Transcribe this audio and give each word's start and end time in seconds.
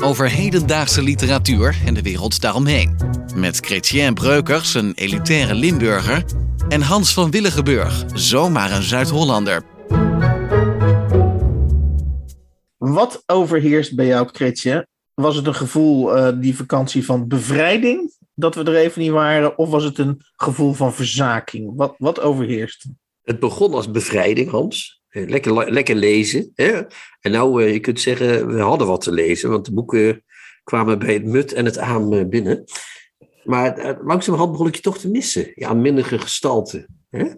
Over 0.00 0.30
hedendaagse 0.30 1.02
literatuur 1.02 1.76
en 1.86 1.94
de 1.94 2.02
wereld 2.02 2.40
daaromheen. 2.40 2.96
Met 3.34 3.56
Chrétien 3.56 4.14
Breukers, 4.14 4.74
een 4.74 4.92
elitaire 4.94 5.54
Limburger. 5.54 6.24
En 6.68 6.80
Hans 6.80 7.12
van 7.12 7.30
Willigenburg, 7.30 8.04
zomaar 8.14 8.72
een 8.72 8.82
Zuid-Hollander. 8.82 9.62
Wat 12.76 13.22
overheerst 13.26 13.96
bij 13.96 14.06
jou, 14.06 14.30
Kretje? 14.30 14.86
Was 15.14 15.36
het 15.36 15.46
een 15.46 15.54
gevoel, 15.54 16.16
eh, 16.16 16.40
die 16.40 16.56
vakantie 16.56 17.04
van 17.04 17.28
bevrijding, 17.28 18.12
dat 18.34 18.54
we 18.54 18.64
er 18.64 18.76
even 18.76 19.02
niet 19.02 19.10
waren? 19.10 19.58
Of 19.58 19.70
was 19.70 19.84
het 19.84 19.98
een 19.98 20.20
gevoel 20.36 20.72
van 20.72 20.94
verzaking? 20.94 21.72
Wat, 21.76 21.94
wat 21.98 22.20
overheerst? 22.20 22.86
Het 23.22 23.40
begon 23.40 23.74
als 23.74 23.90
bevrijding, 23.90 24.50
Hans. 24.50 24.97
Eh, 25.18 25.28
Lekker, 25.28 25.72
lekker 25.72 25.94
lezen. 25.94 26.50
Hè? 26.54 26.80
En 27.20 27.30
nou, 27.30 27.62
eh, 27.64 27.72
je 27.72 27.80
kunt 27.80 28.00
zeggen, 28.00 28.46
we 28.54 28.60
hadden 28.60 28.86
wat 28.86 29.00
te 29.00 29.12
lezen, 29.12 29.50
want 29.50 29.64
de 29.64 29.72
boeken 29.74 30.24
kwamen 30.64 30.98
bij 30.98 31.12
het 31.14 31.24
mut 31.24 31.52
en 31.52 31.64
het 31.64 31.78
aan 31.78 32.12
eh, 32.14 32.24
binnen. 32.26 32.64
Maar 33.44 33.98
langzamerhand 34.04 34.52
begon 34.52 34.66
ik 34.66 34.74
je 34.74 34.80
toch 34.82 34.98
te 34.98 35.10
missen. 35.10 35.52
Ja, 35.54 35.74
minderige 35.74 36.18
gestalte. 36.18 36.86
Hè? 37.10 37.24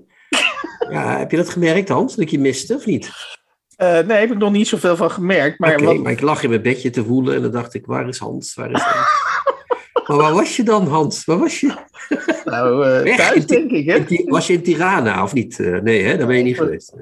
Ja, 0.90 1.18
heb 1.18 1.30
je 1.30 1.36
dat 1.36 1.48
gemerkt, 1.48 1.88
Hans, 1.88 2.14
dat 2.14 2.24
ik 2.24 2.30
je 2.30 2.38
miste, 2.38 2.74
of 2.74 2.86
niet? 2.86 3.10
Nee, 3.76 4.02
heb 4.12 4.30
ik 4.30 4.38
nog 4.38 4.52
niet 4.52 4.68
zoveel 4.68 4.96
van 4.96 5.10
gemerkt. 5.10 5.58
Maar 5.58 5.72
Oké, 5.74 5.84
wat- 5.84 5.96
maar 5.96 6.12
ik 6.12 6.20
lag 6.20 6.42
in 6.42 6.48
mijn 6.48 6.62
bedje 6.62 6.90
te 6.90 7.04
woelen 7.04 7.34
en 7.34 7.42
dan 7.42 7.50
dacht 7.50 7.74
ik, 7.74 7.86
waar 7.86 8.08
is 8.08 8.18
Hans? 8.18 8.54
Waar 8.54 8.70
is 8.70 8.80
Hans? 8.82 9.06
maar 10.08 10.16
waar 10.16 10.32
was 10.32 10.56
je 10.56 10.62
dan, 10.62 10.86
Hans? 10.86 11.24
Waar 11.24 11.38
was 11.38 11.60
je? 11.60 11.74
nou, 12.44 13.16
thuis 13.16 13.46
denk 13.46 13.70
ik, 13.70 13.90
hè? 13.90 14.24
Was 14.26 14.46
je 14.46 14.52
in 14.52 14.62
Tirana, 14.62 15.22
of 15.22 15.32
niet? 15.34 15.58
Nee, 15.58 16.02
hè? 16.02 16.16
daar 16.16 16.26
ben 16.26 16.36
je 16.36 16.42
niet 16.42 16.56
geweest. 16.56 16.94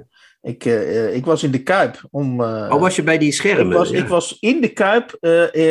Ik, 0.42 0.64
eh, 0.64 1.06
eh, 1.08 1.14
ik 1.14 1.24
was 1.24 1.42
in 1.42 1.50
de 1.50 1.62
Kuip. 1.62 2.06
Om, 2.10 2.40
eh, 2.42 2.70
Oh, 2.72 2.80
was 2.80 2.96
je 2.96 3.02
bij 3.02 3.18
die 3.18 3.28
ik, 3.28 3.34
schermen? 3.34 3.76
was, 3.76 3.90
Ja. 3.90 3.98
ik 3.98 4.08
was 4.08 4.36
in 4.40 4.60
de 4.60 4.68
Kuip 4.68 5.16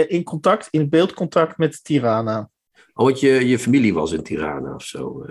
in 0.08 0.24
contact, 0.24 0.68
in 0.72 0.90
beeldcontact 0.90 1.58
met 1.58 1.84
Tirana. 1.84 2.50
Oh, 2.94 3.06
want 3.06 3.20
je, 3.20 3.48
je 3.48 3.60
familie 3.60 3.94
was 3.94 4.12
in 4.12 4.24
Tirana 4.24 4.74
of 4.76 4.84
zo. 4.84 5.26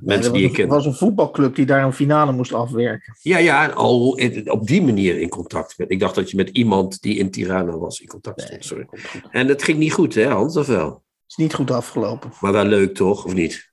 mensen 0.00 0.06
was 0.06 0.30
die 0.32 0.40
je 0.40 0.46
een- 0.48 0.52
kent. 0.52 0.70
was 0.70 0.86
een 0.86 0.94
voetbalclub 0.94 1.54
die 1.54 1.66
daar 1.66 1.84
een 1.84 1.92
finale 1.92 2.32
moest 2.32 2.52
afwerken. 2.52 3.16
Ja, 3.22 3.38
ja, 3.38 3.66
al 3.66 4.16
in- 4.16 4.50
op 4.50 4.66
die 4.66 4.82
manier 4.82 5.20
in 5.20 5.28
contact 5.28 5.78
met. 5.78 5.90
Ik 5.90 6.00
dacht 6.00 6.14
dat 6.14 6.30
je 6.30 6.36
met 6.36 6.48
iemand 6.48 7.00
die 7.02 7.16
in 7.16 7.30
Tirana 7.30 7.78
was 7.78 8.00
in 8.00 8.06
contact 8.06 8.40
stond. 8.40 8.64
Sorry. 8.64 8.86
En 9.30 9.46
dat 9.46 9.62
ging 9.62 9.78
niet 9.78 9.92
goed, 9.92 10.14
hè, 10.14 10.24
Hans, 10.26 10.56
of 10.56 10.66
wel? 10.66 11.02
Is 11.28 11.36
niet 11.36 11.54
goed 11.54 11.70
afgelopen. 11.70 12.30
Maar 12.40 12.52
wel 12.52 12.64
leuk, 12.64 12.94
toch? 12.94 13.24
Of 13.24 13.34
niet? 13.34 13.67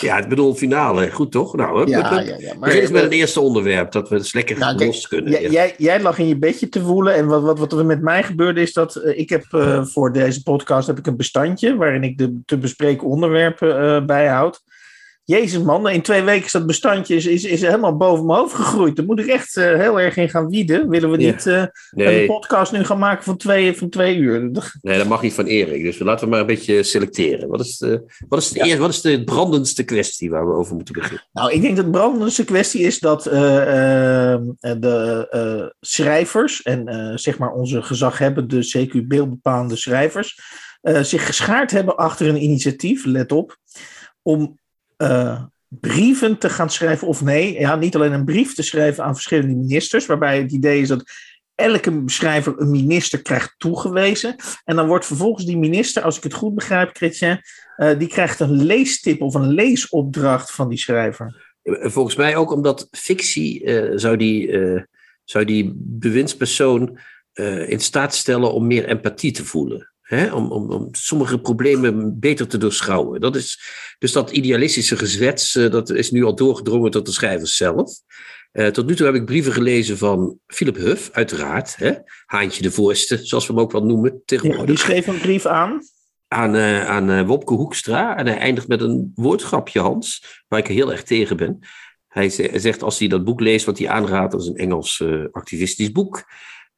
Ja, 0.00 0.18
ik 0.18 0.28
bedoel, 0.28 0.54
finale. 0.54 1.10
Goed, 1.10 1.32
toch? 1.32 1.54
Nou, 1.54 1.90
Ja, 1.90 2.14
hup. 2.14 2.26
ja, 2.26 2.36
ja. 2.38 2.54
Maar, 2.54 2.68
Begin 2.68 2.80
eens 2.80 2.90
met 2.90 3.02
het 3.02 3.12
eerste 3.12 3.40
onderwerp, 3.40 3.92
dat 3.92 4.08
we 4.08 4.16
dus 4.16 4.32
lekker 4.32 4.58
Nou, 4.58 4.76
kijk, 4.76 4.90
los 4.90 5.08
kunnen. 5.08 5.32
Jij, 5.32 5.42
ja. 5.42 5.50
jij, 5.50 5.74
jij 5.78 6.00
lag 6.00 6.18
in 6.18 6.28
je 6.28 6.38
bedje 6.38 6.68
te 6.68 6.82
woelen. 6.82 7.14
En 7.14 7.26
wat, 7.26 7.42
wat, 7.42 7.58
wat 7.58 7.72
er 7.72 7.86
met 7.86 8.02
mij 8.02 8.22
gebeurde 8.22 8.60
is 8.60 8.72
dat 8.72 8.96
eh, 8.96 9.18
ik 9.18 9.28
heb 9.28 9.44
eh, 9.50 9.84
voor 9.84 10.12
deze 10.12 10.42
podcast 10.42 10.86
heb 10.86 10.98
ik 10.98 11.06
een 11.06 11.16
bestandje 11.16 11.76
waarin 11.76 12.02
ik 12.02 12.18
de 12.18 12.40
te 12.44 12.58
bespreken 12.58 13.06
onderwerpen 13.06 13.80
eh, 13.80 14.04
bijhoud. 14.04 14.62
Jezus 15.26 15.62
man, 15.62 15.88
in 15.88 16.02
twee 16.02 16.22
weken 16.22 16.44
is 16.44 16.52
dat 16.52 16.66
bestandje 16.66 17.14
is, 17.14 17.26
is, 17.26 17.44
is 17.44 17.60
helemaal 17.60 17.96
boven 17.96 18.26
mijn 18.26 18.38
hoofd 18.38 18.54
gegroeid. 18.54 18.96
Daar 18.96 19.04
moet 19.06 19.18
ik 19.20 19.26
echt 19.26 19.56
eh, 19.56 19.64
heel 19.64 20.00
erg 20.00 20.16
in 20.16 20.28
gaan 20.28 20.48
wieden. 20.48 20.88
Willen 20.88 21.10
we 21.10 21.18
Ja. 21.18 21.30
niet 21.30 21.46
eh, 21.46 21.64
een 21.90 22.26
podcast 22.26 22.72
nu 22.72 22.84
gaan 22.84 22.98
maken 22.98 23.24
van 23.24 23.36
twee, 23.36 23.76
van 23.76 23.88
twee 23.88 24.16
uur? 24.16 24.50
nee, 24.82 24.98
dat 24.98 25.06
mag 25.06 25.22
niet 25.22 25.32
van 25.34 25.44
Erik. 25.44 25.82
Dus 25.82 25.98
laten 25.98 26.24
we 26.24 26.30
maar 26.30 26.40
een 26.40 26.46
beetje 26.46 26.82
selecteren. 26.82 27.48
Wat 27.48 27.60
is 27.60 27.76
de, 27.78 28.02
wat 28.28 28.38
is 28.38 28.48
de, 28.48 28.58
eerste, 28.60 28.78
wat 28.78 28.90
is 28.90 29.00
de 29.00 29.24
brandendste 29.24 29.84
kwestie 29.84 30.30
waar 30.30 30.46
we 30.48 30.54
over 30.54 30.74
moeten 30.74 30.94
beginnen? 30.94 31.24
Nou, 31.32 31.52
ik 31.52 31.60
denk 31.62 31.76
dat 31.76 31.84
de 31.84 31.90
brandendste 31.90 32.44
kwestie 32.44 32.80
is 32.82 32.98
dat 32.98 33.26
eh, 33.26 34.32
eh, 34.32 34.40
de 34.60 35.26
eh, 35.30 35.66
schrijvers 35.80 36.62
en 36.62 36.88
eh, 36.88 37.16
zeg 37.16 37.38
maar 37.38 37.52
onze 37.52 37.82
gezaghebbende, 37.82 38.86
CQ 38.86 39.06
beeldbepalende 39.06 39.76
schrijvers, 39.76 40.40
eh, 40.80 41.02
zich 41.02 41.26
geschaard 41.26 41.70
hebben 41.70 41.96
achter 41.96 42.28
een 42.28 42.42
initiatief, 42.42 43.04
let 43.04 43.32
op, 43.32 43.56
om 44.22 44.58
eh, 44.96 45.42
brieven 45.68 46.38
te 46.38 46.48
gaan 46.48 46.70
schrijven, 46.70 47.08
of 47.08 47.22
nee, 47.22 47.58
ja, 47.60 47.76
niet 47.76 47.94
alleen 47.94 48.12
een 48.12 48.24
brief 48.24 48.54
te 48.54 48.62
schrijven 48.62 49.04
aan 49.04 49.14
verschillende 49.14 49.54
ministers, 49.54 50.06
waarbij 50.06 50.38
het 50.38 50.52
idee 50.52 50.80
is 50.80 50.88
dat 50.88 51.04
elke 51.54 52.02
schrijver 52.06 52.54
een 52.56 52.70
minister 52.70 53.22
krijgt 53.22 53.54
toegewezen. 53.58 54.36
En 54.64 54.76
dan 54.76 54.86
wordt 54.86 55.06
vervolgens 55.06 55.46
die 55.46 55.56
minister, 55.58 56.02
als 56.02 56.16
ik 56.16 56.22
het 56.22 56.34
goed 56.34 56.54
begrijp, 56.54 56.96
Chrétien, 56.96 57.40
eh, 57.76 57.98
die 57.98 58.08
krijgt 58.08 58.40
een 58.40 58.62
leestip 58.62 59.20
of 59.20 59.34
een 59.34 59.48
leesopdracht 59.48 60.50
van 60.50 60.68
die 60.68 60.78
schrijver. 60.78 61.54
Volgens 61.62 62.16
mij 62.16 62.36
ook 62.36 62.52
omdat 62.52 62.88
fictie 62.90 63.64
eh, 63.64 63.92
zou, 63.94 64.16
die, 64.16 64.58
zou 65.24 65.44
die 65.44 65.72
bewindspersoon 65.76 66.98
in 67.66 67.80
staat 67.80 68.14
stellen 68.14 68.52
om 68.52 68.66
meer 68.66 68.88
empathie 68.88 69.32
te 69.32 69.44
voelen. 69.44 69.94
Hè? 70.06 70.32
Om, 70.34 70.52
om, 70.52 70.70
om 70.70 70.88
sommige 70.92 71.40
problemen 71.40 72.18
beter 72.18 72.48
te 72.48 72.58
doorschouwen. 72.58 73.20
Dat 73.20 73.36
is, 73.36 73.60
dus 73.98 74.12
dat 74.12 74.30
idealistische 74.30 74.96
gezwets, 74.96 75.54
eh, 75.56 75.70
dat 75.70 75.90
is 75.90 76.10
nu 76.10 76.24
al 76.24 76.34
doorgedrongen 76.34 76.90
tot 76.90 77.06
de 77.06 77.12
schrijvers 77.12 77.56
zelf. 77.56 77.90
Eh, 78.52 78.66
tot 78.66 78.86
nu 78.86 78.94
toe 78.96 79.06
heb 79.06 79.14
ik 79.14 79.24
brieven 79.24 79.52
gelezen 79.52 79.98
van 79.98 80.38
Philip 80.46 80.76
Huff, 80.76 81.10
uiteraard. 81.12 81.76
Hè? 81.76 81.92
Haantje 82.26 82.62
de 82.62 82.70
Voorste, 82.70 83.18
zoals 83.22 83.46
we 83.46 83.52
hem 83.52 83.62
ook 83.62 83.72
wel 83.72 83.84
noemen 83.84 84.12
Ja, 84.12 84.18
tegenwoordig 84.24 84.66
die 84.66 84.78
schreef 84.78 85.06
een 85.06 85.18
brief 85.20 85.46
aan. 85.46 85.80
aan, 86.28 86.54
eh, 86.54 86.86
aan 86.88 87.26
Wopke 87.26 87.54
Hoekstra. 87.54 88.16
En 88.16 88.26
hij 88.26 88.38
eindigt 88.38 88.68
met 88.68 88.80
een 88.80 89.12
woordgrapje, 89.14 89.80
Hans, 89.80 90.24
waar 90.48 90.58
ik 90.58 90.66
heel 90.66 90.92
erg 90.92 91.02
tegen 91.02 91.36
ben. 91.36 91.58
Hij 92.08 92.28
ze- 92.30 92.42
hij 92.50 92.58
zegt 92.58 92.82
als 92.82 92.98
hij 92.98 93.08
dat 93.08 93.24
boek 93.24 93.40
leest, 93.40 93.66
wat 93.66 93.78
hij 93.78 93.88
aanraadt, 93.88 94.32
dat 94.32 94.40
is 94.40 94.46
een 94.46 94.56
Engels 94.56 95.04
activistisch 95.30 95.92
boek, 95.92 96.24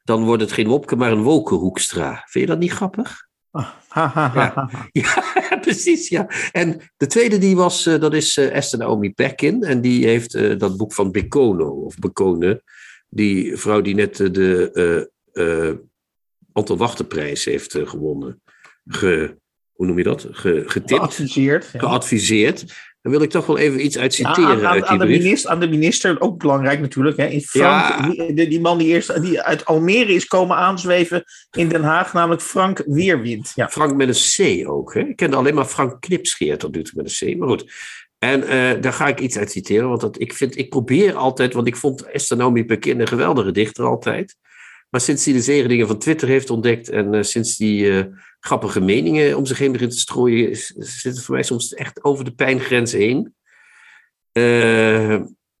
dan 0.09 0.23
wordt 0.23 0.41
het 0.41 0.51
geen 0.51 0.67
Wopke, 0.67 0.95
maar 0.95 1.11
een 1.11 1.21
Woke 1.23 1.55
Hoekstra. 1.55 2.23
Vind 2.27 2.45
je 2.45 2.51
dat 2.51 2.59
niet 2.59 2.71
grappig? 2.71 3.27
Ah, 3.51 3.67
ha, 3.87 4.07
ha, 4.07 4.29
ha, 4.29 4.69
Ja. 4.91 5.23
precies, 5.61 6.09
ja. 6.09 6.29
En 6.51 6.81
de 6.97 7.07
tweede 7.07 7.37
die 7.37 7.55
was, 7.55 7.85
eh, 7.85 7.99
dat 7.99 8.13
is 8.13 8.37
eh, 8.37 8.55
Esther 8.55 8.79
Naomi 8.79 9.13
Perkin. 9.13 9.63
En 9.63 9.81
die 9.81 10.05
heeft 10.05 10.35
eh, 10.35 10.57
dat 10.57 10.77
boek 10.77 10.93
van 10.93 11.11
Bekono, 11.11 11.69
of 11.69 11.95
Bekone, 11.95 12.63
die 13.09 13.55
vrouw 13.57 13.81
die 13.81 13.95
net 13.95 14.15
de 14.17 14.71
eh 15.33 15.73
Anton 16.51 16.77
Wachterprijs 16.77 17.45
heeft 17.45 17.77
gewonnen. 17.83 18.41
Ge, 18.85 19.37
hoe 19.71 19.85
noem 19.85 19.97
je 19.97 20.03
dat? 20.03 20.27
Ge, 20.31 20.63
getipt, 20.65 20.99
Geadviseerd. 20.99 21.69
ja. 21.73 21.79
geadviseerd. 21.79 22.65
Dan 23.01 23.11
wil 23.11 23.21
ik 23.21 23.29
toch 23.29 23.45
wel 23.45 23.57
even 23.57 23.85
iets 23.85 23.97
uit 23.97 24.13
citeren 24.13 24.45
aan, 24.45 24.57
aan, 24.57 24.65
uit 24.65 24.81
die 24.81 24.91
aan 24.91 24.99
de 24.99 25.05
minister, 25.05 25.49
aan 25.49 25.59
de 25.59 25.69
minister, 25.69 26.21
ook 26.21 26.37
belangrijk 26.37 26.79
natuurlijk. 26.79 27.17
Hè, 27.17 27.25
in 27.25 27.41
Frank, 27.41 28.13
Ja. 28.15 28.45
die, 28.45 28.59
man 28.59 28.77
die, 28.77 28.87
eerst, 28.87 29.21
die 29.21 29.41
uit 29.41 29.65
Almere 29.65 30.13
is 30.13 30.25
komen 30.25 30.55
aanzweven 30.55 31.23
in 31.57 31.69
Den 31.69 31.83
Haag, 31.83 32.13
namelijk 32.13 32.41
Frank 32.41 32.83
Weerwind. 32.85 33.51
Ja. 33.55 33.69
Frank 33.69 33.95
met 33.95 34.07
een 34.07 34.63
C 34.63 34.69
ook. 34.69 34.93
Hè? 34.93 34.99
Ik 34.99 35.15
kende 35.15 35.35
alleen 35.35 35.55
maar 35.55 35.65
Frank 35.65 36.01
Knipscheer 36.01 36.57
tot 36.57 36.75
nu 36.75 36.83
toe 36.83 37.01
met 37.03 37.21
een 37.21 37.33
C. 37.33 37.37
Maar 37.37 37.47
goed. 37.47 37.71
En 38.17 38.43
eh, 38.43 38.81
daar 38.81 38.93
ga 38.93 39.07
ik 39.07 39.19
iets 39.19 39.37
uit 39.37 39.51
citeren. 39.51 39.89
Want 39.89 40.01
dat, 40.01 40.21
ik, 40.21 40.33
vind, 40.33 40.57
ik 40.57 40.69
probeer 40.69 41.13
altijd, 41.13 41.53
want 41.53 41.67
ik 41.67 41.75
vond 41.75 42.05
Esther 42.05 42.37
Naomi 42.37 42.65
Pekin 42.65 42.99
een 42.99 43.07
geweldige 43.07 43.51
dichter 43.51 43.85
altijd. 43.85 44.35
Maar 44.89 45.01
sinds 45.01 45.25
hij 45.25 45.33
de 45.33 45.41
zegeningen 45.41 45.87
van 45.87 45.97
Twitter 45.97 46.27
heeft 46.27 46.49
ontdekt 46.49 46.89
en 46.89 47.13
eh, 47.13 47.23
sinds 47.23 47.57
die 47.57 47.91
eh, 47.97 48.05
grappige 48.39 48.79
meningen 48.81 49.37
om 49.37 49.45
zich 49.45 49.57
heen 49.57 49.71
begint 49.71 49.91
te 49.91 49.97
strooien, 49.99 50.49
is- 50.49 50.73
zit 50.77 51.15
het 51.15 51.23
voor 51.23 51.33
mij 51.35 51.43
soms 51.43 51.73
echt 51.73 52.03
over 52.03 52.23
de 52.25 52.31
pijngrens 52.33 52.91
heen. 52.91 53.33
Eh, 54.31 55.11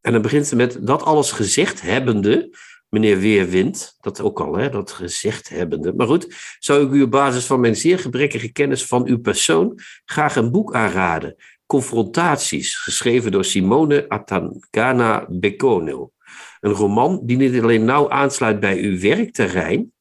en 0.01 0.11
dan 0.11 0.21
begint 0.21 0.47
ze 0.47 0.55
met 0.55 0.77
dat 0.81 1.03
alles 1.03 1.31
gezegd 1.31 1.81
hebbende, 1.81 2.57
meneer 2.89 3.19
Weerwind, 3.19 3.97
dat 4.01 4.21
ook 4.21 4.39
al, 4.39 4.55
hè, 4.57 4.69
dat 4.69 4.91
gezegd 4.91 5.49
hebbende. 5.49 5.93
Maar 5.93 6.07
goed, 6.07 6.35
zou 6.59 6.85
ik 6.85 6.91
u 6.91 7.01
op 7.01 7.11
basis 7.11 7.45
van 7.45 7.59
mijn 7.59 7.75
zeer 7.75 7.99
gebrekkige 7.99 8.51
kennis 8.51 8.85
van 8.85 9.05
uw 9.07 9.19
persoon 9.19 9.79
graag 10.05 10.35
een 10.35 10.51
boek 10.51 10.73
aanraden. 10.73 11.35
Confrontaties, 11.65 12.77
geschreven 12.77 13.31
door 13.31 13.45
Simone 13.45 14.09
Atangana 14.09 15.25
Bekono. 15.29 16.11
Een 16.59 16.71
roman 16.71 17.19
die 17.23 17.37
niet 17.37 17.61
alleen 17.61 17.85
nauw 17.85 18.09
aansluit 18.09 18.59
bij 18.59 18.77
uw 18.77 18.99
werkterrein. 18.99 19.91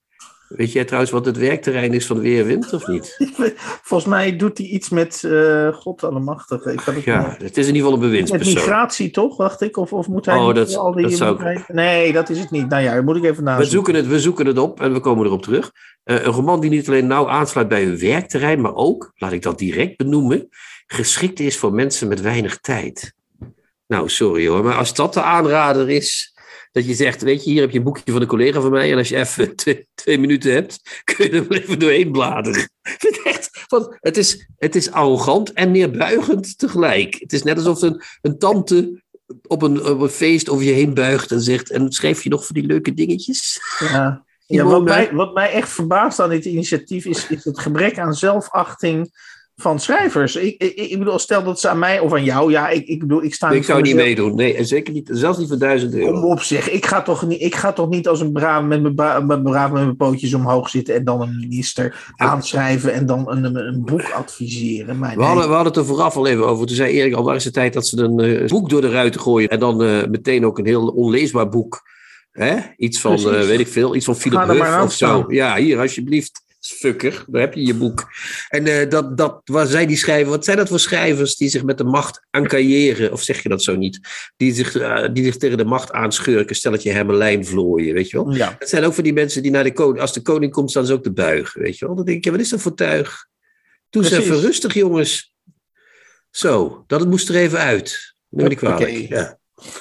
Weet 0.48 0.72
jij 0.72 0.84
trouwens 0.84 1.12
wat 1.12 1.26
het 1.26 1.36
werkterrein 1.36 1.92
is 1.92 2.06
van 2.06 2.20
Weerwind 2.20 2.72
of 2.72 2.86
niet? 2.86 3.16
Volgens 3.88 4.10
mij 4.10 4.36
doet 4.36 4.58
hij 4.58 4.66
iets 4.66 4.88
met 4.88 5.22
uh, 5.26 5.72
God 5.72 6.04
allemachtige. 6.04 6.72
Ik 6.72 6.80
het 6.80 7.04
ja, 7.04 7.36
het 7.38 7.56
is 7.56 7.66
in 7.66 7.74
ieder 7.74 7.90
geval 7.90 7.92
een 7.92 8.10
bewindspersoon. 8.10 8.54
Met 8.54 8.62
migratie 8.64 9.10
toch, 9.10 9.36
dacht 9.36 9.60
ik? 9.60 9.76
Of, 9.76 9.92
of 9.92 10.08
moet 10.08 10.26
hij 10.26 10.36
oh, 10.36 10.54
dat, 10.54 10.76
al 10.76 10.92
die 10.92 11.02
dat 11.02 11.12
zou. 11.12 11.62
Nee, 11.66 12.12
dat 12.12 12.28
is 12.28 12.38
het 12.38 12.50
niet. 12.50 12.68
Nou 12.68 12.82
ja, 12.82 13.02
moet 13.02 13.16
ik 13.16 13.24
even 13.24 13.44
nazoeken. 13.44 13.64
We 13.64 13.70
zoeken 13.70 13.94
het, 13.94 14.06
we 14.06 14.20
zoeken 14.20 14.46
het 14.46 14.58
op 14.58 14.80
en 14.80 14.92
we 14.92 15.00
komen 15.00 15.26
erop 15.26 15.42
terug. 15.42 15.72
Uh, 16.04 16.14
een 16.14 16.32
roman 16.32 16.60
die 16.60 16.70
niet 16.70 16.88
alleen 16.88 17.06
nauw 17.06 17.28
aansluit 17.28 17.68
bij 17.68 17.84
uw 17.84 17.98
werkterrein, 17.98 18.60
maar 18.60 18.74
ook, 18.74 19.12
laat 19.14 19.32
ik 19.32 19.42
dat 19.42 19.58
direct 19.58 19.96
benoemen, 19.96 20.48
geschikt 20.86 21.40
is 21.40 21.56
voor 21.56 21.72
mensen 21.72 22.08
met 22.08 22.20
weinig 22.20 22.60
tijd. 22.60 23.14
Nou, 23.86 24.08
sorry 24.08 24.48
hoor, 24.48 24.64
maar 24.64 24.76
als 24.76 24.94
dat 24.94 25.14
de 25.14 25.22
aanrader 25.22 25.90
is, 25.90 26.36
dat 26.72 26.86
je 26.86 26.94
zegt, 26.94 27.22
weet 27.22 27.44
je, 27.44 27.50
hier 27.50 27.60
heb 27.60 27.70
je 27.70 27.78
een 27.78 27.84
boekje 27.84 28.12
van 28.12 28.20
een 28.20 28.26
collega 28.26 28.60
van 28.60 28.70
mij 28.70 28.92
en 28.92 28.98
als 28.98 29.08
je 29.08 29.16
even 29.16 29.56
twee, 29.94 30.18
minuten 30.18 30.52
hebt, 30.52 31.02
kun 31.04 31.24
je 31.24 31.30
er 31.30 31.62
even 31.62 31.78
doorheen 31.78 32.12
bladeren. 32.12 32.70
Echt, 33.24 33.64
want 33.66 33.96
het, 34.00 34.16
is, 34.16 34.48
het 34.56 34.74
is 34.74 34.90
arrogant 34.90 35.52
en 35.52 35.70
neerbuigend 35.70 36.58
tegelijk. 36.58 37.16
Het 37.18 37.32
is 37.32 37.42
net 37.42 37.56
alsof 37.56 37.82
een, 37.82 38.02
een 38.20 38.38
tante 38.38 39.02
op 39.46 39.62
een, 39.62 39.84
op 39.84 40.00
een 40.00 40.08
feest 40.08 40.48
over 40.48 40.64
je 40.64 40.72
heen 40.72 40.94
buigt 40.94 41.30
en 41.30 41.40
zegt, 41.40 41.70
en 41.70 41.92
schrijf 41.92 42.22
je 42.22 42.28
nog 42.28 42.44
voor 42.44 42.54
die 42.54 42.66
leuke 42.66 42.94
dingetjes? 42.94 43.60
Ja. 43.78 44.26
Ja, 44.50 44.64
wat 44.64 44.84
mij, 44.84 45.12
wat 45.12 45.34
mij 45.34 45.50
echt 45.50 45.68
verbaast 45.68 46.20
aan 46.20 46.30
dit 46.30 46.44
initiatief 46.44 47.04
is, 47.04 47.26
is 47.26 47.44
het 47.44 47.58
gebrek 47.58 47.98
aan 47.98 48.14
zelfachting 48.14 49.10
van 49.60 49.80
schrijvers. 49.80 50.36
Ik, 50.36 50.62
ik, 50.62 50.74
ik, 50.74 50.98
bedoel, 50.98 51.18
stel 51.18 51.42
dat 51.44 51.60
ze 51.60 51.68
aan 51.68 51.78
mij 51.78 52.00
of 52.00 52.12
aan 52.12 52.24
jou, 52.24 52.50
ja, 52.50 52.68
ik, 52.68 52.86
ik 52.86 52.98
bedoel, 52.98 53.22
ik 53.22 53.34
sta. 53.34 53.50
Ik 53.50 53.64
zou 53.64 53.82
niet 53.82 53.94
meedoen, 53.94 54.34
nee, 54.34 54.54
en 54.54 54.66
zeker 54.66 54.92
niet, 54.92 55.08
zelfs 55.12 55.38
niet 55.38 55.48
voor 55.48 55.58
duizend 55.58 55.94
euro. 55.94 56.12
Kom 56.12 56.30
op, 56.30 56.40
zeg, 56.40 56.70
ik 56.70 56.86
ga 56.86 57.02
toch 57.02 57.26
niet, 57.26 57.42
ik 57.42 57.54
ga 57.54 57.72
toch 57.72 57.88
niet 57.88 58.08
als 58.08 58.20
een 58.20 58.32
braaf 58.32 58.62
met 58.62 58.82
mijn, 58.82 59.42
braaf 59.42 59.70
met 59.70 59.82
mijn 59.82 59.96
pootjes 59.96 60.34
omhoog 60.34 60.68
zitten 60.68 60.94
en 60.94 61.04
dan 61.04 61.20
een 61.20 61.36
minister 61.40 62.12
aanschrijven 62.16 62.92
en 62.92 63.06
dan 63.06 63.30
een, 63.30 63.56
een, 63.56 63.84
boek 63.84 64.10
adviseren. 64.10 65.00
we, 65.00 65.06
hadden, 65.06 65.48
we 65.48 65.54
hadden 65.54 65.72
het 65.72 65.76
er 65.76 65.84
vooraf 65.84 66.16
al 66.16 66.26
even 66.26 66.46
over. 66.46 66.66
Toen 66.66 66.76
zei 66.76 66.92
Erik 66.92 67.14
al, 67.14 67.24
waar 67.24 67.36
is 67.36 67.44
de 67.44 67.50
tijd 67.50 67.72
dat 67.72 67.86
ze 67.86 68.02
een 68.02 68.18
uh, 68.18 68.46
boek 68.46 68.70
door 68.70 68.80
de 68.80 68.90
ruiten 68.90 69.20
gooien 69.20 69.48
en 69.48 69.58
dan 69.58 69.82
uh, 69.82 70.04
meteen 70.04 70.46
ook 70.46 70.58
een 70.58 70.66
heel 70.66 70.86
onleesbaar 70.86 71.48
boek. 71.48 71.82
Hè? 72.32 72.56
Iets 72.76 73.00
van, 73.00 73.18
uh, 73.18 73.22
weet 73.22 73.60
ik 73.60 73.68
veel, 73.68 73.94
iets 73.94 74.04
van 74.04 74.16
Philip 74.16 74.48
Huff 74.48 74.82
of 74.82 74.92
zo. 74.92 75.24
Ja, 75.28 75.56
hier, 75.56 75.80
alsjeblieft 75.80 76.46
fucker, 76.60 77.24
daar 77.26 77.40
heb 77.40 77.54
je 77.54 77.66
je 77.66 77.74
boek. 77.74 78.08
En 78.48 78.66
uh, 78.66 78.88
dat, 78.88 79.16
dat, 79.16 79.40
waar 79.44 79.66
zij 79.66 79.86
die 79.86 79.96
schrijven, 79.96 80.30
wat 80.30 80.44
zijn 80.44 80.56
dat 80.56 80.68
voor 80.68 80.80
schrijvers 80.80 81.36
die 81.36 81.48
zich 81.48 81.64
met 81.64 81.78
de 81.78 81.84
macht 81.84 82.26
aankailleren, 82.30 83.12
of 83.12 83.22
zeg 83.22 83.42
je 83.42 83.48
dat 83.48 83.62
zo 83.62 83.76
niet? 83.76 84.00
Die 84.36 84.54
zich, 84.54 84.74
uh, 84.74 85.08
die 85.12 85.24
zich 85.24 85.36
tegen 85.36 85.56
de 85.56 85.64
macht 85.64 85.92
aanschurken, 85.92 86.56
stelletje 86.56 86.90
hermelijn 86.90 87.46
vlooien, 87.46 87.94
weet 87.94 88.10
je 88.10 88.16
wel? 88.16 88.34
Ja. 88.34 88.56
Het 88.58 88.68
zijn 88.68 88.84
ook 88.84 88.94
van 88.94 89.04
die 89.04 89.12
mensen 89.12 89.42
die 89.42 89.50
naar 89.50 89.64
de 89.64 89.72
koning, 89.72 90.00
als 90.00 90.12
de 90.12 90.22
koning 90.22 90.52
komt, 90.52 90.70
staan 90.70 90.86
ze 90.86 90.92
ook 90.92 91.02
te 91.02 91.12
buigen, 91.12 91.60
weet 91.60 91.78
je 91.78 91.86
wel? 91.86 91.94
Dan 91.94 92.04
denk 92.04 92.24
je, 92.24 92.30
wat 92.30 92.40
is 92.40 92.48
dat 92.48 92.60
voor 92.60 92.74
tuig? 92.74 93.26
Doe 93.90 94.02
eens 94.02 94.12
even 94.12 94.40
rustig, 94.40 94.74
jongens. 94.74 95.34
Zo, 96.30 96.84
dat 96.86 97.00
het 97.00 97.08
moest 97.08 97.28
er 97.28 97.36
even 97.36 97.58
uit. 97.58 98.14
Neem 98.28 98.42
me 98.42 98.48
niet 98.48 98.58
kwalijk. 98.58 98.80
Okay. 98.80 99.06
Ja. 99.08 99.37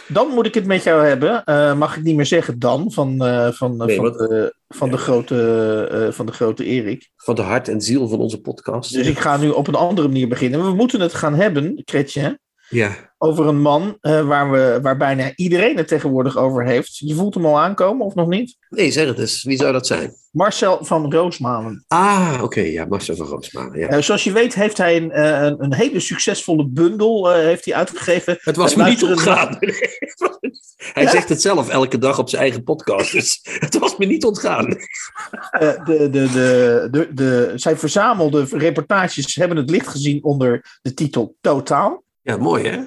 Dan 0.08 0.28
moet 0.28 0.46
ik 0.46 0.54
het 0.54 0.66
met 0.66 0.84
jou 0.84 1.06
hebben. 1.06 1.42
Uh, 1.46 1.78
mag 1.78 1.98
ik 1.98 2.04
niet 2.04 2.16
meer 2.16 2.26
zeggen 2.26 2.60
dan, 2.60 2.92
van, 2.92 3.26
uh, 3.26 3.52
van, 3.52 3.78
nee, 3.78 3.96
van, 3.96 4.12
de, 4.12 4.56
van, 4.68 4.90
de 4.90 4.98
grote, 4.98 6.10
van 6.12 6.26
de 6.26 6.32
grote 6.32 6.66
Erik. 6.66 7.10
Van 7.16 7.36
de 7.36 7.42
hart 7.42 7.68
en 7.68 7.82
ziel 7.82 8.08
van 8.08 8.20
onze 8.20 8.42
podcast. 8.42 8.94
Dus 8.94 9.08
ik 9.08 9.20
ga 9.20 9.38
nu 9.38 9.50
op 9.50 9.68
een 9.68 9.76
andere 9.76 10.08
manier 10.08 10.28
beginnen. 10.28 10.64
We 10.64 10.74
moeten 10.74 11.02
het 11.02 11.14
gaan 11.14 11.36
hebben, 11.36 11.84
Kretje. 11.84 12.40
Ja. 12.70 13.14
Over 13.18 13.48
een 13.48 13.62
man 13.62 13.98
waar, 14.02 14.52
we, 14.52 14.80
waar 14.82 14.98
bijna 14.98 15.32
iedereen 15.36 15.78
het 15.78 15.88
tegenwoordig 15.88 16.38
over 16.38 16.66
heeft. 16.66 16.98
Je 16.98 17.16
voelt 17.16 17.34
hem 17.34 17.46
al 17.46 17.60
aankomen 17.60 18.06
of 18.06 18.16
nog 18.16 18.28
niet? 18.28 18.58
Nee, 18.70 18.92
zeg 18.92 19.08
het 19.08 19.20
eens. 19.20 19.44
Wie 19.44 19.58
zou 19.58 19.72
dat 19.72 19.88
zijn? 19.88 20.14
Marcel 20.38 20.86
van 20.86 21.12
Roosmalen. 21.14 21.86
Ah, 21.88 22.40
oké. 22.44 22.62
Ja, 22.62 22.86
Marcel 22.86 23.16
van 23.16 23.26
Roosmalen. 23.26 23.80
Ja. 23.80 23.94
Uh, 23.94 24.02
zoals 24.02 24.24
je 24.24 24.32
weet 24.32 24.56
heeft 24.56 24.78
hij 24.78 24.96
een, 24.96 25.10
uh, 25.10 25.42
een, 25.42 25.64
een, 25.64 25.74
hele 25.74 26.00
succesvolle 26.00 26.68
bundel 26.68 27.34
heeft 27.34 27.66
hij 27.66 27.76
uitgegeven. 27.76 28.38
Het 28.40 28.56
was 28.56 28.76
me 28.76 28.84
niet 28.84 29.04
ontgaan. 29.04 29.58
hij 30.94 31.04
ja? 31.04 31.10
zegt 31.10 31.30
het 31.30 31.42
zelf 31.42 31.70
elke 31.70 31.98
dag 31.98 32.20
op 32.20 32.30
zijn 32.30 32.42
eigen 32.42 32.64
podcast. 32.64 33.12
Dus 33.12 33.40
het 33.44 33.78
was 33.78 33.98
me 33.98 34.06
niet 34.06 34.26
ontgaan. 34.26 34.66
de, 34.66 35.82
de, 35.86 36.10
de, 36.10 36.88
de, 36.92 37.14
de, 37.14 37.52
zijn 37.56 37.78
verzamelde 37.78 38.46
reportages 38.52 39.36
hebben 39.36 39.58
het 39.58 39.70
licht 39.70 39.88
gezien 39.88 40.24
onder 40.24 40.80
de 40.82 40.94
titel 40.94 41.36
Totaal. 41.42 42.06
Ja, 42.28 42.38
mooi 42.38 42.68
hè? 42.68 42.78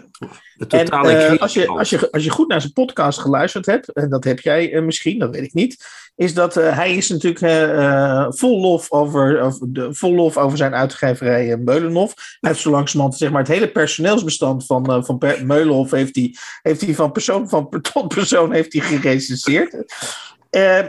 en, 0.69 0.87
uh, 0.87 1.37
als, 1.39 1.53
je, 1.55 1.69
als, 1.69 1.91
je, 1.91 2.11
als 2.11 2.25
je 2.25 2.31
goed 2.31 2.49
naar 2.49 2.61
zijn 2.61 2.73
podcast 2.73 3.19
geluisterd 3.19 3.67
hebt, 3.67 3.93
en 3.93 4.11
dat 4.11 4.25
heb 4.25 4.41
jij 4.41 4.73
uh, 4.73 4.83
misschien, 4.83 5.19
dat 5.19 5.35
weet 5.35 5.45
ik 5.45 5.55
niet, 5.55 5.87
is 6.17 6.35
dat 6.35 6.57
uh, 6.57 6.77
hij 6.77 6.95
is 6.95 7.09
natuurlijk 7.09 8.35
vol, 8.37 8.61
lof 8.61 8.91
over, 8.91 9.45
of 9.45 9.59
de, 9.59 9.95
vol 9.95 10.15
lof 10.15 10.37
over 10.37 10.57
zijn 10.57 10.75
uitgeverij 10.75 11.57
Meulenhof. 11.57 12.15
Hij 12.15 12.51
heeft 12.51 12.63
zo 12.63 12.71
langzamerhand 12.71 13.19
zeg 13.19 13.31
maar, 13.31 13.41
het 13.41 13.51
hele 13.51 13.71
personeelsbestand 13.71 14.67
van, 14.67 15.05
van 15.05 15.23
Meulenhof 15.45 15.91
heeft 15.91 16.17
hij, 16.17 16.35
heeft 16.63 16.81
hij 16.81 16.95
van 16.95 17.13
persoon 17.13 17.49
van 17.49 17.69
tot 17.93 18.09
persoon 18.09 18.53
heeft 18.53 18.73
hij 18.73 18.83
gerecenseerd. 18.83 19.77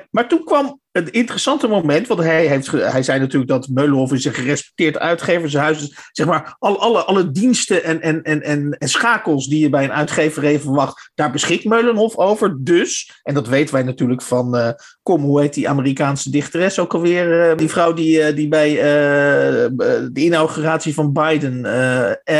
maar 0.10 0.28
toen 0.28 0.44
kwam 0.44 0.81
het 0.92 1.10
interessante 1.10 1.68
moment, 1.68 2.08
want 2.08 2.20
hij, 2.20 2.46
heeft, 2.46 2.72
hij 2.72 3.04
zei 3.04 3.20
natuurlijk 3.20 3.52
dat 3.52 3.68
Meulenhof 3.68 4.14
is 4.14 4.26
een 4.26 4.34
gerespecteerd 4.34 5.00
uitgevershuis. 5.00 5.80
Dus 5.80 5.98
zeg 6.12 6.26
maar, 6.26 6.56
alle, 6.60 6.78
alle, 6.78 7.04
alle 7.04 7.32
diensten 7.32 7.84
en, 7.84 8.02
en, 8.02 8.22
en, 8.24 8.42
en, 8.42 8.78
en 8.78 8.90
schakels 8.90 9.48
die 9.48 9.60
je 9.60 9.70
bij 9.70 9.84
een 9.84 9.92
uitgeverij 9.92 10.60
verwacht, 10.60 11.12
daar 11.16 11.32
beschikt 11.32 11.66
Meulenhof 11.66 12.18
over. 12.18 12.58
Dus, 12.60 13.20
en 13.24 13.34
dat 13.34 13.48
weten 13.48 13.74
wij 13.74 13.84
natuurlijk 13.84 14.22
van, 14.22 14.56
uh, 14.56 14.70
kom, 15.04 15.22
hoe 15.22 15.42
heet 15.42 15.54
die 15.54 15.70
Amerikaanse 15.70 16.30
dichteres 16.30 16.80
ook 16.80 16.94
alweer? 16.94 17.50
Uh, 17.50 17.58
die 17.58 17.70
vrouw 17.70 17.94
die, 17.94 18.20
uh, 18.20 18.36
die 18.36 18.48
bij 18.48 18.74
de 18.74 20.12
inauguratie 20.14 20.94
van 20.94 21.14
Biden, 21.14 21.66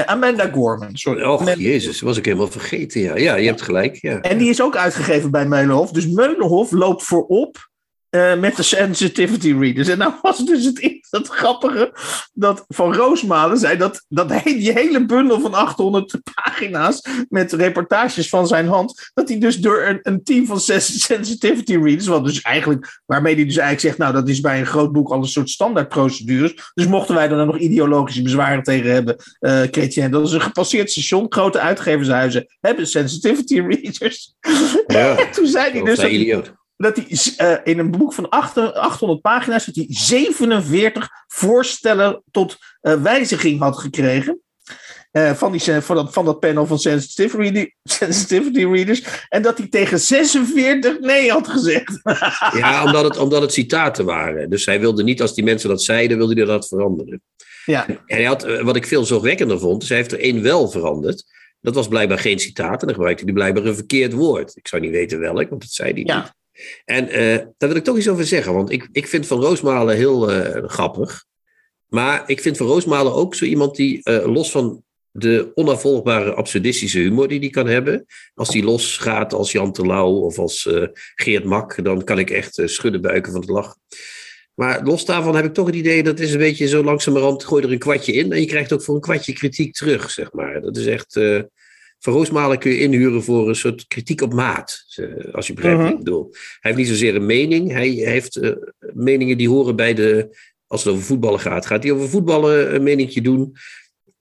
Amanda 0.06 0.50
Gorman. 0.54 0.98
Sorry. 0.98 1.24
Och, 1.24 1.54
jezus, 1.56 2.02
was 2.02 2.18
ik 2.18 2.26
helemaal 2.26 2.48
vergeten. 2.48 3.02
Ja, 3.02 3.18
ja 3.18 3.36
je 3.36 3.48
hebt 3.48 3.62
gelijk. 3.62 3.96
Ja. 3.96 4.20
En 4.22 4.38
die 4.38 4.50
is 4.50 4.62
ook 4.62 4.76
uitgegeven 4.76 5.32
bij 5.32 5.48
Meulenhof. 5.48 5.92
Dus 5.92 6.08
Meulenhof 6.08 6.72
loopt 6.72 7.04
voorop 7.04 7.70
uh, 8.12 8.40
met 8.40 8.56
de 8.56 8.64
sensitivity 8.64 9.56
readers. 9.60 9.88
En 9.88 9.98
nou 9.98 10.14
was 10.22 10.46
dus 10.46 10.66
het, 10.66 11.02
het 11.10 11.28
grappige 11.28 11.94
dat 12.34 12.66
Van 12.68 12.96
Roosmalen 12.96 13.58
zei 13.58 13.78
dat, 13.78 14.06
dat 14.08 14.30
hij 14.30 14.44
die 14.44 14.72
hele 14.72 15.06
bundel 15.06 15.40
van 15.40 15.54
800 15.54 16.20
pagina's 16.34 17.02
met 17.30 17.52
reportages 17.52 18.30
van 18.30 18.48
zijn 18.48 18.68
hand, 18.68 19.12
dat 19.14 19.30
hij 19.30 19.40
dus 19.40 19.58
door 19.58 19.82
een, 19.82 20.00
een 20.02 20.24
team 20.24 20.46
van 20.46 20.60
sensitivity 20.60 21.76
readers, 21.76 22.08
wat 22.08 22.26
dus 22.26 22.42
eigenlijk, 22.42 23.02
waarmee 23.06 23.36
hij 23.36 23.46
dus 23.46 23.58
eigenlijk 23.58 23.88
zegt, 23.88 23.98
nou 23.98 24.14
dat 24.14 24.30
is 24.30 24.40
bij 24.40 24.60
een 24.60 24.66
groot 24.66 24.92
boek 24.92 25.10
al 25.10 25.18
een 25.18 25.28
soort 25.28 25.50
standaardprocedures. 25.50 26.72
Dus 26.74 26.88
mochten 26.88 27.16
wij 27.16 27.30
er 27.30 27.46
nog 27.46 27.58
ideologische 27.58 28.22
bezwaren 28.22 28.64
tegen 28.64 28.92
hebben, 28.92 29.16
uh, 29.40 29.62
Chrétien, 29.62 30.12
dat 30.12 30.28
is 30.28 30.34
een 30.34 30.42
gepasseerd 30.42 30.92
station, 30.92 31.26
grote 31.30 31.60
uitgevershuizen 31.60 32.46
hebben 32.60 32.88
sensitivity 32.88 33.60
readers. 33.60 34.36
Ja, 34.88 35.16
toen 35.32 35.48
zei 35.48 35.72
hij 35.72 35.82
dus. 35.82 36.00
Dat, 36.32 36.60
dat 36.82 36.96
hij 36.96 37.08
uh, 37.52 37.58
in 37.64 37.80
een 37.80 37.92
boek 37.92 38.14
van 38.14 38.30
800 38.30 39.22
pagina's 39.22 39.66
dat 39.66 39.76
hij 39.76 39.86
47 39.90 41.10
voorstellen 41.28 42.24
tot 42.32 42.58
uh, 42.82 43.02
wijziging 43.02 43.60
had 43.60 43.78
gekregen. 43.78 44.42
Uh, 45.12 45.32
van, 45.32 45.52
die, 45.52 45.62
van, 45.62 45.96
dat, 45.96 46.14
van 46.14 46.26
dat 46.26 46.40
panel 46.40 46.66
van 46.66 46.80
sensitivity, 46.80 47.70
sensitivity 47.84 48.66
readers. 48.66 49.04
En 49.30 49.42
dat 49.42 49.58
hij 49.58 49.68
tegen 49.68 50.00
46 50.00 51.00
nee 51.00 51.32
had 51.32 51.48
gezegd. 51.48 52.00
ja, 52.58 52.84
omdat 52.84 53.04
het, 53.04 53.18
omdat 53.18 53.42
het 53.42 53.54
citaten 53.54 54.06
waren. 54.06 54.50
Dus 54.50 54.66
hij 54.66 54.80
wilde 54.80 55.04
niet, 55.04 55.22
als 55.22 55.36
die 55.36 55.44
mensen 55.44 55.70
dat 55.70 55.84
zeiden, 55.84 56.18
wilde 56.18 56.34
hij 56.34 56.46
dat 56.46 56.68
veranderen. 56.68 57.22
Ja. 57.66 57.88
En 57.88 58.00
hij 58.06 58.24
had, 58.24 58.62
wat 58.62 58.76
ik 58.76 58.88
veel 58.88 59.06
zorgwekkender 59.06 59.60
vond, 59.60 59.80
dus 59.80 59.90
hij 59.90 59.98
heeft 59.98 60.12
er 60.12 60.20
één 60.20 60.42
wel 60.42 60.70
veranderd. 60.70 61.24
Dat 61.62 61.76
was 61.76 61.88
blijkbaar 61.88 62.20
geen 62.20 62.40
citaat 62.40 62.82
en 62.82 62.88
dan 62.88 62.96
gebruikte 62.96 63.24
hij 63.24 63.34
blijkbaar 63.34 63.66
een 63.66 63.76
verkeerd 63.76 64.14
woord. 64.14 64.56
Ik 64.56 64.68
zou 64.68 64.82
niet 64.82 64.92
weten 64.92 65.20
welk, 65.20 65.50
want 65.50 65.62
dat 65.62 65.72
zei 65.72 65.92
hij 65.92 66.04
ja. 66.06 66.22
niet. 66.22 66.34
En 66.86 67.08
uh, 67.08 67.36
daar 67.58 67.70
wil 67.70 67.76
ik 67.76 67.84
toch 67.84 67.98
iets 67.98 68.10
over 68.10 68.26
zeggen, 68.26 68.54
want 68.54 68.72
ik, 68.72 68.90
ik 68.92 69.08
vind 69.08 69.28
Van 69.28 69.42
Roosmalen 69.42 69.96
heel 69.96 70.32
uh, 70.32 70.68
grappig. 70.68 71.26
Maar 71.88 72.24
ik 72.26 72.42
vind 72.42 72.58
Van 72.58 72.68
Roosmalen 72.68 73.14
ook 73.14 73.36
zo 73.36 73.46
iemand 73.46 73.76
die, 73.76 74.00
uh, 74.04 74.26
los 74.26 74.52
van 74.52 74.84
de 75.12 75.52
onafvolgbare 75.54 76.34
absurdistische 76.34 77.00
humor 77.00 77.28
die 77.28 77.40
hij 77.40 77.50
kan 77.50 77.68
hebben, 77.68 78.06
als 78.34 78.50
die 78.50 78.64
losgaat 78.64 79.34
als 79.34 79.52
Jan 79.52 79.72
Terlouw 79.72 80.20
of 80.20 80.40
als 80.40 80.70
Geert 81.16 81.44
Mak, 81.44 81.84
dan 81.84 82.04
kan 82.04 82.20
ik 82.20 82.30
echt 82.30 82.62
schudden 82.66 83.02
buiken 83.02 83.32
van 83.32 83.42
het 83.42 83.50
lachen. 83.50 83.80
Maar 84.54 84.84
los 84.84 85.06
daarvan 85.06 85.36
heb 85.36 85.46
ik 85.46 85.54
toch 85.54 85.66
het 85.66 85.76
idee 85.76 86.04
dat 86.04 86.20
is 86.20 86.32
een 86.32 86.38
beetje 86.38 86.68
zo 86.68 86.84
langzamerhand, 86.84 87.44
gooi 87.44 87.64
er 87.64 87.72
een 87.72 87.80
kwartje 87.80 88.14
in 88.14 88.32
en 88.32 88.40
je 88.40 88.46
krijgt 88.46 88.74
ook 88.74 88.84
voor 88.84 88.96
een 88.96 89.02
kwartje 89.02 89.34
kritiek 89.34 89.74
terug, 89.74 90.12
zeg 90.12 90.34
maar. 90.34 90.62
Dat 90.62 90.78
is 90.78 90.86
echt 90.86 91.20
van 92.04 92.14
Roosmalen 92.14 92.60
kun 92.60 92.72
je 92.72 92.80
inhuren 92.80 93.24
voor 93.24 93.50
een 93.50 93.56
soort 93.56 93.88
kritiek 93.88 94.22
op 94.22 94.34
maat. 94.34 94.86
Als 95.32 95.48
je 95.48 95.54
begrijpt 95.54 95.78
wat 95.78 95.88
ik 95.88 95.94
mhm. 95.94 96.04
bedoel. 96.04 96.30
Hij 96.32 96.60
heeft 96.60 96.78
niet 96.78 96.88
zozeer 96.88 97.16
een 97.16 97.26
mening. 97.26 97.72
Hij 97.72 97.90
heeft 97.90 98.36
uh, 98.36 98.52
meningen 98.94 99.38
die 99.38 99.50
horen 99.50 99.76
bij 99.76 99.94
de. 99.94 100.38
Als 100.68 100.84
het 100.84 100.94
over 100.94 101.06
voetballen 101.06 101.40
gaat, 101.40 101.66
gaat 101.66 101.84
hij 101.84 101.92
over 101.92 102.10
voetballen 102.10 102.76
een 102.76 102.84
meningje 102.84 103.22
doen. 103.22 103.56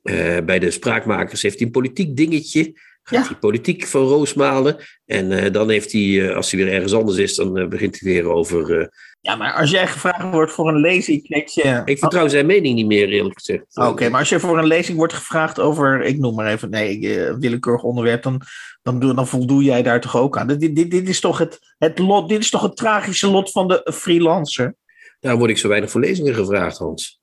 Eh, 0.02 0.38
bij 0.44 0.58
de 0.58 0.70
spraakmakers 0.70 1.42
heeft 1.42 1.58
hij 1.58 1.66
een 1.66 1.72
politiek 1.72 2.16
dingetje. 2.16 2.72
Gaat 3.02 3.22
Ja. 3.22 3.30
hij 3.30 3.38
politiek 3.38 3.86
van 3.86 4.02
roosmalen. 4.02 4.76
En 5.06 5.32
eh, 5.32 5.52
dan 5.52 5.70
heeft 5.70 5.92
hij, 5.92 6.28
eh, 6.28 6.36
als 6.36 6.50
hij 6.50 6.64
weer 6.64 6.72
ergens 6.72 6.92
anders 6.92 7.18
is, 7.18 7.34
dan 7.34 7.58
eh, 7.58 7.68
begint 7.68 8.00
hij 8.00 8.12
weer 8.12 8.28
over. 8.28 8.90
Ja, 9.20 9.34
maar 9.36 9.52
als 9.52 9.70
jij 9.70 9.86
gevraagd 9.86 10.30
wordt 10.30 10.52
voor 10.52 10.68
een 10.68 10.80
lezing, 10.80 11.28
weet 11.28 11.54
je... 11.54 11.82
ik 11.84 11.98
vertrouw 11.98 12.28
zijn 12.28 12.46
mening 12.46 12.74
niet 12.74 12.86
meer, 12.86 13.08
eerlijk 13.08 13.38
gezegd. 13.38 13.76
Oké, 13.76 14.08
maar 14.08 14.20
als 14.20 14.28
je 14.28 14.40
voor 14.40 14.58
een 14.58 14.66
lezing 14.66 14.98
wordt 14.98 15.12
gevraagd 15.12 15.60
over, 15.60 16.02
ik 16.02 16.18
noem 16.18 16.34
maar 16.34 16.52
even, 16.52 16.70
nee, 16.70 17.16
eh, 17.16 17.34
willekeurig 17.38 17.82
onderwerp, 17.82 18.22
dan, 18.22 18.42
dan, 18.82 19.00
doe, 19.00 19.14
dan 19.14 19.28
voldoe 19.28 19.62
jij 19.62 19.82
daar 19.82 20.00
toch 20.00 20.16
ook 20.16 20.38
aan. 20.38 20.46
Dit, 20.46 20.76
dit, 20.76 20.90
dit 20.90 21.08
is 21.08 21.20
toch 21.20 21.38
het, 21.38 21.58
het 21.78 21.98
lot, 21.98 22.28
dit 22.28 22.38
is 22.38 22.50
toch 22.50 22.62
het 22.62 22.76
tragische 22.76 23.30
lot 23.30 23.50
van 23.50 23.68
de 23.68 23.92
freelancer. 23.94 24.74
Daarom 25.20 25.40
word 25.40 25.52
ik 25.52 25.58
zo 25.58 25.68
weinig 25.68 25.90
voor 25.90 26.00
lezingen 26.00 26.34
gevraagd, 26.34 26.78
Hans. 26.78 27.20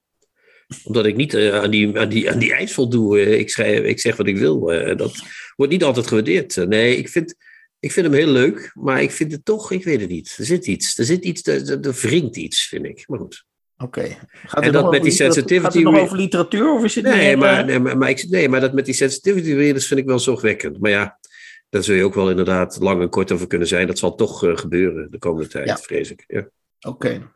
Omdat 0.84 1.06
ik 1.06 1.16
niet 1.16 1.34
eh, 1.34 1.60
aan, 1.60 1.70
die, 1.70 2.00
aan, 2.00 2.10
die, 2.10 2.32
aan 2.32 2.40
die 2.40 2.54
eis 2.54 2.74
voldoe. 2.74 3.20
Eh, 3.20 3.40
ik, 3.40 3.50
schrijf, 3.50 3.84
ik 3.84 4.00
zeg 4.00 4.16
wat 4.16 4.28
ik 4.28 4.38
wil. 4.38 4.72
Eh, 4.72 4.98
dat 4.98 5.16
wordt 5.56 5.72
niet 5.72 5.84
altijd 5.84 6.08
gewaardeerd. 6.08 6.56
Nee, 6.56 6.98
ik 6.98 7.10
vind, 7.10 7.36
ik 7.80 7.92
vind 7.92 8.06
hem 8.06 8.16
heel 8.16 8.28
leuk. 8.32 8.72
Maar 8.74 9.02
ik 9.02 9.12
vind 9.12 9.32
het 9.32 9.46
toch, 9.46 9.72
ik 9.72 9.84
weet 9.84 10.02
het 10.02 10.10
niet. 10.10 10.36
Er 10.38 10.46
zit 10.46 10.68
iets. 10.68 10.98
Er 10.98 11.06
zit 11.06 11.24
iets, 11.24 11.48
er, 11.48 11.86
er- 11.86 11.94
wringt 11.94 12.36
iets, 12.38 12.68
vind 12.68 12.86
ik. 12.86 13.04
Maar 13.08 13.20
goed. 13.20 13.46
Oké. 13.78 14.02
Gaat 14.02 14.60
En 14.60 14.64
het 14.64 14.74
dat 14.74 14.74
met 14.74 14.76
over 14.76 14.92
die 14.92 15.02
literatuur- 15.02 15.16
sensitivity 15.16 15.64
Gaat 15.64 15.74
het 15.74 15.84
nog 15.84 16.02
over 16.02 16.18
literatuur 16.18 16.72
of 16.74 16.84
is 16.84 16.96
het 16.96 17.04
Nee, 17.04 17.14
meer, 17.28 17.38
maar, 17.38 17.60
eh, 17.60 17.66
nee, 17.66 17.80
maar, 17.80 17.98
maar 17.98 18.10
ik, 18.10 18.26
nee, 18.30 18.50
maar 18.50 18.60
dat 18.62 18.74
met 18.74 18.86
die 18.86 18.94
sensitivity 18.94 19.54
readers 19.54 19.88
vind 19.88 20.00
ik 20.00 20.06
wel 20.06 20.20
zorgwekkend. 20.20 20.80
Maar 20.80 20.92
ja, 20.92 21.20
daar 21.70 21.84
zul 21.84 21.96
je 21.96 22.04
ook 22.04 22.14
wel 22.14 22.30
inderdaad 22.30 22.78
lang 22.80 23.02
en 23.02 23.10
kort 23.10 23.32
over 23.32 23.48
kunnen 23.48 23.68
zijn. 23.68 23.88
Dat 23.88 23.98
zal 23.98 24.16
toch 24.16 24.44
eh, 24.46 24.58
gebeuren 24.58 25.12
de 25.12 25.18
komende 25.18 25.48
tijd, 25.50 25.68
Ja. 25.68 25.78
vrees 25.78 26.12
ik. 26.12 26.24
Ja. 26.28 26.48
Oké. 26.88 27.32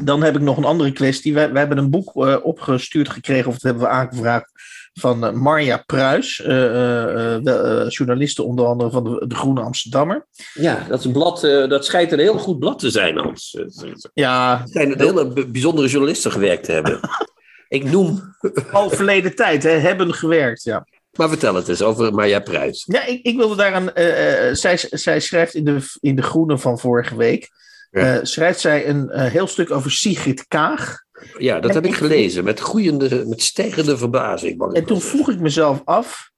Dan 0.00 0.22
heb 0.22 0.34
ik 0.36 0.40
nog 0.42 0.56
een 0.56 0.64
andere 0.64 0.92
kwestie. 0.92 1.34
Wij, 1.34 1.50
wij 1.50 1.60
hebben 1.60 1.78
een 1.78 1.90
boek 1.90 2.16
eh, 2.26 2.36
opgestuurd 2.42 3.08
gekregen, 3.08 3.46
of 3.46 3.52
dat 3.52 3.62
hebben 3.62 3.82
we 3.82 3.88
aangevraagd, 3.88 4.50
van 4.94 5.26
eh, 5.26 5.32
Marja 5.32 5.82
Pruis, 5.86 6.40
eh, 6.40 7.34
eh, 7.46 7.88
journaliste 7.88 8.42
onder 8.42 8.66
andere 8.66 8.90
van 8.90 9.04
de, 9.04 9.24
de 9.26 9.34
Groene 9.34 9.60
Amsterdammer. 9.60 10.26
Ja, 10.54 10.86
dat, 10.88 10.98
is 10.98 11.04
een 11.04 11.12
blad, 11.12 11.40
dat 11.40 11.84
schijnt 11.84 12.12
een 12.12 12.18
heel 12.18 12.38
goed 12.38 12.58
blad 12.58 12.78
te 12.78 12.90
zijn, 12.90 13.16
Hans. 13.16 13.56
Het 13.58 14.10
Ja, 14.14 14.62
schijnt 14.66 14.92
een 14.92 15.00
hele 15.00 15.46
bijzondere 15.46 15.88
journalisten 15.88 16.32
gewerkt 16.32 16.64
te 16.64 16.72
hebben. 16.72 17.00
ik 17.68 17.84
noem... 17.84 18.34
al 18.72 18.90
verleden 18.90 19.34
tijd 19.34 19.62
hè, 19.62 19.70
hebben 19.70 20.14
gewerkt, 20.14 20.62
ja. 20.62 20.86
Maar 21.12 21.28
vertel 21.28 21.54
het 21.54 21.68
eens 21.68 21.82
over 21.82 22.14
Marja 22.14 22.40
Pruis. 22.40 22.84
Ja, 22.86 23.04
ik, 23.04 23.22
ik 23.22 23.36
wilde 23.36 23.56
daaraan. 23.56 23.92
eh, 23.94 24.54
zij, 24.54 24.76
zij 24.90 25.20
schrijft 25.20 25.54
in 25.54 25.64
de, 25.64 25.78
in 26.00 26.16
de 26.16 26.22
Groene 26.22 26.58
van 26.58 26.78
vorige 26.78 27.16
week. 27.16 27.50
Ja. 27.90 28.24
schrijft 28.24 28.60
zij 28.60 28.88
een 28.88 29.10
heel 29.18 29.46
stuk 29.46 29.70
over 29.70 29.90
Sigrid 29.90 30.48
Kaag. 30.48 30.98
Ja, 31.38 31.60
dat 31.60 31.74
heb 31.74 31.86
ik 31.86 31.94
gelezen. 31.94 32.44
Met 32.44 32.60
groeiende, 32.60 33.24
met 33.26 33.42
stijgende 33.42 33.96
verbazing. 33.96 34.72
En 34.72 34.84
toen 34.84 35.00
vroeg 35.00 35.30
ik 35.30 35.40
mezelf 35.40 35.82
af. 35.84 36.30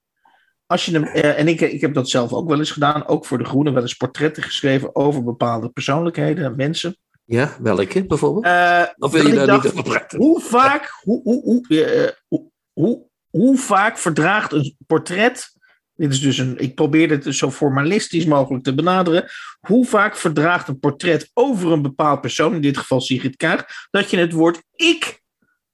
Als 0.67 0.85
je 0.85 0.91
hem, 0.91 1.03
eh, 1.03 1.39
en 1.39 1.47
ik, 1.47 1.61
ik 1.61 1.81
heb 1.81 1.93
dat 1.93 2.09
zelf 2.09 2.33
ook 2.33 2.49
wel 2.49 2.59
eens 2.59 2.71
gedaan, 2.71 3.07
ook 3.07 3.25
voor 3.25 3.37
de 3.37 3.45
Groene, 3.45 3.71
wel 3.71 3.81
eens 3.81 3.93
portretten 3.93 4.43
geschreven 4.43 4.95
over 4.95 5.23
bepaalde 5.23 5.69
persoonlijkheden, 5.69 6.55
mensen. 6.55 6.97
Ja, 7.25 7.57
welke 7.61 8.05
bijvoorbeeld? 8.05 8.45
Eh, 8.45 8.83
of 8.97 9.11
wil 9.11 9.27
je 9.27 9.33
daar 9.33 9.47
dacht, 9.47 9.63
niet 9.63 9.71
over 9.71 9.83
praten? 9.83 10.19
Hoe 10.19 10.41
vaak, 10.41 10.99
hoe, 11.01 11.21
hoe, 11.23 11.41
hoe, 11.43 11.83
eh, 11.85 12.11
hoe, 12.27 12.51
hoe, 12.73 13.07
hoe 13.29 13.57
vaak 13.57 13.97
verdraagt 13.97 14.51
een 14.51 14.75
portret. 14.87 15.54
Dit 15.95 16.11
is 16.11 16.19
dus 16.19 16.37
een. 16.37 16.57
Ik 16.57 16.75
probeer 16.75 17.09
het 17.09 17.23
dus 17.23 17.37
zo 17.37 17.51
formalistisch 17.51 18.25
mogelijk 18.25 18.63
te 18.63 18.75
benaderen. 18.75 19.29
Hoe 19.59 19.85
vaak 19.85 20.15
verdraagt 20.17 20.67
een 20.67 20.79
portret 20.79 21.31
over 21.33 21.71
een 21.71 21.81
bepaald 21.81 22.21
persoon, 22.21 22.53
in 22.53 22.61
dit 22.61 22.77
geval 22.77 23.01
Sigrid 23.01 23.35
Kaag, 23.35 23.65
dat 23.91 24.09
je 24.09 24.17
het 24.17 24.31
woord 24.31 24.61
ik 24.75 25.23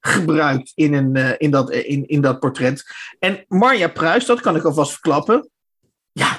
gebruikt 0.00 0.72
in, 0.74 0.94
een, 0.94 1.16
eh, 1.16 1.30
in, 1.38 1.50
dat, 1.50 1.70
eh, 1.70 1.90
in, 1.90 2.08
in 2.08 2.20
dat 2.20 2.40
portret. 2.40 2.84
En 3.18 3.44
Marja 3.48 3.88
Pruis, 3.88 4.24
dat 4.24 4.40
kan 4.40 4.56
ik 4.56 4.64
alvast 4.64 4.92
verklappen. 4.92 5.50
Ja, 6.12 6.38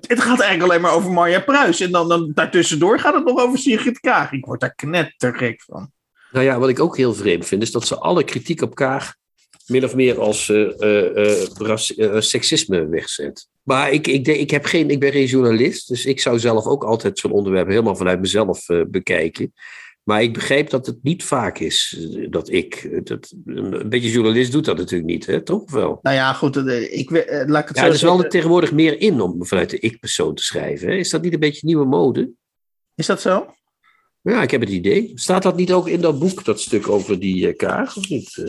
het 0.00 0.20
gaat 0.20 0.40
eigenlijk 0.40 0.62
alleen 0.62 0.80
maar 0.80 0.92
over 0.92 1.10
Marja 1.10 1.40
Pruis. 1.40 1.80
En 1.80 1.90
dan, 1.90 2.08
dan 2.08 2.32
daartussendoor 2.34 2.98
gaat 2.98 3.14
het 3.14 3.24
nog 3.24 3.40
over 3.40 3.58
Sigrid 3.58 4.00
Kaag. 4.00 4.32
Ik 4.32 4.44
word 4.44 4.60
daar 4.60 4.74
knettergek 4.74 5.62
van. 5.62 5.92
Nou 6.30 6.44
ja, 6.44 6.58
wat 6.58 6.68
ik 6.68 6.80
ook 6.80 6.96
heel 6.96 7.14
vreemd 7.14 7.46
vind, 7.46 7.62
is 7.62 7.70
dat 7.70 7.86
ze 7.86 7.98
alle 7.98 8.24
kritiek 8.24 8.62
op 8.62 8.74
Kaag 8.74 9.14
min 9.68 9.84
of 9.84 9.94
meer 9.94 10.20
als 10.20 10.48
eh, 10.48 10.82
eh, 10.82 12.14
eh, 12.14 12.20
seksisme 12.20 12.86
wegzet. 12.86 13.48
Maar 13.62 13.90
ik, 13.90 14.06
ik, 14.06 14.26
ik, 14.26 14.50
heb 14.50 14.64
geen, 14.64 14.90
ik 14.90 15.00
ben 15.00 15.12
geen 15.12 15.26
journalist, 15.26 15.88
dus 15.88 16.06
ik 16.06 16.20
zou 16.20 16.38
zelf 16.38 16.66
ook 16.66 16.84
altijd 16.84 17.18
zo'n 17.18 17.32
onderwerp 17.32 17.68
helemaal 17.68 17.96
vanuit 17.96 18.20
mezelf 18.20 18.66
bekijken. 18.88 19.52
Maar 20.02 20.22
ik 20.22 20.32
begrijp 20.32 20.70
dat 20.70 20.86
het 20.86 20.98
niet 21.02 21.24
vaak 21.24 21.58
is 21.58 22.06
dat 22.30 22.48
ik. 22.50 23.00
Dat, 23.04 23.34
een, 23.44 23.88
beetje 23.88 24.10
journalist 24.10 24.52
doet 24.52 24.64
dat 24.64 24.76
natuurlijk 24.76 25.10
niet, 25.10 25.26
hè? 25.26 25.42
toch? 25.42 25.70
Wel? 25.70 25.98
Nou 26.02 26.16
ja, 26.16 26.32
goed. 26.32 26.56
Ik, 26.56 27.10
laat 27.46 27.62
ik 27.62 27.68
het 27.68 27.76
Ja, 27.76 27.82
zo 27.82 27.88
er 27.88 27.94
is 27.94 28.02
wel 28.02 28.12
zeggen. 28.12 28.30
tegenwoordig 28.30 28.72
meer 28.72 29.00
in 29.00 29.20
om 29.20 29.46
vanuit 29.46 29.70
de 29.70 29.78
ik-persoon 29.78 30.34
te 30.34 30.42
schrijven. 30.42 30.88
Hè? 30.88 30.94
Is 30.94 31.10
dat 31.10 31.22
niet 31.22 31.32
een 31.32 31.40
beetje 31.40 31.66
nieuwe 31.66 31.84
mode? 31.84 32.30
Is 32.94 33.06
dat 33.06 33.20
zo? 33.20 33.54
Ja, 34.22 34.42
ik 34.42 34.50
heb 34.50 34.60
het 34.60 34.70
idee. 34.70 35.12
Staat 35.14 35.42
dat 35.42 35.56
niet 35.56 35.72
ook 35.72 35.88
in 35.88 36.00
dat 36.00 36.18
boek, 36.18 36.44
dat 36.44 36.60
stuk 36.60 36.88
over 36.88 37.18
die 37.20 37.52
kaag, 37.52 37.96
of 37.96 38.08
niet? 38.08 38.42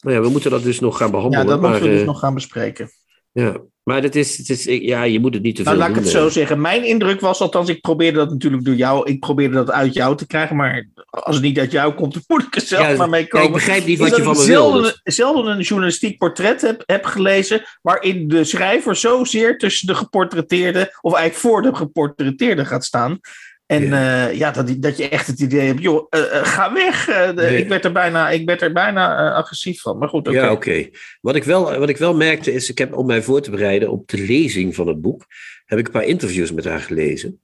Nou 0.00 0.16
ja, 0.16 0.22
we 0.22 0.28
moeten 0.28 0.50
dat 0.50 0.62
dus 0.62 0.80
nog 0.80 0.96
gaan 0.96 1.06
Ja, 1.06 1.12
behandelen. 1.12 1.46
dat 1.46 1.60
maar, 1.60 1.70
moeten 1.70 1.88
we 1.88 1.94
dus 1.94 2.00
eh, 2.02 2.06
nog 2.10 2.18
gaan 2.18 2.34
bespreken. 2.34 2.90
ja. 3.32 3.56
maar 3.82 4.02
het 4.02 4.16
is, 4.16 4.36
het 4.38 4.48
is, 4.50 4.64
ja, 4.64 5.02
je 5.02 5.20
moet 5.20 5.34
het 5.34 5.42
niet 5.42 5.56
te 5.56 5.62
veel 5.62 5.72
Nou, 5.72 5.84
laat 5.84 5.96
ik 5.96 6.02
het 6.02 6.12
zo 6.12 6.26
eh. 6.26 6.32
zeggen. 6.32 6.60
Mijn 6.60 6.84
indruk 6.84 7.20
was, 7.20 7.40
althans, 7.40 7.68
ik 7.68 7.80
probeerde 7.80 8.18
dat 8.18 8.30
natuurlijk 8.30 8.64
door 8.64 8.74
jou. 8.74 9.08
Ik 9.10 9.20
probeerde 9.20 9.54
dat 9.54 9.70
uit 9.70 9.94
jou 9.94 10.16
te 10.16 10.26
krijgen. 10.26 10.56
Maar 10.56 10.88
als 11.10 11.34
het 11.34 11.44
niet 11.44 11.58
uit 11.58 11.72
jou 11.72 11.94
komt, 11.94 12.12
dan 12.12 12.22
moet 12.26 12.42
ik 12.42 12.54
er 12.54 12.60
zelf 12.60 12.88
Ja, 12.88 12.96
maar 12.96 13.08
mee 13.08 13.22
Ja, 13.22 13.26
komen. 13.28 13.46
ik 13.46 13.52
begrijp 13.52 13.86
niet 13.86 13.98
wat 13.98 14.08
je 14.08 14.14
dat 14.16 14.24
van 14.24 14.36
me 14.36 14.42
zelden, 14.42 15.00
zelden 15.04 15.52
een 15.56 15.60
journalistiek 15.62 16.18
portret 16.18 16.60
heb, 16.60 16.82
heb 16.86 17.04
gelezen. 17.04 17.62
waarin 17.82 18.28
de 18.28 18.44
schrijver 18.44 18.96
zozeer 18.96 19.58
tussen 19.58 19.86
de 19.86 19.94
geportretteerde. 19.94 20.98
of 21.00 21.14
eigenlijk 21.14 21.34
voor 21.46 21.62
de 21.62 21.74
geportretteerde 21.74 22.64
gaat 22.64 22.84
staan. 22.84 23.20
En 23.70 23.84
Ja. 23.86 24.26
ja 24.28 24.50
dat, 24.50 24.74
dat 24.78 24.96
je 24.96 25.08
echt 25.08 25.26
het 25.26 25.40
idee 25.40 25.66
hebt, 25.66 25.82
joh, 25.82 26.06
eh, 26.10 26.20
eh, 26.38 26.44
ga 26.44 26.72
weg. 26.72 27.08
eh, 27.08 27.58
ik, 27.58 27.68
werd 27.68 27.84
er 27.84 27.92
bijna, 27.92 28.30
ik 28.30 28.46
werd 28.46 28.62
er 28.62 28.72
bijna 28.72 29.18
eh, 29.30 29.34
agressief 29.36 29.80
van. 29.80 29.98
Maar 29.98 30.08
goed, 30.08 30.28
oké. 30.28 30.36
Ja, 30.36 30.52
oké. 30.52 30.88
Wat, 31.20 31.36
ik 31.36 31.44
wel, 31.44 31.78
wat 31.78 31.88
ik 31.88 31.96
wel 31.96 32.14
merkte 32.16 32.52
is, 32.52 32.70
ik 32.70 32.78
heb 32.78 32.96
om 32.96 33.06
mij 33.06 33.22
voor 33.22 33.40
te 33.40 33.50
bereiden 33.50 33.90
op 33.90 34.08
de 34.08 34.18
lezing 34.18 34.74
van 34.74 34.86
het 34.88 35.00
boek, 35.00 35.24
heb 35.64 35.78
ik 35.78 35.86
een 35.86 35.92
paar 35.92 36.04
interviews 36.04 36.52
met 36.52 36.64
haar 36.64 36.80
gelezen. 36.80 37.40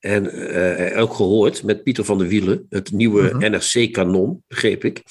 En 0.00 0.30
eh, 0.48 1.00
ook 1.02 1.14
gehoord 1.14 1.62
met 1.62 1.82
Pieter 1.82 2.04
van 2.04 2.18
der 2.18 2.26
Wielen, 2.28 2.66
het 2.68 2.92
nieuwe 2.92 3.22
Mhm. 3.22 3.50
NRC-kanon, 3.50 4.44
begreep 4.48 4.84
ik. 4.84 5.02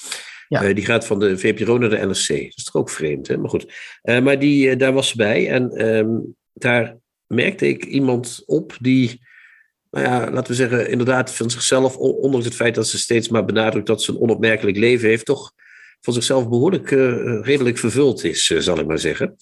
Ja. 0.48 0.62
Eh, 0.62 0.74
die 0.74 0.84
gaat 0.84 1.06
van 1.06 1.18
de 1.18 1.38
VPRO 1.38 1.78
naar 1.78 1.90
de 1.90 1.96
NRC. 2.06 2.28
Dat 2.28 2.52
is 2.56 2.64
toch 2.64 2.74
ook 2.76 2.90
vreemd, 2.90 3.28
hè? 3.28 3.36
Maar 3.36 3.50
goed. 3.50 3.72
Eh, 4.02 4.20
maar 4.20 4.38
die, 4.38 4.70
eh, 4.70 4.78
daar 4.78 4.92
was 4.92 5.08
ze 5.08 5.16
bij. 5.16 5.48
En 5.50 5.70
ehm, 5.70 6.08
daar 6.52 6.96
merkte 7.26 7.68
ik 7.68 7.84
iemand 7.84 8.42
op 8.46 8.76
die, 8.80 9.20
nou 9.92 10.06
ja, 10.06 10.30
laten 10.30 10.50
we 10.50 10.54
zeggen, 10.54 10.88
inderdaad 10.90 11.34
van 11.34 11.50
zichzelf, 11.50 11.96
on- 11.96 12.14
ondanks 12.14 12.46
het 12.46 12.54
feit 12.54 12.74
dat 12.74 12.88
ze 12.88 12.98
steeds 12.98 13.28
maar 13.28 13.44
benadrukt 13.44 13.86
dat 13.86 14.02
ze 14.02 14.10
een 14.10 14.20
onopmerkelijk 14.20 14.76
leven 14.76 15.08
heeft, 15.08 15.24
toch 15.24 15.52
van 16.00 16.12
zichzelf 16.12 16.48
behoorlijk 16.48 16.90
eh, 16.90 17.40
redelijk 17.42 17.78
vervuld 17.78 18.24
is, 18.24 18.50
eh, 18.50 18.58
zal 18.58 18.78
ik 18.78 18.86
maar 18.86 18.98
zeggen. 18.98 19.36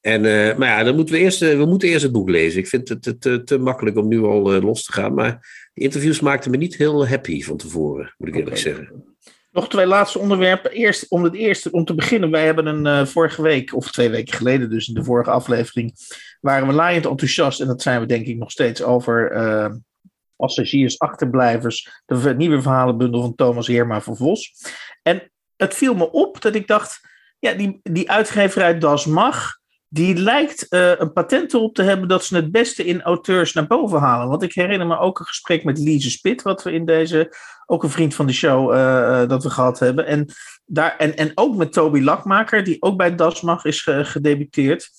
En, 0.00 0.24
eh, 0.24 0.56
maar 0.56 0.68
ja, 0.68 0.84
dan 0.84 0.94
moeten 0.94 1.14
we, 1.14 1.20
eerst, 1.20 1.40
we 1.40 1.64
moeten 1.66 1.88
eerst 1.88 2.02
het 2.02 2.12
boek 2.12 2.28
lezen. 2.28 2.58
Ik 2.60 2.66
vind 2.66 2.88
het 2.88 3.02
te, 3.02 3.18
te, 3.18 3.44
te 3.44 3.58
makkelijk 3.58 3.96
om 3.96 4.08
nu 4.08 4.22
al 4.22 4.60
los 4.60 4.84
te 4.84 4.92
gaan. 4.92 5.14
Maar 5.14 5.70
die 5.74 5.84
interviews 5.84 6.20
maakten 6.20 6.50
me 6.50 6.56
niet 6.56 6.76
heel 6.76 7.08
happy 7.08 7.42
van 7.42 7.56
tevoren, 7.56 8.14
moet 8.18 8.28
ik 8.28 8.34
eerlijk 8.34 8.56
zeggen. 8.56 9.16
Nog 9.50 9.68
twee 9.68 9.86
laatste 9.86 10.18
onderwerpen. 10.18 10.70
Eerst, 10.70 11.06
om, 11.08 11.24
het 11.24 11.34
eerste, 11.34 11.70
om 11.70 11.84
te 11.84 11.94
beginnen, 11.94 12.30
wij 12.30 12.44
hebben 12.44 12.84
een 12.84 13.06
vorige 13.06 13.42
week, 13.42 13.74
of 13.74 13.90
twee 13.90 14.08
weken 14.08 14.34
geleden 14.34 14.70
dus, 14.70 14.88
in 14.88 14.94
de 14.94 15.04
vorige 15.04 15.30
aflevering, 15.30 15.92
waren 16.40 16.66
we 16.68 16.72
laaiend 16.74 17.06
enthousiast, 17.06 17.60
en 17.60 17.66
dat 17.66 17.82
zijn 17.82 18.00
we 18.00 18.06
denk 18.06 18.26
ik 18.26 18.36
nog 18.36 18.50
steeds, 18.50 18.82
over 18.82 19.32
passagiers, 20.38 20.98
achterblijvers, 20.98 22.02
de 22.06 22.34
nieuwe 22.36 22.62
verhalenbundel 22.62 23.20
van 23.20 23.34
Thomas 23.34 23.66
Heerma 23.66 24.00
van 24.00 24.16
Vos. 24.16 24.52
En 25.02 25.30
het 25.56 25.74
viel 25.74 25.94
me 25.94 26.10
op 26.10 26.40
dat 26.40 26.54
ik 26.54 26.66
dacht, 26.66 27.00
ja, 27.38 27.52
die, 27.52 27.80
die 27.82 28.10
uitgeverij 28.10 28.78
Das 28.78 29.06
Mag, 29.06 29.56
die 29.88 30.16
lijkt 30.16 30.68
eh, 30.68 30.92
een 30.98 31.12
patent 31.12 31.54
erop 31.54 31.74
te 31.74 31.82
hebben 31.82 32.08
dat 32.08 32.24
ze 32.24 32.36
het 32.36 32.50
beste 32.52 32.84
in 32.84 33.02
auteurs 33.02 33.52
naar 33.52 33.66
boven 33.66 33.98
halen. 33.98 34.28
Want 34.28 34.42
ik 34.42 34.52
herinner 34.54 34.86
me 34.86 34.98
ook 34.98 35.18
een 35.18 35.26
gesprek 35.26 35.64
met 35.64 35.78
Lise 35.78 36.10
Spit, 36.10 36.42
wat 36.42 36.62
we 36.62 36.72
in 36.72 36.84
deze, 36.84 37.34
ook 37.66 37.82
een 37.82 37.90
vriend 37.90 38.14
van 38.14 38.26
de 38.26 38.32
show, 38.32 38.72
eh, 38.72 39.22
eh, 39.22 39.28
dat 39.28 39.42
we 39.42 39.50
gehad 39.50 39.78
hebben. 39.78 40.06
En, 40.06 40.26
daar, 40.64 40.96
en, 40.96 41.16
en 41.16 41.32
ook 41.34 41.56
met 41.56 41.72
Toby 41.72 42.00
Lakmaker, 42.00 42.64
die 42.64 42.82
ook 42.82 42.96
bij 42.96 43.14
Das 43.14 43.40
Mag 43.40 43.64
is 43.64 43.82
ge- 43.82 44.04
gedebuteerd. 44.04 44.90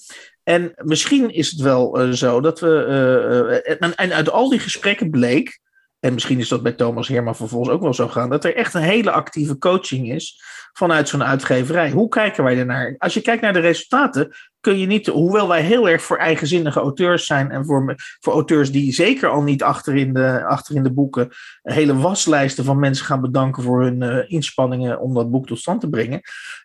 En 0.44 0.74
misschien 0.76 1.30
is 1.30 1.52
het 1.52 1.62
wel 1.62 2.00
eh, 2.00 2.10
zo 2.10 2.42
dat 2.42 2.60
we. 2.60 2.86
eh, 2.86 3.58
eh, 3.58 3.78
en, 3.80 3.96
en 3.96 4.14
uit 4.14 4.30
al 4.30 4.50
die 4.50 4.60
gesprekken 4.60 5.10
bleek. 5.10 5.60
En 6.00 6.14
misschien 6.14 6.40
is 6.40 6.48
dat 6.48 6.64
bij 6.64 6.72
Thomas 6.72 7.08
Herman 7.08 7.36
vervolgens 7.36 7.72
ook 7.72 7.82
wel 7.82 7.94
zo 7.94 8.08
gaan, 8.08 8.30
dat 8.30 8.46
er 8.46 8.56
echt 8.56 8.74
een 8.74 8.82
hele 8.82 9.12
actieve 9.12 9.58
coaching 9.58 10.12
is 10.12 10.42
vanuit 10.74 11.10
zo'n 11.10 11.24
uitgeverij. 11.24 11.92
Hoe 11.92 12.10
kijken 12.10 12.44
wij 12.44 12.58
ernaar? 12.58 12.96
Als 12.98 13.14
je 13.14 13.22
kijkt 13.22 13.42
naar 13.42 13.54
de 13.54 13.60
resultaten, 13.60 14.36
kun 14.60 14.80
je 14.80 14.86
niet, 14.86 15.08
hoewel 15.08 15.48
wij 15.48 15.62
heel 15.62 15.90
erg 15.90 16.02
voor 16.02 16.18
eigenzinnige 16.18 16.80
auteurs 16.80 17.26
zijn 17.26 17.52
en 17.52 17.66
voor, 17.66 17.96
voor 18.20 18.34
auteurs 18.34 18.72
die 18.72 18.94
zeker 18.94 19.30
al 19.30 19.42
niet 19.42 19.64
achter 19.64 19.96
in 19.96 20.14
de, 20.14 20.46
achter 20.46 20.76
in 20.76 20.84
de 20.84 20.94
boeken 20.94 21.30
hele 21.62 21.96
waslijsten 21.96 22.64
van 22.64 22.80
mensen 22.80 23.06
gaan 23.06 23.22
bedanken 23.22 23.64
voor 23.64 23.82
hun 23.82 24.02
uh, 24.02 24.32
inspanningen 24.32 25.00
om 25.00 25.14
dat 25.14 25.32
boek 25.32 25.48
tot 25.48 25.60
stand 25.60 25.82
te 25.82 25.90
brengen, 25.90 26.22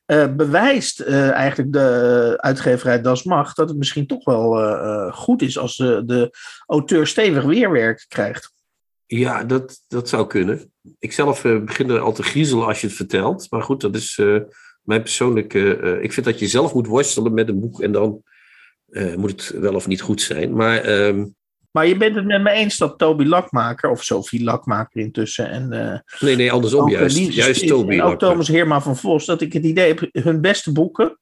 uh, 0.06 0.34
bewijst 0.34 1.00
uh, 1.00 1.30
eigenlijk 1.30 1.72
de 1.72 2.34
uitgeverij 2.36 3.00
Das 3.00 3.22
Mag 3.22 3.54
dat 3.54 3.68
het 3.68 3.78
misschien 3.78 4.06
toch 4.06 4.24
wel 4.24 5.10
goed 5.10 5.42
is 5.42 5.58
als 5.58 5.76
de, 5.76 6.02
de 6.06 6.30
auteur 6.66 7.06
stevig 7.06 7.44
weerwerk 7.44 8.04
krijgt. 8.08 8.53
Ja, 9.06 9.44
dat, 9.44 9.80
dat 9.88 10.08
zou 10.08 10.26
kunnen. 10.26 10.72
Ik 10.98 11.12
zelf 11.12 11.44
uh, 11.44 11.64
begin 11.64 11.90
er 11.90 12.00
al 12.00 12.12
te 12.12 12.22
griezelen 12.22 12.66
als 12.66 12.80
je 12.80 12.86
het 12.86 12.96
vertelt. 12.96 13.46
Maar 13.50 13.62
goed, 13.62 13.80
dat 13.80 13.94
is 13.94 14.18
uh, 14.18 14.40
mijn 14.82 15.02
persoonlijke. 15.02 15.78
Uh, 15.80 16.02
ik 16.02 16.12
vind 16.12 16.26
dat 16.26 16.38
je 16.38 16.46
zelf 16.46 16.74
moet 16.74 16.86
worstelen 16.86 17.34
met 17.34 17.48
een 17.48 17.60
boek 17.60 17.82
en 17.82 17.92
dan 17.92 18.22
moet 19.16 19.30
het 19.30 19.60
wel 19.60 19.74
of 19.74 19.86
niet 19.86 20.00
goed 20.00 20.20
zijn. 20.20 20.56
Maar, 20.56 20.78
ehm, 20.78 21.26
maar 21.70 21.86
je 21.86 21.96
bent 21.96 22.14
het 22.14 22.24
met 22.24 22.42
me 22.42 22.50
eens 22.50 22.76
dat 22.76 22.98
Toby 22.98 23.24
Lakmaker, 23.24 23.90
of 23.90 24.04
Sophie 24.04 24.44
Lakmaker 24.44 25.00
intussen. 25.00 25.50
En, 25.50 25.68
nee, 26.20 26.36
nee, 26.36 26.52
andersom 26.52 26.88
juist. 26.88 27.32
juist 27.32 27.66
Toby. 27.66 27.94
En 27.94 28.02
ook 28.02 28.18
Thomas 28.18 28.48
Heerma 28.48 28.80
van 28.80 28.96
Vos, 28.96 29.24
dat 29.24 29.40
ik 29.40 29.52
het 29.52 29.64
idee 29.64 29.86
heb, 29.86 30.08
hun 30.12 30.40
beste 30.40 30.72
boeken. 30.72 31.18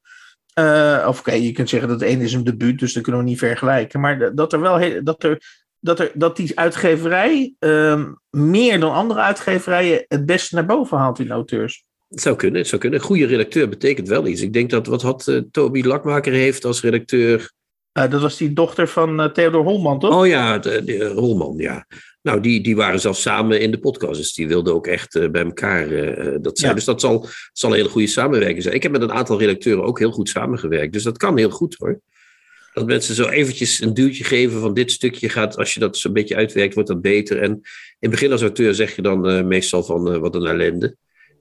of 1.06 1.18
oké, 1.18 1.32
je 1.32 1.52
kunt 1.52 1.68
zeggen 1.68 1.88
dat 1.88 2.00
het 2.00 2.08
een 2.08 2.20
is 2.20 2.32
een 2.32 2.44
debuut, 2.44 2.78
dus 2.78 2.92
dat 2.92 3.02
kunnen 3.02 3.22
we 3.22 3.28
niet 3.28 3.38
vergelijken. 3.38 4.00
Maar 4.00 4.34
dat 4.34 4.52
er 4.52 4.60
wel 4.60 4.76
heel, 4.76 5.04
dat 5.04 5.22
er 5.22 5.61
dat, 5.82 6.00
er, 6.00 6.10
dat 6.14 6.36
die 6.36 6.58
uitgeverij 6.58 7.54
um, 7.58 8.20
meer 8.30 8.80
dan 8.80 8.92
andere 8.92 9.20
uitgeverijen 9.20 10.04
het 10.08 10.26
beste 10.26 10.54
naar 10.54 10.66
boven 10.66 10.98
haalt 10.98 11.18
in 11.18 11.30
auteurs. 11.30 11.84
Het 12.08 12.20
zou 12.20 12.36
kunnen, 12.36 12.60
het 12.60 12.68
zou 12.68 12.80
kunnen. 12.80 13.00
Een 13.00 13.06
goede 13.06 13.26
redacteur 13.26 13.68
betekent 13.68 14.08
wel 14.08 14.26
iets. 14.26 14.40
Ik 14.40 14.52
denk 14.52 14.70
dat, 14.70 14.86
wat 14.86 15.02
had 15.02 15.26
uh, 15.26 15.40
Toby 15.50 15.82
Lakmaker 15.82 16.32
heeft 16.32 16.64
als 16.64 16.82
redacteur? 16.82 17.52
Uh, 17.98 18.10
dat 18.10 18.20
was 18.20 18.36
die 18.36 18.52
dochter 18.52 18.88
van 18.88 19.20
uh, 19.20 19.26
Theodor 19.26 19.62
Holman, 19.62 19.98
toch? 19.98 20.20
Oh 20.20 20.26
ja, 20.26 20.58
de, 20.58 20.84
de, 20.84 21.12
Holman, 21.16 21.56
ja. 21.56 21.86
Nou, 22.22 22.40
die, 22.40 22.62
die 22.62 22.76
waren 22.76 23.00
zelfs 23.00 23.22
samen 23.22 23.60
in 23.60 23.70
de 23.70 23.78
podcast. 23.78 24.20
Dus 24.20 24.34
die 24.34 24.48
wilden 24.48 24.74
ook 24.74 24.86
echt 24.86 25.30
bij 25.32 25.44
elkaar 25.44 25.88
dat 26.40 26.58
zijn. 26.58 26.70
Ja. 26.70 26.76
Dus 26.76 26.84
dat 26.84 27.00
zal, 27.00 27.26
zal 27.52 27.70
een 27.70 27.76
hele 27.76 27.88
goede 27.88 28.06
samenwerking 28.06 28.62
zijn. 28.62 28.74
Ik 28.74 28.82
heb 28.82 28.92
met 28.92 29.02
een 29.02 29.12
aantal 29.12 29.38
redacteuren 29.38 29.84
ook 29.84 29.98
heel 29.98 30.12
goed 30.12 30.28
samengewerkt. 30.28 30.92
Dus 30.92 31.02
dat 31.02 31.16
kan 31.16 31.38
heel 31.38 31.50
goed 31.50 31.76
hoor 31.78 32.00
dat 32.72 32.86
mensen 32.86 33.14
zo 33.14 33.28
eventjes 33.28 33.80
een 33.80 33.94
duwtje 33.94 34.24
geven 34.24 34.60
van 34.60 34.74
dit 34.74 34.90
stukje 34.90 35.28
gaat, 35.28 35.56
als 35.56 35.74
je 35.74 35.80
dat 35.80 35.96
zo'n 35.96 36.12
beetje 36.12 36.36
uitwerkt, 36.36 36.74
wordt 36.74 36.88
dat 36.88 37.00
beter. 37.00 37.42
En 37.42 37.50
in 37.50 37.62
het 37.98 38.10
begin 38.10 38.32
als 38.32 38.40
auteur 38.40 38.74
zeg 38.74 38.96
je 38.96 39.02
dan 39.02 39.30
uh, 39.30 39.44
meestal 39.44 39.82
van 39.82 40.12
uh, 40.12 40.18
wat 40.18 40.34
een 40.34 40.46
ellende. 40.46 40.96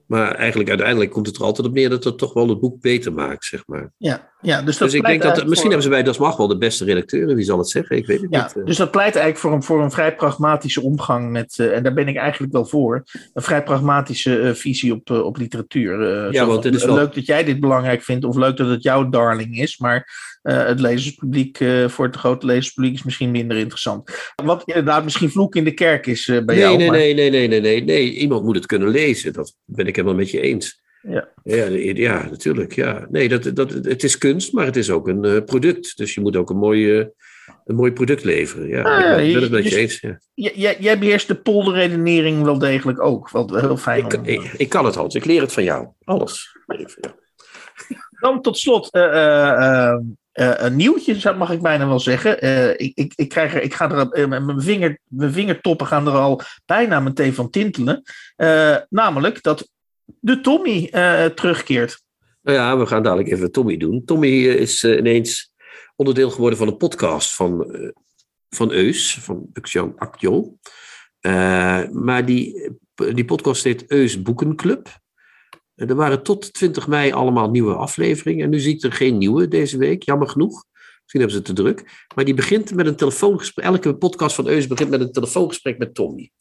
Maar 0.07 0.35
eigenlijk 0.35 0.69
uiteindelijk 0.69 1.11
komt 1.11 1.27
het 1.27 1.35
er 1.35 1.43
altijd 1.43 1.67
op 1.67 1.73
neer 1.73 1.89
dat 1.89 2.03
het 2.03 2.17
toch 2.17 2.33
wel 2.33 2.49
het 2.49 2.59
boek 2.59 2.81
beter 2.81 3.13
maakt, 3.13 3.45
zeg 3.45 3.67
maar. 3.67 3.93
Ja, 3.97 4.30
ja 4.41 4.61
dus, 4.61 4.77
dat 4.77 4.89
dus 4.89 4.97
ik 4.97 5.05
denk 5.05 5.21
dat, 5.21 5.47
misschien 5.47 5.69
hebben 5.69 5.87
ze 5.87 5.89
bij 5.89 6.03
Das 6.03 6.17
Mag 6.17 6.37
wel 6.37 6.47
de 6.47 6.57
beste 6.57 6.85
redacteuren, 6.85 7.35
wie 7.35 7.45
zal 7.45 7.57
het 7.57 7.69
zeggen? 7.69 7.97
Ik 7.97 8.05
weet 8.05 8.21
het 8.21 8.31
ja, 8.31 8.43
niet. 8.43 8.57
Eh. 8.57 8.65
Dus 8.65 8.77
dat 8.77 8.91
pleit 8.91 9.15
eigenlijk 9.15 9.37
voor 9.37 9.53
een, 9.53 9.63
voor 9.63 9.83
een 9.83 9.91
vrij 9.91 10.15
pragmatische 10.15 10.81
omgang 10.81 11.31
met, 11.31 11.57
uh, 11.57 11.75
en 11.75 11.83
daar 11.83 11.93
ben 11.93 12.07
ik 12.07 12.15
eigenlijk 12.15 12.53
wel 12.53 12.65
voor, 12.65 13.03
een 13.33 13.41
vrij 13.41 13.63
pragmatische 13.63 14.39
uh, 14.39 14.53
visie 14.53 14.93
op, 14.93 15.09
op 15.09 15.37
literatuur. 15.37 16.31
ja, 16.33 16.45
want 16.45 16.63
het 16.63 16.75
is 16.75 16.85
wel... 16.85 16.95
Leuk 16.95 17.13
dat 17.13 17.25
jij 17.25 17.43
dit 17.43 17.59
belangrijk 17.59 18.01
vindt, 18.01 18.25
of 18.25 18.35
leuk 18.35 18.57
dat 18.57 18.69
het 18.69 18.83
jouw 18.83 19.09
darling 19.09 19.59
is, 19.59 19.77
maar 19.77 20.29
het 20.41 20.79
lezerspubliek, 20.79 21.57
voor 21.87 22.05
het 22.05 22.15
grote 22.15 22.45
lezerspubliek 22.45 22.93
is 22.93 23.03
misschien 23.03 23.31
minder 23.31 23.57
interessant. 23.57 24.31
Wat 24.43 24.63
inderdaad 24.65 25.03
misschien 25.03 25.29
vloek 25.29 25.55
in 25.55 25.63
de 25.63 25.73
kerk 25.73 26.07
is 26.07 26.25
bij 26.25 26.41
nee, 26.41 26.57
jou. 26.57 26.77
Nee, 26.77 26.87
maar... 26.87 26.97
nee, 26.97 27.13
nee, 27.13 27.29
nee, 27.29 27.47
nee, 27.47 27.61
nee, 27.61 27.83
nee. 27.83 28.13
Iemand 28.13 28.43
moet 28.43 28.55
het 28.55 28.65
kunnen 28.65 28.89
lezen. 28.89 29.33
Dat 29.33 29.55
ben 29.65 29.87
ik 29.87 29.95
helemaal 29.95 30.17
met 30.17 30.31
je 30.31 30.41
eens. 30.41 30.80
Ja. 31.01 31.29
Ja, 31.43 31.65
ja, 31.93 32.27
natuurlijk. 32.29 32.75
Ja. 32.75 33.07
Nee, 33.09 33.29
dat, 33.29 33.55
dat, 33.55 33.71
het 33.71 34.03
is 34.03 34.17
kunst, 34.17 34.53
maar 34.53 34.65
het 34.65 34.75
is 34.75 34.89
ook 34.89 35.07
een 35.07 35.25
uh, 35.25 35.43
product. 35.43 35.97
Dus 35.97 36.13
je 36.13 36.21
moet 36.21 36.35
ook 36.35 36.49
een 36.49 36.57
mooi, 36.57 36.99
uh, 36.99 37.05
een 37.65 37.75
mooi 37.75 37.91
product 37.91 38.23
leveren. 38.23 38.67
Ja, 38.67 38.81
ah, 38.81 39.25
ik 39.25 39.33
ben 39.33 39.41
het 39.41 39.51
met 39.51 39.69
je 39.69 39.77
eens. 39.77 39.99
Ja. 39.99 40.19
Jij, 40.33 40.77
jij 40.79 40.99
beheerst 40.99 41.27
de 41.27 41.35
polderredenering 41.35 42.43
wel 42.43 42.57
degelijk 42.57 43.01
ook. 43.01 43.29
Wat 43.29 43.49
heel 43.49 43.77
fijn 43.77 44.05
ik, 44.05 44.13
ik, 44.13 44.53
ik, 44.57 44.69
kan 44.69 44.85
het, 44.85 44.95
Hans. 44.95 45.15
Ik 45.15 45.25
leer 45.25 45.41
het 45.41 45.53
van 45.53 45.63
jou. 45.63 45.87
Alles. 46.03 46.57
Dan 48.19 48.41
tot 48.41 48.57
slot 48.57 48.95
uh, 48.95 49.93
een 50.33 50.75
nieuwtje, 50.75 51.33
mag 51.33 51.51
ik 51.51 51.61
bijna 51.61 51.87
wel 51.87 51.99
zeggen. 51.99 52.41
ik, 52.79 52.91
ik, 52.95 53.13
ik, 53.15 53.29
krijg 53.29 53.53
er, 53.53 53.61
ik 53.61 53.73
ga 53.73 54.09
er, 54.11 54.27
mijn, 54.27 54.61
vinger, 54.61 54.99
mijn 55.07 55.33
vingertoppen 55.33 55.87
gaan 55.87 56.07
er 56.07 56.13
al 56.13 56.41
bijna 56.65 56.99
meteen 56.99 57.33
van 57.33 57.49
tintelen. 57.49 58.03
namelijk 58.89 59.43
dat 59.43 59.69
de 60.19 60.41
Tommy 60.41 60.89
uh, 60.91 61.25
terugkeert. 61.25 62.03
Nou 62.41 62.57
ja, 62.57 62.77
we 62.77 62.85
gaan 62.85 63.03
dadelijk 63.03 63.29
even 63.29 63.51
Tommy 63.51 63.77
doen. 63.77 64.05
Tommy 64.05 64.47
is 64.47 64.83
uh, 64.83 64.97
ineens 64.97 65.53
onderdeel 65.95 66.29
geworden 66.29 66.57
van 66.57 66.67
een 66.67 66.77
podcast 66.77 67.35
van, 67.35 67.75
van 68.49 68.71
Eus, 68.71 69.17
van 69.21 69.49
Uxian 69.53 69.93
Akjol. 69.97 70.59
maar 71.91 72.25
die, 72.25 72.71
die 72.95 73.25
podcast 73.25 73.63
heet 73.63 73.91
Eus 73.91 74.21
Boekenclub. 74.21 74.99
En 75.75 75.89
er 75.89 75.95
waren 75.95 76.23
tot 76.23 76.53
20 76.53 76.87
mei 76.87 77.11
allemaal 77.11 77.49
nieuwe 77.49 77.73
afleveringen. 77.73 78.43
En 78.43 78.49
nu 78.49 78.59
zie 78.59 78.75
ik 78.75 78.83
er 78.83 78.91
geen 78.91 79.17
nieuwe 79.17 79.47
deze 79.47 79.77
week, 79.77 80.03
jammer 80.03 80.29
genoeg. 80.29 80.65
Misschien 81.01 81.19
hebben 81.21 81.31
ze 81.31 81.37
het 81.37 81.45
te 81.45 81.53
druk. 81.53 82.05
Maar 82.15 82.25
die 82.25 82.33
begint 82.33 82.73
met 82.73 82.85
een 82.85 82.95
telefoongesprek. 82.95 83.65
Elke 83.65 83.95
podcast 83.95 84.35
van 84.35 84.47
Eus 84.47 84.67
begint 84.67 84.89
met 84.89 85.01
een 85.01 85.11
telefoongesprek 85.11 85.77
met 85.77 85.93
Tommy. 85.93 86.31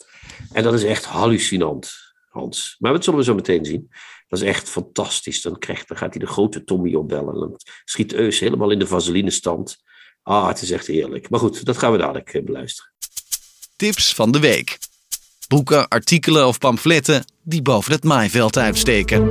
En 0.52 0.62
dat 0.62 0.74
is 0.74 0.85
echt 0.85 1.04
hallucinant. 1.04 2.10
Hans. 2.31 2.77
Maar 2.79 2.93
dat 2.93 3.05
zullen 3.05 3.19
we 3.19 3.25
zo 3.25 3.35
meteen 3.35 3.64
zien. 3.64 3.90
Dat 4.29 4.40
is 4.40 4.47
echt 4.47 4.69
fantastisch. 4.69 5.43
Dan, 5.43 5.59
krijgt, 5.59 5.88
dan 5.88 5.97
gaat 5.97 6.14
hij 6.14 6.25
de 6.25 6.33
grote 6.33 6.64
Tommy 6.64 6.95
opbellen. 6.95 7.40
Dan 7.40 7.61
schiet 7.85 8.12
Eus 8.12 8.40
helemaal 8.40 8.71
in 8.71 8.79
de 8.79 8.87
vaseline 8.87 9.31
stand. 9.31 9.83
Ah, 10.23 10.49
het 10.49 10.62
is 10.62 10.71
echt 10.71 10.87
heerlijk. 10.87 11.31
Maar 11.31 11.40
goed, 11.40 11.64
dat 11.64 11.79
gaan 11.79 11.93
we 11.93 11.99
dadelijk 11.99 12.45
beluisteren. 12.45 12.93
Tips 13.77 14.14
van 14.14 14.33
de 14.33 14.40
week. 14.40 14.79
Boeken, 15.49 15.88
artikelen 15.88 16.47
of 16.47 16.59
pamfletten 16.59 17.25
die 17.43 17.62
boven 17.62 17.93
het 17.93 18.05
maaiveld 18.05 18.59
uitsteken. 18.59 19.29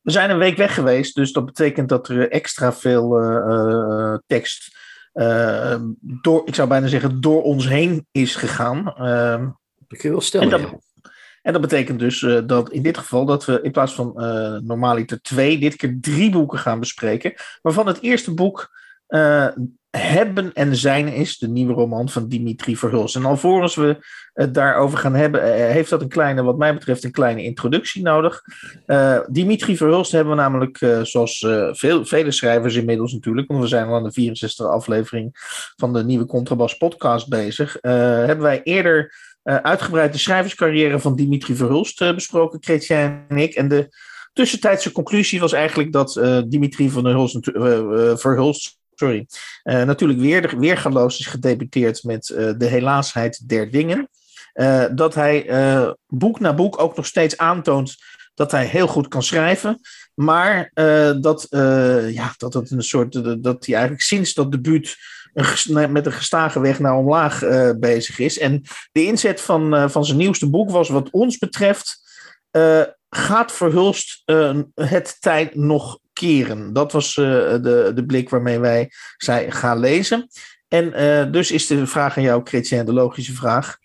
We 0.00 0.10
zijn 0.10 0.30
een 0.30 0.38
week 0.38 0.56
weg 0.56 0.74
geweest, 0.74 1.14
dus 1.14 1.32
dat 1.32 1.44
betekent 1.44 1.88
dat 1.88 2.08
er 2.08 2.30
extra 2.30 2.72
veel 2.72 3.22
uh, 3.22 3.54
uh, 3.54 4.18
tekst 4.26 4.76
uh, 5.14 5.80
door, 6.00 6.42
ik 6.46 6.54
zou 6.54 6.68
bijna 6.68 6.86
zeggen, 6.86 7.20
door 7.20 7.42
ons 7.42 7.68
heen 7.68 8.06
is 8.12 8.36
gegaan. 8.36 8.84
dat 9.88 9.98
kun 9.98 9.98
je 9.98 10.10
wel 10.10 10.20
stellen. 10.20 10.50
Dat, 10.50 10.87
en 11.48 11.54
dat 11.54 11.62
betekent 11.62 11.98
dus 11.98 12.20
uh, 12.20 12.40
dat 12.46 12.70
in 12.70 12.82
dit 12.82 12.98
geval 12.98 13.24
dat 13.24 13.44
we 13.44 13.60
in 13.62 13.70
plaats 13.70 13.94
van 13.94 14.12
uh, 14.16 14.58
normaaliter 14.60 15.20
twee, 15.22 15.58
dit 15.58 15.76
keer 15.76 15.98
drie 16.00 16.30
boeken 16.30 16.58
gaan 16.58 16.80
bespreken. 16.80 17.34
Waarvan 17.62 17.86
het 17.86 18.00
eerste 18.00 18.34
boek 18.34 18.76
uh, 19.08 19.46
Hebben 19.90 20.52
en 20.52 20.76
Zijn 20.76 21.08
is, 21.08 21.38
de 21.38 21.48
nieuwe 21.48 21.72
roman 21.72 22.08
van 22.08 22.28
Dimitri 22.28 22.76
Verhulst. 22.76 23.16
En 23.16 23.24
alvorens 23.24 23.74
we 23.74 23.96
het 24.32 24.54
daarover 24.54 24.98
gaan 24.98 25.14
hebben, 25.14 25.70
heeft 25.72 25.90
dat 25.90 26.02
een 26.02 26.08
kleine, 26.08 26.42
wat 26.42 26.58
mij 26.58 26.74
betreft, 26.74 27.04
een 27.04 27.10
kleine 27.10 27.42
introductie 27.42 28.02
nodig. 28.02 28.42
Dimitri 29.28 29.76
Verhulst 29.76 30.12
hebben 30.12 30.36
we 30.36 30.40
namelijk, 30.40 30.78
zoals 31.02 31.46
veel, 31.70 32.04
vele 32.04 32.30
schrijvers 32.30 32.74
inmiddels 32.74 33.12
natuurlijk, 33.12 33.48
want 33.48 33.60
we 33.60 33.68
zijn 33.68 33.86
al 33.86 33.94
aan 33.94 34.10
de 34.10 34.32
64e 34.32 34.66
aflevering 34.66 35.30
van 35.76 35.92
de 35.92 36.04
nieuwe 36.04 36.26
Contrabas 36.26 36.76
podcast 36.76 37.28
bezig, 37.28 37.76
hebben 37.80 38.40
wij 38.40 38.62
eerder 38.62 39.14
uitgebreid 39.56 40.12
de 40.12 40.18
schrijverscarrière 40.18 41.00
van 41.00 41.16
Dimitri 41.16 41.54
Verhulst 41.56 42.00
uh, 42.00 42.14
besproken, 42.14 42.58
Chrétien 42.62 43.24
en 43.28 43.36
ik. 43.36 43.54
En 43.54 43.68
de 43.68 43.96
tussentijdse 44.32 44.92
conclusie 44.92 45.40
was 45.40 45.52
eigenlijk 45.52 45.92
dat 45.92 46.16
uh, 46.16 46.40
Dimitri 46.46 46.90
van 46.90 47.30
Verhulst 48.18 48.76
sorry, 48.94 49.26
natuurlijk 49.62 50.18
weer, 50.18 50.58
weergaloos 50.58 51.18
is 51.18 51.26
gedebuteerd 51.26 52.02
met 52.02 52.26
De 52.58 52.66
Helaasheid 52.66 53.48
der 53.48 53.70
Dingen. 53.70 54.08
dat 54.94 55.14
hij 55.14 55.46
boek 56.06 56.40
na 56.40 56.54
boek 56.54 56.80
ook 56.80 56.96
nog 56.96 57.06
steeds 57.06 57.36
aantoont 57.36 57.96
dat 58.34 58.50
hij 58.50 58.66
heel 58.66 58.86
goed 58.86 59.08
kan 59.08 59.22
schrijven. 59.22 59.80
Maar 60.14 60.70
dat, 61.20 61.46
ja, 62.10 62.34
dat 62.36 62.54
het 62.54 62.70
een 62.70 62.82
soort. 62.82 63.12
dat 63.42 63.66
hij 63.66 63.74
eigenlijk 63.74 64.02
sinds 64.02 64.34
dat 64.34 64.52
debuut 64.52 64.96
met 65.88 66.06
een 66.06 66.12
gestage 66.12 66.60
weg 66.60 66.78
naar 66.78 66.96
omlaag 66.96 67.42
uh, 67.42 67.70
bezig 67.78 68.18
is. 68.18 68.38
En 68.38 68.62
de 68.92 69.04
inzet 69.04 69.40
van, 69.40 69.74
uh, 69.74 69.88
van 69.88 70.04
zijn 70.04 70.18
nieuwste 70.18 70.50
boek 70.50 70.70
was, 70.70 70.88
wat 70.88 71.10
ons 71.10 71.38
betreft, 71.38 72.00
uh, 72.52 72.82
gaat 73.10 73.52
Verhulst 73.52 74.22
het 74.74 75.16
tijd 75.20 75.54
nog 75.54 75.98
keren. 76.12 76.72
Dat 76.72 76.92
was 76.92 77.14
de, 77.14 77.92
de 77.94 78.04
blik 78.06 78.28
waarmee 78.28 78.58
wij 78.58 78.90
zij 79.16 79.50
gaan 79.50 79.78
lezen. 79.78 80.28
En 80.68 80.92
dus 81.32 81.50
is 81.50 81.66
de 81.66 81.86
vraag 81.86 82.16
aan 82.16 82.22
jou, 82.22 82.40
Chrétien, 82.44 82.84
de 82.84 82.92
logische 82.92 83.32
vraag. 83.32 83.76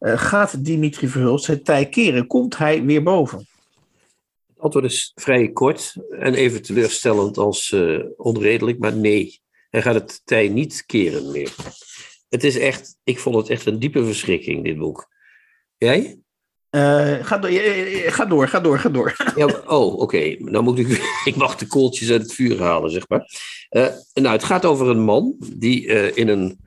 gaat 0.00 0.64
Dimitri 0.64 1.08
Verhulst 1.08 1.46
het 1.46 1.64
tij 1.64 1.88
keren? 1.88 2.26
Komt 2.26 2.56
hij 2.56 2.84
weer 2.84 3.02
boven? 3.02 3.38
Het 3.38 4.58
antwoord 4.58 4.84
is 4.84 5.12
vrij 5.14 5.48
kort 5.48 5.94
en 6.10 6.34
even 6.34 6.62
teleurstellend 6.62 7.38
als 7.38 7.76
onredelijk, 8.16 8.78
maar 8.78 8.96
nee. 8.96 9.40
Hij 9.70 9.82
gaat 9.82 9.94
het 9.94 10.20
tij 10.24 10.48
niet 10.48 10.86
keren 10.86 11.30
meer. 11.30 11.52
Het 12.28 12.44
is 12.44 12.58
echt, 12.58 12.96
ik 13.04 13.18
vond 13.18 13.36
het 13.36 13.48
echt 13.48 13.66
een 13.66 13.78
diepe 13.78 14.04
verschrikking, 14.04 14.64
dit 14.64 14.78
boek. 14.78 15.08
Jij? 15.76 16.20
Uh, 16.70 17.24
ga, 17.24 17.38
do 17.38 17.48
ga, 18.10 18.24
door, 18.24 18.48
ga 18.48 18.60
door, 18.60 18.78
ga 18.78 18.88
door. 18.88 19.16
Ja, 19.36 19.46
oh, 19.66 19.98
oké. 19.98 20.36
Dan 20.38 20.64
moet 20.64 20.78
ik, 20.78 20.88
ik 21.24 21.36
mag 21.36 21.56
de 21.56 21.66
kooltjes 21.66 22.10
uit 22.10 22.22
het 22.22 22.32
vuur 22.32 22.62
halen, 22.62 22.90
zeg 22.90 23.08
maar. 23.08 23.30
Uh, 23.70 23.86
nou, 24.14 24.34
het 24.34 24.44
gaat 24.44 24.64
over 24.64 24.88
een 24.88 25.02
man 25.02 25.36
die 25.38 25.86
uh, 25.86 26.16
in, 26.16 26.28
een, 26.28 26.58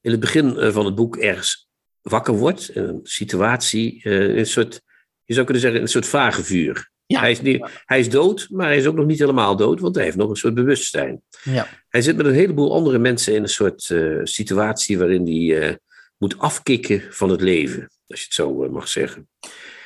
in 0.00 0.10
het 0.10 0.20
begin 0.20 0.72
van 0.72 0.84
het 0.84 0.94
boek 0.94 1.16
ergens 1.16 1.68
wakker 2.02 2.34
wordt. 2.34 2.68
In 2.68 2.82
een 2.82 3.00
situatie, 3.02 4.08
een 4.08 4.46
soort, 4.46 4.82
je 5.24 5.34
zou 5.34 5.44
kunnen 5.44 5.62
zeggen, 5.62 5.80
een 5.80 5.88
soort 5.88 6.06
vagevuur. 6.06 6.91
Ja. 7.12 7.20
Hij, 7.20 7.30
is 7.30 7.40
niet, 7.40 7.70
hij 7.84 7.98
is 7.98 8.10
dood, 8.10 8.46
maar 8.50 8.66
hij 8.66 8.76
is 8.76 8.86
ook 8.86 8.94
nog 8.94 9.06
niet 9.06 9.18
helemaal 9.18 9.56
dood, 9.56 9.80
want 9.80 9.94
hij 9.94 10.04
heeft 10.04 10.16
nog 10.16 10.30
een 10.30 10.36
soort 10.36 10.54
bewustzijn. 10.54 11.22
Ja. 11.42 11.66
Hij 11.88 12.02
zit 12.02 12.16
met 12.16 12.26
een 12.26 12.34
heleboel 12.34 12.74
andere 12.74 12.98
mensen 12.98 13.34
in 13.34 13.42
een 13.42 13.48
soort 13.48 13.94
situatie 14.22 14.98
waarin 14.98 15.26
hij 15.26 15.78
moet 16.18 16.38
afkicken 16.38 17.02
van 17.10 17.30
het 17.30 17.40
leven, 17.40 17.90
als 18.06 18.18
je 18.18 18.24
het 18.24 18.34
zo 18.34 18.68
mag 18.70 18.88
zeggen. 18.88 19.28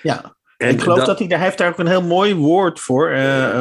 Ja, 0.02 0.36
en 0.56 0.68
ik 0.68 0.80
geloof 0.80 1.04
dat, 1.04 1.18
hij, 1.18 1.28
hij 1.28 1.38
heeft 1.38 1.58
daar 1.58 1.68
ook 1.68 1.78
een 1.78 1.86
heel 1.86 2.02
mooi 2.02 2.34
woord 2.34 2.80
voor. 2.80 3.08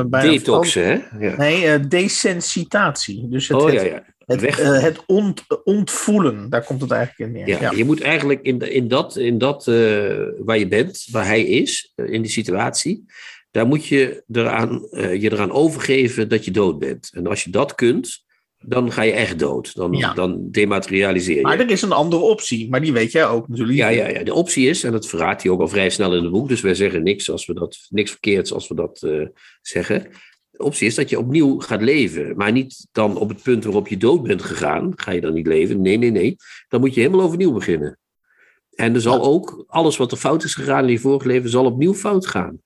Bij 0.08 0.30
detoxen, 0.30 0.84
hè? 0.84 1.26
Ja. 1.26 1.36
Nee, 1.38 1.88
desensitatie. 1.88 3.28
Dus 3.30 3.48
het, 3.48 3.62
oh, 3.62 3.74
ja, 3.74 3.82
ja. 3.82 4.04
Het, 4.26 4.60
uh, 4.60 4.82
het 4.82 5.04
ont, 5.06 5.44
ontvoelen, 5.64 6.50
daar 6.50 6.64
komt 6.64 6.82
het 6.82 6.92
eigenlijk 6.92 7.30
in 7.30 7.46
neer. 7.46 7.62
Ja, 7.62 7.72
Je 7.72 7.86
moet 7.86 8.02
eigenlijk 8.02 8.42
in, 8.42 8.60
in 8.60 8.88
dat, 8.88 9.18
in 9.18 9.38
dat 9.38 9.66
waar 10.38 10.58
je 10.58 10.68
bent, 10.68 11.08
waar 11.12 11.26
hij 11.26 11.44
is, 11.44 11.94
in 11.96 12.22
die 12.22 12.32
situatie, 12.32 13.06
daar 13.56 13.68
moet 13.68 13.86
je 13.86 14.24
eraan, 14.32 14.88
je 14.92 15.32
eraan 15.32 15.52
overgeven 15.52 16.30
dat 16.30 16.46
je 16.46 16.52
dood 16.52 16.80
bent. 16.80 17.10
En 17.14 17.28
als 17.28 17.44
je 17.44 17.50
dat 17.50 17.76
kunt, 17.76 18.24
dan 18.58 18.92
ga 18.92 19.02
je 19.02 19.12
echt 19.12 19.40
dood. 19.40 19.76
Dan, 19.76 20.12
dan 20.16 20.52
dematerialiseer 20.52 21.36
je. 21.36 21.42
Maar 21.42 21.60
er 21.60 21.70
is 21.70 21.82
een 21.82 21.92
andere 21.92 22.22
optie, 22.22 22.70
maar 22.70 22.82
die 22.82 22.94
weet 22.94 23.12
jij 23.12 23.28
ook 23.28 23.48
natuurlijk. 23.48 23.78
Ja, 23.78 23.88
ja, 23.88 24.08
ja, 24.08 24.24
de 24.24 24.34
optie 24.34 24.70
is, 24.70 24.84
en 24.84 24.92
dat 24.92 25.08
verraadt 25.08 25.44
hij 25.44 25.52
ook 25.52 25.60
al 25.60 25.68
vrij 25.68 25.90
snel 25.90 26.16
in 26.16 26.24
het 26.24 26.32
boek, 26.32 26.48
dus 26.48 26.62
wij 26.62 26.76
zeggen 26.76 27.04
niks, 27.04 27.32
als 27.32 27.46
we 27.46 27.54
dat, 27.54 27.78
niks 27.90 28.12
verkeerds 28.12 28.54
als 28.54 28.68
we 28.68 28.76
dat 28.76 29.02
uh, 29.06 29.28
zeggen. 29.62 30.08
De 30.52 30.64
optie 30.64 30.88
is 30.88 30.96
dat 30.96 31.10
je 31.10 31.20
opnieuw 31.20 31.60
gaat 31.60 31.82
leven, 31.82 32.36
maar 32.36 32.52
niet 32.52 32.88
dan 32.92 33.18
op 33.18 33.30
het 33.30 33.44
punt 33.44 33.64
waarop 33.64 33.88
je 33.88 33.98
dood 33.98 34.24
bent 34.24 34.42
gegaan, 34.42 34.94
ga 34.96 35.12
je 35.12 35.22
dan 35.22 35.34
niet 35.34 35.48
leven. 35.48 35.82
Nee, 35.82 35.98
nee, 35.98 36.12
nee. 36.12 36.36
Dan 36.68 36.80
moet 36.80 36.94
je 36.94 37.02
helemaal 37.02 37.26
overnieuw 37.26 37.54
beginnen. 37.54 38.00
En 38.72 38.94
er 38.94 39.02
zal 39.02 39.24
ook, 39.24 39.64
alles 39.68 39.98
wat 39.98 40.12
er 40.12 40.18
fout 40.18 40.44
is 40.44 40.56
gegaan 40.56 40.86
in 40.86 40.92
je 40.92 41.00
vorige 41.00 41.28
leven, 41.28 41.50
zal 41.50 41.66
opnieuw 41.66 41.94
fout 41.94 42.28
gaan. 42.28 42.64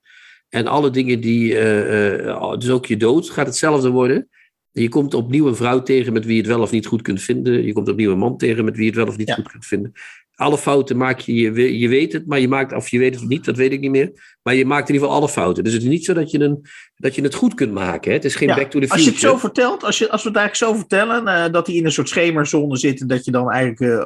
En 0.49 0.67
alle 0.67 0.89
dingen 0.89 1.19
die, 1.19 1.51
uh, 1.51 2.25
uh, 2.25 2.57
dus 2.57 2.69
ook 2.69 2.85
je 2.85 2.97
dood, 2.97 3.29
gaat 3.29 3.45
hetzelfde 3.45 3.89
worden. 3.89 4.29
Je 4.71 4.89
komt 4.89 5.13
opnieuw 5.13 5.47
een 5.47 5.55
vrouw 5.55 5.83
tegen 5.83 6.13
met 6.13 6.25
wie 6.25 6.35
je 6.35 6.41
het 6.41 6.49
wel 6.49 6.61
of 6.61 6.71
niet 6.71 6.87
goed 6.87 7.01
kunt 7.01 7.21
vinden. 7.21 7.65
Je 7.65 7.73
komt 7.73 7.89
opnieuw 7.89 8.11
een 8.11 8.17
man 8.17 8.37
tegen 8.37 8.65
met 8.65 8.75
wie 8.75 8.83
je 8.83 8.89
het 8.89 8.99
wel 8.99 9.07
of 9.07 9.17
niet 9.17 9.33
goed 9.33 9.51
kunt 9.51 9.65
vinden. 9.65 9.91
Alle 10.39 10.57
fouten 10.57 10.97
maak 10.97 11.19
je, 11.19 11.33
je, 11.33 11.79
je 11.79 11.87
weet 11.87 12.13
het, 12.13 12.27
maar 12.27 12.39
je 12.39 12.47
maakt, 12.47 12.73
of 12.73 12.89
je 12.89 12.99
weet 12.99 13.19
het 13.19 13.27
niet, 13.27 13.45
dat 13.45 13.55
weet 13.55 13.71
ik 13.71 13.79
niet 13.79 13.91
meer. 13.91 14.37
Maar 14.41 14.55
je 14.55 14.65
maakt 14.65 14.87
in 14.89 14.93
ieder 14.93 15.07
geval 15.07 15.21
alle 15.21 15.31
fouten. 15.31 15.63
Dus 15.63 15.73
het 15.73 15.81
is 15.81 15.87
niet 15.87 16.05
zo 16.05 16.13
dat 16.13 16.31
je, 16.31 16.39
een, 16.39 16.65
dat 16.95 17.15
je 17.15 17.21
het 17.21 17.33
goed 17.33 17.53
kunt 17.53 17.71
maken. 17.71 18.09
Hè? 18.09 18.15
Het 18.17 18.25
is 18.25 18.35
geen 18.35 18.47
back 18.47 18.71
to 18.71 18.79
the 18.79 18.87
future. 18.87 18.93
Als 18.93 19.03
je 19.03 19.09
het 19.09 19.19
zo 19.19 19.37
vertelt, 19.37 19.83
als, 19.83 19.97
je, 19.97 20.09
als 20.09 20.23
we 20.23 20.29
het 20.29 20.37
eigenlijk 20.37 20.71
zo 20.71 20.79
vertellen, 20.79 21.27
uh, 21.27 21.53
dat 21.53 21.67
hij 21.67 21.75
in 21.75 21.85
een 21.85 21.91
soort 21.91 22.09
schemerzone 22.09 22.77
zit 22.77 23.01
en 23.01 23.07
dat 23.07 23.25
je 23.25 23.31
dan 23.31 23.51
eigenlijk 23.51 23.79
uh, 23.79 23.97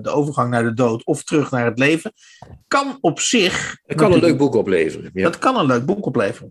de 0.00 0.10
overgang 0.10 0.50
naar 0.50 0.62
de 0.62 0.74
dood 0.74 1.04
of 1.04 1.22
terug 1.22 1.50
naar 1.50 1.64
het 1.64 1.78
leven, 1.78 2.12
kan 2.68 2.98
op 3.00 3.20
zich. 3.20 3.76
Het 3.86 3.96
kan 3.96 4.12
een 4.12 4.20
leuk 4.20 4.38
boek 4.38 4.54
opleveren. 4.54 5.10
Ja. 5.14 5.22
Dat 5.22 5.38
kan 5.38 5.56
een 5.56 5.66
leuk 5.66 5.84
boek 5.84 6.06
opleveren. 6.06 6.50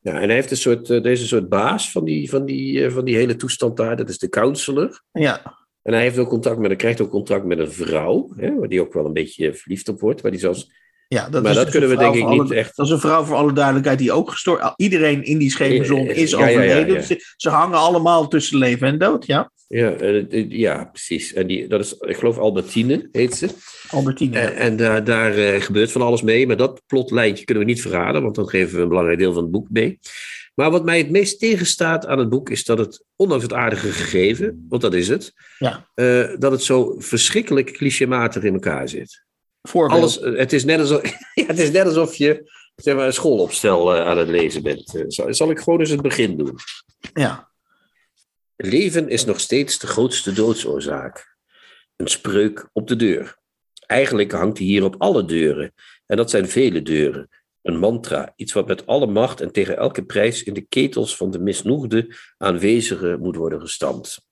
Ja, 0.00 0.12
en 0.12 0.26
hij 0.26 0.34
heeft 0.34 0.50
een 0.50 0.56
soort, 0.56 0.90
uh, 0.90 1.02
deze 1.02 1.26
soort 1.26 1.48
baas 1.48 1.90
van 1.90 2.04
die, 2.04 2.30
van, 2.30 2.44
die, 2.44 2.90
van 2.90 3.04
die 3.04 3.16
hele 3.16 3.36
toestand 3.36 3.76
daar. 3.76 3.96
Dat 3.96 4.08
is 4.08 4.18
de 4.18 4.28
counselor. 4.28 5.02
Ja. 5.12 5.63
En 5.84 5.92
hij 5.92 6.02
heeft 6.02 6.18
ook 6.18 6.28
contact 6.28 6.58
met, 6.58 6.66
hij 6.66 6.76
krijgt 6.76 7.00
ook 7.00 7.10
contact 7.10 7.44
met 7.44 7.58
een 7.58 7.72
vrouw, 7.72 8.32
hè, 8.36 8.54
waar 8.54 8.68
die 8.68 8.80
ook 8.80 8.92
wel 8.92 9.04
een 9.04 9.12
beetje 9.12 9.54
verliefd 9.54 9.88
op 9.88 10.00
wordt. 10.00 10.20
Waar 10.20 10.30
die 10.30 10.40
zelfs, 10.40 10.70
ja, 11.08 11.28
dat 11.28 11.42
maar 11.42 11.50
is 11.50 11.56
dat 11.56 11.70
kunnen 11.70 11.88
we 11.88 11.96
denk 11.96 12.14
ik 12.14 12.22
alle, 12.22 12.42
niet 12.42 12.52
echt. 12.52 12.76
Dat 12.76 12.86
is 12.86 12.92
een 12.92 13.00
vrouw 13.00 13.24
voor 13.24 13.36
alle 13.36 13.52
duidelijkheid 13.52 13.98
die 13.98 14.12
ook 14.12 14.30
gestoord. 14.30 14.72
Iedereen 14.76 15.24
in 15.24 15.38
die 15.38 15.50
schemerzon 15.50 16.06
is 16.06 16.30
ja, 16.30 16.36
overleden. 16.36 16.94
Ja, 16.94 17.16
ze, 17.36 17.48
hangen 17.48 17.78
allemaal 17.78 18.28
tussen 18.28 18.58
leven 18.58 18.86
en 18.86 18.98
dood, 18.98 19.26
ja. 19.26 19.52
Ja, 19.68 20.00
uh, 20.00 20.50
ja 20.50 20.84
precies. 20.84 21.32
En 21.32 21.46
die, 21.46 21.68
dat 21.68 21.80
is, 21.80 21.92
ik 21.92 22.16
geloof 22.16 22.38
Albertine 22.38 23.08
heet 23.12 23.34
ze. 23.34 23.48
Albertine. 23.90 24.38
En, 24.38 24.56
en 24.56 24.76
daar, 24.76 25.04
daar 25.04 25.32
gebeurt 25.62 25.92
van 25.92 26.02
alles 26.02 26.22
mee. 26.22 26.46
Maar 26.46 26.56
dat 26.56 26.82
plotlijntje 26.86 27.44
kunnen 27.44 27.64
we 27.64 27.70
niet 27.70 27.82
verraden, 27.82 28.22
want 28.22 28.34
dan 28.34 28.48
geven 28.48 28.76
we 28.76 28.82
een 28.82 28.88
belangrijk 28.88 29.18
deel 29.18 29.32
van 29.32 29.42
het 29.42 29.52
boek 29.52 29.70
mee. 29.70 29.98
Maar 30.54 30.70
wat 30.70 30.84
mij 30.84 30.98
het 30.98 31.10
meest 31.10 31.38
tegenstaat 31.38 32.06
aan 32.06 32.18
het 32.18 32.28
boek 32.28 32.50
is 32.50 32.64
dat 32.64 32.78
het, 32.78 33.04
ondanks 33.16 33.42
het 33.42 33.52
aardige 33.52 33.92
gegeven, 33.92 34.66
want 34.68 34.82
dat 34.82 34.94
is 34.94 35.08
het, 35.08 35.32
ja. 35.58 35.88
uh, 35.94 36.36
dat 36.38 36.52
het 36.52 36.62
zo 36.62 36.94
verschrikkelijk 36.98 37.72
clichématig 37.72 38.42
in 38.42 38.52
elkaar 38.52 38.88
zit. 38.88 39.24
Voorbeeld. 39.62 40.00
Alles, 40.00 40.38
het, 40.38 40.52
is 40.52 40.64
net 40.64 40.80
alsof, 40.80 41.02
ja, 41.34 41.46
het 41.46 41.58
is 41.58 41.70
net 41.70 41.86
alsof 41.86 42.14
je 42.14 42.52
zeg 42.76 42.94
maar, 42.94 43.06
een 43.06 43.12
schoolopstel 43.12 43.94
uh, 43.94 44.06
aan 44.06 44.18
het 44.18 44.28
lezen 44.28 44.62
bent. 44.62 45.04
Zal, 45.08 45.34
zal 45.34 45.50
ik 45.50 45.58
gewoon 45.58 45.80
eens 45.80 45.90
het 45.90 46.02
begin 46.02 46.36
doen? 46.36 46.56
Ja. 47.12 47.50
Leven 48.56 49.08
is 49.08 49.24
nog 49.24 49.40
steeds 49.40 49.78
de 49.78 49.86
grootste 49.86 50.32
doodsoorzaak. 50.32 51.36
Een 51.96 52.08
spreuk 52.08 52.68
op 52.72 52.88
de 52.88 52.96
deur. 52.96 53.36
Eigenlijk 53.86 54.32
hangt 54.32 54.58
hij 54.58 54.66
hier 54.66 54.84
op 54.84 54.94
alle 54.98 55.24
deuren. 55.24 55.74
En 56.06 56.16
dat 56.16 56.30
zijn 56.30 56.48
vele 56.48 56.82
deuren. 56.82 57.28
Een 57.64 57.78
mantra, 57.78 58.32
iets 58.36 58.52
wat 58.52 58.66
met 58.66 58.86
alle 58.86 59.06
macht 59.06 59.40
en 59.40 59.52
tegen 59.52 59.76
elke 59.76 60.04
prijs 60.04 60.42
in 60.42 60.54
de 60.54 60.66
ketels 60.68 61.16
van 61.16 61.30
de 61.30 61.38
misnoegde 61.38 62.16
aanwezigen 62.36 63.20
moet 63.20 63.36
worden 63.36 63.60
gestampt. 63.60 64.26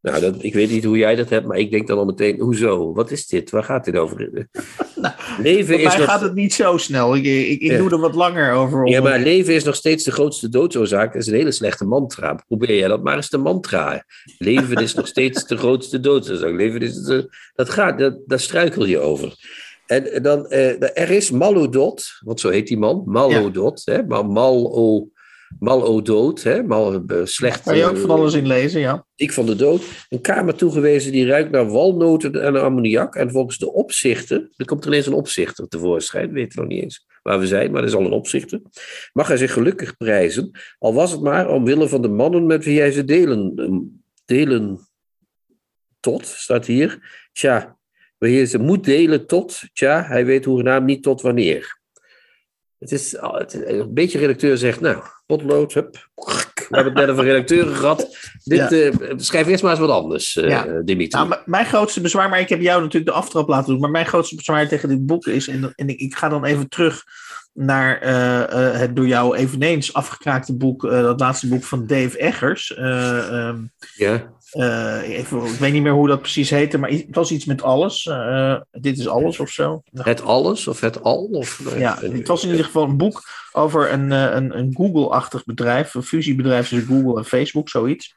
Nou, 0.00 0.20
dat, 0.20 0.34
ik 0.42 0.54
weet 0.54 0.70
niet 0.70 0.84
hoe 0.84 0.96
jij 0.96 1.14
dat 1.14 1.28
hebt, 1.28 1.46
maar 1.46 1.58
ik 1.58 1.70
denk 1.70 1.86
dan 1.86 1.98
al 1.98 2.04
meteen, 2.04 2.40
hoezo? 2.40 2.92
Wat 2.92 3.10
is 3.10 3.26
dit? 3.26 3.50
Waar 3.50 3.64
gaat 3.64 3.84
dit 3.84 3.96
over? 3.96 4.18
nou, 4.96 5.14
leven 5.38 5.78
is 5.78 5.96
mij 5.96 6.06
gaat 6.06 6.20
het 6.20 6.34
niet 6.34 6.54
zo 6.54 6.76
snel. 6.76 7.16
Ik, 7.16 7.24
ik, 7.24 7.60
ik 7.60 7.70
ja. 7.70 7.76
doe 7.76 7.90
er 7.90 7.98
wat 7.98 8.14
langer 8.14 8.52
over. 8.52 8.88
Ja, 8.88 9.02
maar 9.02 9.18
leven 9.18 9.54
is 9.54 9.64
nog 9.64 9.74
steeds 9.74 10.04
de 10.04 10.10
grootste 10.10 10.48
doodsoorzaak. 10.48 11.12
Dat 11.12 11.22
is 11.22 11.28
een 11.28 11.34
hele 11.34 11.52
slechte 11.52 11.84
mantra. 11.84 12.44
Probeer 12.46 12.76
jij 12.76 12.88
dat 12.88 13.02
maar 13.02 13.16
eens 13.16 13.30
de 13.30 13.38
mantra. 13.38 14.04
Leven 14.38 14.76
is 14.76 14.94
nog 14.94 15.06
steeds 15.06 15.46
de 15.46 15.56
grootste 15.56 16.00
doodsoorzaak. 16.00 16.54
Leven 16.54 16.80
is, 16.80 17.02
dat 17.54 17.70
gaat, 17.70 17.98
dat, 17.98 18.18
daar 18.26 18.40
struikel 18.40 18.84
je 18.84 18.98
over. 18.98 19.34
En 19.90 20.22
dan, 20.22 20.46
uh, 20.48 20.98
er 20.98 21.10
is 21.10 21.30
Malodot, 21.30 22.04
want 22.20 22.40
zo 22.40 22.48
heet 22.48 22.66
die 22.66 22.78
man, 22.78 23.02
Malodot, 23.06 23.82
ja. 23.84 23.92
hè, 23.92 24.02
maar 24.06 24.26
Malo, 24.26 25.08
Malo 25.58 26.02
dood, 26.02 26.42
hè, 26.42 26.62
mal, 26.62 27.02
uh, 27.06 27.20
slecht. 27.24 27.62
Kan 27.62 27.76
je 27.76 27.84
ook 27.84 27.98
van 27.98 28.10
alles 28.10 28.34
in 28.34 28.46
lezen, 28.46 28.80
ja. 28.80 29.06
Ik 29.16 29.32
van 29.32 29.46
de 29.46 29.56
dood. 29.56 29.82
Een 30.08 30.20
kamer 30.20 30.54
toegewezen 30.54 31.12
die 31.12 31.26
ruikt 31.26 31.50
naar 31.50 31.70
walnoten 31.70 32.42
en 32.42 32.62
ammoniak. 32.62 33.14
En 33.14 33.30
volgens 33.30 33.58
de 33.58 33.72
opzichter, 33.72 34.50
er 34.56 34.64
komt 34.64 34.84
er 34.84 34.90
ineens 34.90 35.06
een 35.06 35.12
opzichter 35.12 35.68
tevoorschijn, 35.68 36.32
weet 36.32 36.54
nog 36.54 36.66
niet 36.66 36.82
eens 36.82 37.06
waar 37.22 37.38
we 37.38 37.46
zijn, 37.46 37.70
maar 37.70 37.80
er 37.80 37.88
is 37.88 37.94
al 37.94 38.04
een 38.04 38.12
opzichter. 38.12 38.62
Mag 39.12 39.28
hij 39.28 39.36
zich 39.36 39.52
gelukkig 39.52 39.96
prijzen, 39.96 40.50
al 40.78 40.94
was 40.94 41.10
het 41.10 41.20
maar 41.20 41.48
omwille 41.48 41.88
van 41.88 42.02
de 42.02 42.08
mannen 42.08 42.46
met 42.46 42.64
wie 42.64 42.80
hij 42.80 42.92
ze 42.92 43.04
delen, 43.04 44.02
delen 44.24 44.88
tot, 46.00 46.26
staat 46.26 46.66
hier. 46.66 46.98
Tja, 47.32 47.78
Wanneer 48.20 48.46
ze 48.46 48.58
moet 48.58 48.84
delen 48.84 49.26
tot, 49.26 49.60
tja, 49.72 50.02
hij 50.02 50.24
weet 50.24 50.44
hoegenaamd 50.44 50.86
niet 50.86 51.02
tot 51.02 51.20
wanneer. 51.20 51.78
Het 52.78 52.92
is, 52.92 53.16
het 53.20 53.54
is, 53.54 53.78
een 53.78 53.94
beetje 53.94 54.18
redacteur 54.18 54.56
zegt, 54.56 54.80
nou, 54.80 55.02
potlood, 55.26 55.74
hup. 55.74 56.08
We 56.14 56.76
hebben 56.76 56.92
het 56.92 57.06
net 57.06 57.10
over 57.10 57.24
redacteuren 57.24 57.74
gehad. 57.74 57.98
Dit, 58.44 58.70
ja. 58.70 58.70
uh, 58.70 59.12
schrijf 59.16 59.46
eerst 59.46 59.62
maar 59.62 59.70
eens 59.70 59.80
wat 59.80 59.90
anders, 59.90 60.36
uh, 60.36 60.48
ja. 60.48 60.82
Dimitri. 60.84 61.18
Nou, 61.18 61.40
mijn 61.44 61.66
grootste 61.66 62.00
bezwaar, 62.00 62.28
maar 62.28 62.40
ik 62.40 62.48
heb 62.48 62.60
jou 62.60 62.82
natuurlijk 62.82 63.10
de 63.10 63.16
aftrap 63.16 63.48
laten 63.48 63.70
doen, 63.72 63.80
maar 63.80 63.90
mijn 63.90 64.06
grootste 64.06 64.36
bezwaar 64.36 64.68
tegen 64.68 64.88
dit 64.88 65.06
boek 65.06 65.26
is, 65.26 65.48
en, 65.48 65.72
en 65.76 65.88
ik, 65.88 65.98
ik, 65.98 66.16
ga 66.16 66.28
dan 66.28 66.44
even 66.44 66.68
terug 66.68 67.04
naar 67.52 68.02
uh, 68.02 68.78
het 68.78 68.96
door 68.96 69.06
jou 69.06 69.36
eveneens 69.36 69.92
afgekraakte 69.92 70.56
boek, 70.56 70.82
dat 70.82 71.20
laatste 71.20 71.48
boek 71.48 71.64
van 71.64 71.86
Dave 71.86 72.18
Eggers. 72.18 72.76
Um, 72.78 73.72
ja. 73.94 74.32
Uh, 74.52 75.08
even, 75.08 75.44
ik 75.44 75.58
weet 75.58 75.72
niet 75.72 75.82
meer 75.82 75.92
hoe 75.92 76.08
dat 76.08 76.20
precies 76.20 76.50
heette, 76.50 76.78
maar 76.78 76.90
het 76.90 77.06
was 77.10 77.30
iets 77.30 77.44
met 77.44 77.62
alles. 77.62 78.04
Uh, 78.04 78.60
dit 78.70 78.98
is 78.98 79.08
alles 79.08 79.40
of 79.40 79.50
zo. 79.50 79.82
Het 79.92 80.22
alles 80.22 80.66
of 80.66 80.80
het 80.80 81.02
al? 81.02 81.24
Of, 81.24 81.62
ja, 81.78 81.98
het 82.00 82.28
was 82.28 82.42
in 82.42 82.50
ieder 82.50 82.64
geval 82.64 82.84
een 82.84 82.96
boek 82.96 83.22
over 83.52 83.92
een, 83.92 84.10
een, 84.10 84.58
een 84.58 84.74
Google-achtig 84.76 85.44
bedrijf, 85.44 85.94
een 85.94 86.02
fusiebedrijf 86.02 86.68
tussen 86.68 86.88
Google 86.88 87.18
en 87.18 87.24
Facebook, 87.24 87.68
zoiets. 87.68 88.14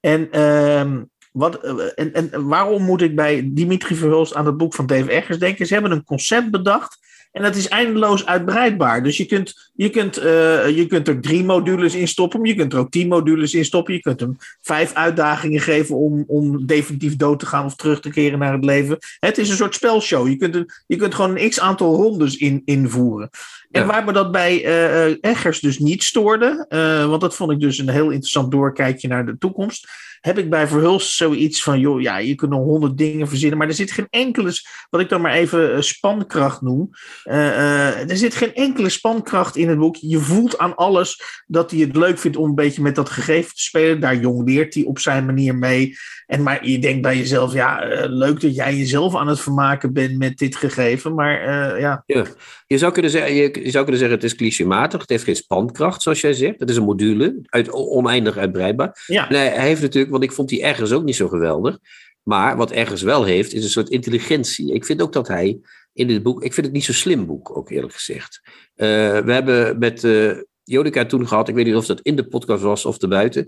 En, 0.00 0.28
uh, 0.32 1.02
wat, 1.32 1.64
en, 1.94 2.12
en 2.12 2.46
waarom 2.46 2.82
moet 2.82 3.02
ik 3.02 3.16
bij 3.16 3.50
Dimitri 3.52 3.94
Verhulst 3.94 4.34
aan 4.34 4.46
het 4.46 4.56
boek 4.56 4.74
van 4.74 4.86
Dave 4.86 5.10
Eggers 5.10 5.38
denken? 5.38 5.66
Ze 5.66 5.72
hebben 5.72 5.92
een 5.92 6.04
concept 6.04 6.50
bedacht 6.50 6.98
en 7.32 7.42
dat 7.42 7.56
is 7.56 7.68
eindeloos 7.68 8.26
uitbreidbaar. 8.26 9.02
Dus 9.02 9.16
je 9.16 9.26
kunt, 9.26 9.70
je, 9.76 9.90
kunt, 9.90 10.18
uh, 10.18 10.76
je 10.76 10.86
kunt 10.86 11.08
er 11.08 11.20
drie 11.20 11.44
modules 11.44 11.94
in 11.94 12.08
stoppen, 12.08 12.40
maar 12.40 12.48
je 12.48 12.54
kunt 12.54 12.72
er 12.72 12.78
ook 12.78 12.90
tien 12.90 13.08
modules 13.08 13.54
in 13.54 13.64
stoppen. 13.64 13.94
Je 13.94 14.00
kunt 14.00 14.20
hem 14.20 14.36
vijf 14.60 14.92
uitdagingen 14.92 15.60
geven 15.60 15.96
om, 15.96 16.24
om 16.26 16.66
definitief 16.66 17.16
dood 17.16 17.38
te 17.38 17.46
gaan 17.46 17.64
of 17.64 17.74
terug 17.74 18.00
te 18.00 18.10
keren 18.10 18.38
naar 18.38 18.52
het 18.52 18.64
leven. 18.64 18.98
Het 19.18 19.38
is 19.38 19.48
een 19.48 19.56
soort 19.56 19.74
spelshow. 19.74 20.28
Je 20.28 20.36
kunt, 20.36 20.82
je 20.86 20.96
kunt 20.96 21.14
gewoon 21.14 21.38
een 21.38 21.48
x 21.48 21.60
aantal 21.60 21.94
rondes 21.94 22.36
in, 22.36 22.62
invoeren. 22.64 23.30
En 23.70 23.80
Ja. 23.80 23.86
waar 23.86 24.04
me 24.04 24.12
dat 24.12 24.32
bij 24.32 24.64
eh, 24.64 25.06
eh, 25.06 25.16
Eggers 25.20 25.60
dus 25.60 25.78
niet 25.78 26.02
stoorde, 26.02 26.66
eh, 26.68 27.06
want 27.06 27.20
dat 27.20 27.34
vond 27.34 27.50
ik 27.50 27.60
dus 27.60 27.78
een 27.78 27.88
heel 27.88 28.10
interessant 28.10 28.50
doorkijkje 28.50 29.08
naar 29.08 29.26
de 29.26 29.38
toekomst, 29.38 29.86
heb 30.24 30.38
ik 30.38 30.50
bij 30.50 30.66
Verhulst 30.66 31.16
zoiets 31.16 31.62
van, 31.62 31.80
joh, 31.80 32.00
ja, 32.00 32.16
je 32.16 32.34
kunt 32.34 32.50
nog 32.50 32.62
honderd 32.62 32.98
dingen 32.98 33.28
verzinnen, 33.28 33.58
maar 33.58 33.68
er 33.68 33.74
zit 33.74 33.90
geen 33.92 34.06
enkele, 34.10 34.52
wat 34.90 35.00
ik 35.00 35.08
dan 35.08 35.20
maar 35.20 35.32
even 35.32 35.74
eh, 35.74 35.80
spankracht 35.80 36.60
noem, 36.60 36.90
eh, 37.22 37.48
eh, 37.48 38.10
er 38.10 38.16
zit 38.16 38.34
geen 38.34 38.54
enkele 38.54 38.88
spankracht 38.88 39.56
in 39.56 39.63
het 39.68 39.78
boek. 39.78 39.96
Je 39.96 40.18
voelt 40.18 40.58
aan 40.58 40.74
alles 40.74 41.42
dat 41.46 41.70
hij 41.70 41.80
het 41.80 41.96
leuk 41.96 42.18
vindt 42.18 42.36
om 42.36 42.48
een 42.48 42.54
beetje 42.54 42.82
met 42.82 42.94
dat 42.94 43.08
gegeven 43.08 43.54
te 43.54 43.62
spelen. 43.62 44.00
Daar 44.00 44.16
jongleert 44.16 44.74
hij 44.74 44.84
op 44.84 44.98
zijn 44.98 45.26
manier 45.26 45.54
mee. 45.54 45.96
En 46.26 46.42
maar 46.42 46.66
je 46.68 46.78
denkt 46.78 47.02
bij 47.02 47.16
jezelf, 47.16 47.52
ja, 47.52 47.82
eh, 47.82 48.10
leuk 48.10 48.40
dat 48.40 48.54
jij 48.54 48.74
jezelf 48.74 49.16
aan 49.16 49.28
het 49.28 49.40
vermaken 49.40 49.92
bent 49.92 50.18
met 50.18 50.38
dit 50.38 50.56
gegeven, 50.56 51.14
maar 51.14 51.40
eh, 51.40 51.80
ja, 51.80 52.02
Ja. 52.06 52.24
Je, 52.66 52.78
zou 52.78 52.92
kunnen 52.92 53.10
zeggen, 53.10 53.34
je, 53.34 53.42
je 53.62 53.70
zou 53.70 53.82
kunnen 53.82 54.00
zeggen, 54.00 54.16
het 54.16 54.24
is 54.24 54.34
clichématig. 54.34 55.00
Het 55.00 55.10
heeft 55.10 55.24
geen 55.24 55.36
spankracht, 55.36 56.02
zoals 56.02 56.20
jij 56.20 56.32
zegt. 56.32 56.60
Het 56.60 56.70
is 56.70 56.76
een 56.76 56.84
module, 56.84 57.38
uit, 57.44 57.70
oneindig 57.72 58.36
uitbreidbaar. 58.36 59.02
ja. 59.06 59.28
En 59.28 59.34
hij, 59.34 59.48
hij 59.48 59.66
heeft 59.66 59.82
natuurlijk, 59.82 60.12
want 60.12 60.24
ik 60.24 60.32
vond 60.32 60.48
die 60.48 60.62
ergens 60.62 60.92
ook 60.92 61.04
niet 61.04 61.16
zo 61.16 61.28
geweldig. 61.28 61.78
Maar 62.22 62.56
wat 62.56 62.70
ergens 62.70 63.02
wel 63.02 63.24
heeft, 63.24 63.52
is 63.52 63.64
een 63.64 63.70
soort 63.70 63.88
intelligentie. 63.88 64.74
Ik 64.74 64.84
vind 64.84 65.02
ook 65.02 65.12
dat 65.12 65.28
hij 65.28 65.58
in 65.94 66.06
dit 66.06 66.22
boek, 66.22 66.42
ik 66.42 66.52
vind 66.54 66.66
het 66.66 66.74
niet 66.74 66.84
zo'n 66.84 66.94
slim 66.94 67.26
boek, 67.26 67.56
ook 67.56 67.70
eerlijk 67.70 67.92
gezegd. 67.94 68.40
Eh, 68.74 68.86
we 69.18 69.32
hebben 69.32 69.78
met 69.78 70.04
eh 70.04 70.30
Jodica 70.66 71.04
toen 71.06 71.28
gehad, 71.28 71.48
ik 71.48 71.54
weet 71.54 71.64
niet 71.66 71.74
of 71.74 71.86
dat 71.86 72.00
in 72.00 72.16
de 72.16 72.28
podcast 72.28 72.62
was 72.62 72.84
of 72.84 73.02
erbuiten, 73.02 73.46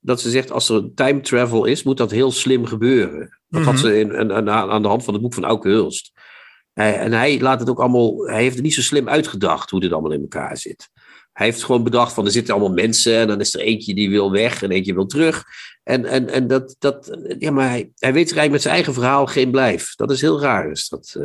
dat 0.00 0.20
ze 0.20 0.30
zegt, 0.30 0.50
als 0.50 0.68
er 0.68 0.76
een 0.76 0.94
time 0.94 1.20
travel 1.20 1.64
is, 1.64 1.82
moet 1.82 1.96
dat 1.96 2.10
heel 2.10 2.30
slim 2.30 2.66
gebeuren. 2.66 3.38
Dat 3.48 3.62
had 3.62 3.74
Mhm. 3.74 3.82
ze 3.82 3.98
in, 3.98 4.16
aan, 4.32 4.32
aan- 4.50 4.70
aan 4.70 4.82
de 4.82 4.88
hand 4.88 5.04
van 5.04 5.12
het 5.14 5.22
boek 5.22 5.34
van 5.34 5.44
Auke 5.44 5.68
Hulst. 5.68 6.10
Eh, 6.72 7.00
en 7.00 7.12
hij 7.12 7.40
laat 7.40 7.60
het 7.60 7.68
ook 7.70 7.78
allemaal, 7.80 8.26
hij 8.26 8.42
heeft 8.42 8.54
het 8.54 8.64
niet 8.64 8.74
zo 8.74 8.80
slim 8.82 9.08
uitgedacht 9.08 9.70
hoe 9.70 9.80
dit 9.80 9.92
allemaal 9.92 10.12
in 10.12 10.20
elkaar 10.20 10.56
zit. 10.56 10.88
Hij 11.32 11.46
heeft 11.46 11.64
gewoon 11.64 11.82
bedacht 11.84 12.12
van 12.12 12.24
er 12.24 12.30
zitten 12.30 12.54
allemaal 12.54 12.72
mensen 12.74 13.14
en 13.16 13.26
dan 13.28 13.40
is 13.40 13.54
er 13.54 13.60
eentje 13.60 13.94
die 13.94 14.10
wil 14.10 14.30
weg 14.30 14.62
en 14.62 14.70
eentje 14.70 14.94
wil 14.94 15.06
terug. 15.06 15.44
En, 15.82 16.04
en, 16.04 16.28
en 16.28 16.46
dat, 16.46 16.76
dat, 16.78 17.18
ja, 17.38 17.50
maar 17.50 17.68
hij, 17.68 17.90
hij 17.94 18.12
weet 18.12 18.30
er 18.30 18.36
eigenlijk 18.36 18.50
met 18.50 18.62
zijn 18.62 18.74
eigen 18.74 18.94
verhaal 18.94 19.26
geen 19.26 19.50
blijf. 19.50 19.94
Dat 19.94 20.10
is 20.10 20.20
heel 20.20 20.40
raar. 20.40 20.70
Is 20.70 20.88
dat. 20.88 21.16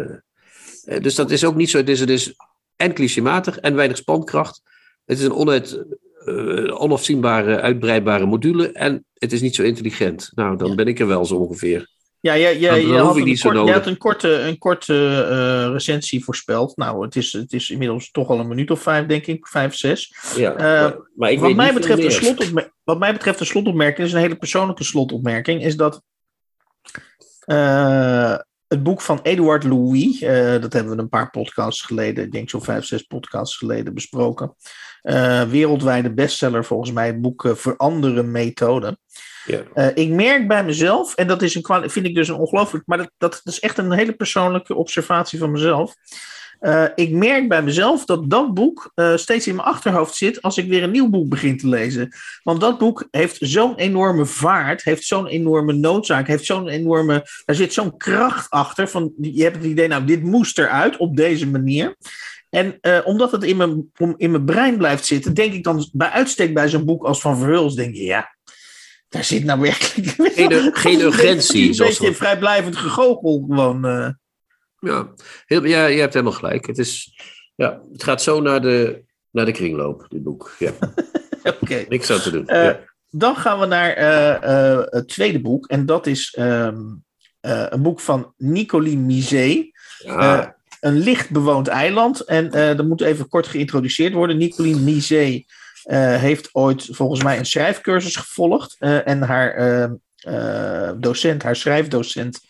Eh, 0.85 1.01
dus 1.01 1.15
dat 1.15 1.31
is 1.31 1.43
ook 1.45 1.55
niet 1.55 1.69
zo. 1.69 1.77
Het 1.77 1.89
is, 1.89 1.99
het 1.99 2.09
is 2.09 2.33
en 2.75 2.93
clichématig 2.93 3.57
en 3.59 3.75
weinig 3.75 3.97
spankracht. 3.97 4.61
Het 5.05 5.17
is 5.19 5.23
een 5.25 5.33
onuit, 5.33 5.83
eh, 6.25 6.81
onafzienbare, 6.81 7.61
uitbreidbare 7.61 8.25
module 8.25 8.71
en 8.71 9.05
het 9.13 9.31
is 9.33 9.41
niet 9.41 9.55
zo 9.55 9.63
intelligent. 9.63 10.31
Nou, 10.35 10.57
dan 10.57 10.69
Ja. 10.69 10.75
ben 10.75 10.87
ik 10.87 10.99
er 10.99 11.07
wel 11.07 11.25
zo 11.25 11.35
ongeveer. 11.35 11.91
Ja, 12.19 12.33
je, 12.33 12.59
je, 12.59 12.67
Dan 12.67 12.79
je, 12.87 12.93
had 12.97 13.15
een, 13.15 13.37
kort, 13.39 13.65
je 13.67 13.71
had 13.71 13.85
een 13.85 13.97
korte, 13.97 14.29
een 14.39 14.57
korte 14.57 15.25
eh, 15.29 15.71
recensie 15.71 16.23
voorspeld. 16.23 16.77
Nou, 16.77 17.03
het 17.05 17.15
is, 17.15 17.33
het 17.33 17.53
is 17.53 17.69
inmiddels 17.69 18.11
toch 18.11 18.29
al 18.29 18.39
een 18.39 18.47
minuut 18.47 18.71
of 18.71 18.81
vijf, 18.81 19.05
denk 19.05 19.25
ik. 19.25 19.47
Vijf, 19.47 19.75
zes. 19.75 20.15
Ja, 20.35 20.53
maar, 20.57 20.97
maar 21.15 21.31
ik 21.31 21.39
wat, 21.39 21.55
mij 21.55 21.73
betreft 21.73 21.99
een 21.99 22.05
meer. 22.05 22.11
slotopmer- 22.11 22.71
wat 22.83 22.99
mij 22.99 23.13
betreft 23.13 23.39
een 23.39 23.45
slotopmerking, 23.45 24.07
is 24.07 24.13
een 24.13 24.19
hele 24.19 24.35
persoonlijke 24.35 24.83
slotopmerking, 24.83 25.63
is 25.63 25.75
dat 25.75 26.01
het 28.73 28.83
boek 28.83 29.01
van 29.01 29.19
Eduard 29.23 29.63
Louis, 29.63 30.21
eh, 30.21 30.61
dat 30.61 30.73
hebben 30.73 30.95
we 30.95 31.01
een 31.01 31.09
paar 31.09 31.29
podcasts 31.29 31.81
geleden, 31.81 32.23
ik 32.23 32.31
denk 32.31 32.49
zo'n 32.49 32.63
vijf, 32.63 32.85
zes 32.85 33.01
podcasts 33.01 33.57
geleden 33.57 33.93
besproken. 33.93 34.55
Eh, 35.01 35.43
wereldwijde 35.43 36.13
bestseller 36.13 36.65
volgens 36.65 36.91
mij, 36.91 37.07
het 37.07 37.21
boek 37.21 37.45
eh, 37.45 37.55
Veranderen. 37.55 38.31
Ja. 39.45 39.61
Eh, 39.73 39.87
ik 39.93 40.09
merk 40.09 40.47
bij 40.47 40.63
mezelf, 40.63 41.15
en 41.15 41.27
dat 41.27 41.41
is 41.41 41.55
een 41.55 41.89
vind 41.89 42.05
ik 42.05 42.15
dus 42.15 42.27
een 42.27 42.35
ongelooflijk, 42.35 42.83
maar 42.87 42.97
dat, 42.97 43.11
dat, 43.17 43.41
is 43.43 43.59
echt 43.59 43.77
een 43.77 43.91
hele 43.91 44.13
persoonlijke 44.13 44.75
observatie 44.75 45.39
van 45.39 45.51
mezelf. 45.51 45.95
Eh, 46.63 46.85
ik 46.95 47.11
merk 47.11 47.47
bij 47.47 47.63
mezelf 47.63 48.05
dat 48.05 48.29
dat 48.29 48.53
boek 48.53 48.91
eh, 48.95 49.15
steeds 49.15 49.47
in 49.47 49.55
mijn 49.55 49.67
achterhoofd 49.67 50.15
zit 50.15 50.41
als 50.41 50.57
ik 50.57 50.67
weer 50.67 50.83
een 50.83 50.91
nieuw 50.91 51.09
boek 51.09 51.29
begin 51.29 51.57
te 51.57 51.67
lezen. 51.67 52.09
Want 52.43 52.61
dat 52.61 52.77
boek 52.77 53.07
heeft 53.11 53.37
zo'n 53.39 53.75
enorme 53.75 54.25
vaart, 54.25 54.83
heeft 54.83 55.03
zo'n 55.03 55.27
enorme 55.27 55.73
noodzaak, 55.73 56.27
heeft 56.27 56.45
zo'n 56.45 56.67
enorme. 56.67 57.27
Er 57.45 57.55
zit 57.55 57.73
zo'n 57.73 57.97
kracht 57.97 58.49
achter. 58.49 58.87
Van, 58.87 59.13
je 59.21 59.43
hebt 59.43 59.55
het 59.55 59.65
idee, 59.65 59.87
nou, 59.87 60.05
dit 60.05 60.23
moest 60.23 60.59
eruit 60.59 60.97
op 60.97 61.15
deze 61.17 61.47
manier. 61.47 61.95
En 62.49 62.77
eh, 62.81 62.99
omdat 63.03 63.31
het 63.31 63.43
in 63.43 63.57
mijn, 63.57 63.91
in 64.17 64.31
mijn 64.31 64.45
brein 64.45 64.77
blijft 64.77 65.05
zitten, 65.05 65.33
denk 65.33 65.53
ik 65.53 65.63
dan 65.63 65.89
bij 65.91 66.09
uitstek 66.09 66.53
bij 66.53 66.69
zo'n 66.69 66.85
boek 66.85 67.03
als 67.03 67.21
Van 67.21 67.37
Verhulst, 67.37 67.75
denk 67.75 67.95
je, 67.95 68.03
ja, 68.03 68.35
daar 69.09 69.23
zit 69.23 69.43
nou 69.43 69.59
werkelijk 69.59 70.07
Geen- 70.33 70.71
geen 70.73 70.99
urgentie, 70.99 71.69
Een 71.71 71.77
beetje 71.77 72.13
vrijblijvend 72.13 72.75
gegoochel 72.75 73.45
gewoon. 73.49 73.81
Ja, 74.83 75.13
heel, 75.45 75.65
ja, 75.65 75.85
je 75.85 75.99
hebt 75.99 76.13
helemaal 76.13 76.35
gelijk. 76.35 76.65
Het, 76.65 76.77
is, 76.77 77.19
ja, 77.55 77.81
het 77.91 78.03
gaat 78.03 78.21
zo 78.21 78.41
naar 78.41 78.61
de, 78.61 79.03
naar 79.31 79.45
de 79.45 79.51
kringloop, 79.51 80.05
dit 80.09 80.23
boek. 80.23 80.55
Ja, 80.59 80.71
Oké. 81.61 81.85
niks 81.89 82.11
aan 82.11 82.19
te 82.19 82.31
doen. 82.31 82.47
Eh, 82.47 82.63
ja. 82.63 82.79
Dan 83.09 83.35
gaan 83.35 83.59
we 83.59 83.65
naar 83.65 83.93
eh, 83.93 84.43
eh, 84.43 84.85
het 84.85 85.07
tweede 85.07 85.41
boek. 85.41 85.67
En 85.67 85.85
dat 85.85 86.07
is 86.07 86.33
ehm, 86.37 86.81
eh, 87.39 87.65
een 87.69 87.81
boek 87.81 87.99
van 87.99 88.33
Nicoline 88.37 89.01
Misé. 89.01 89.71
Ja, 89.97 90.55
Een 90.79 90.97
licht 90.97 91.29
bewoond 91.31 91.67
eiland. 91.67 92.19
En 92.21 92.49
dat 92.77 92.87
moet 92.87 93.01
even 93.01 93.27
kort 93.29 93.47
geïntroduceerd 93.47 94.13
worden. 94.13 94.37
Nicoline 94.37 94.79
Misé 94.79 95.43
heeft 96.17 96.49
ooit 96.51 96.87
volgens 96.91 97.23
mij 97.23 97.37
een 97.37 97.45
schrijfcursus 97.45 98.15
gevolgd. 98.15 98.75
en 98.79 99.21
haar 99.21 99.53
eh, 99.53 99.89
eh, 100.23 100.91
docent, 100.97 101.43
haar 101.43 101.55
schrijfdocent, 101.55 102.41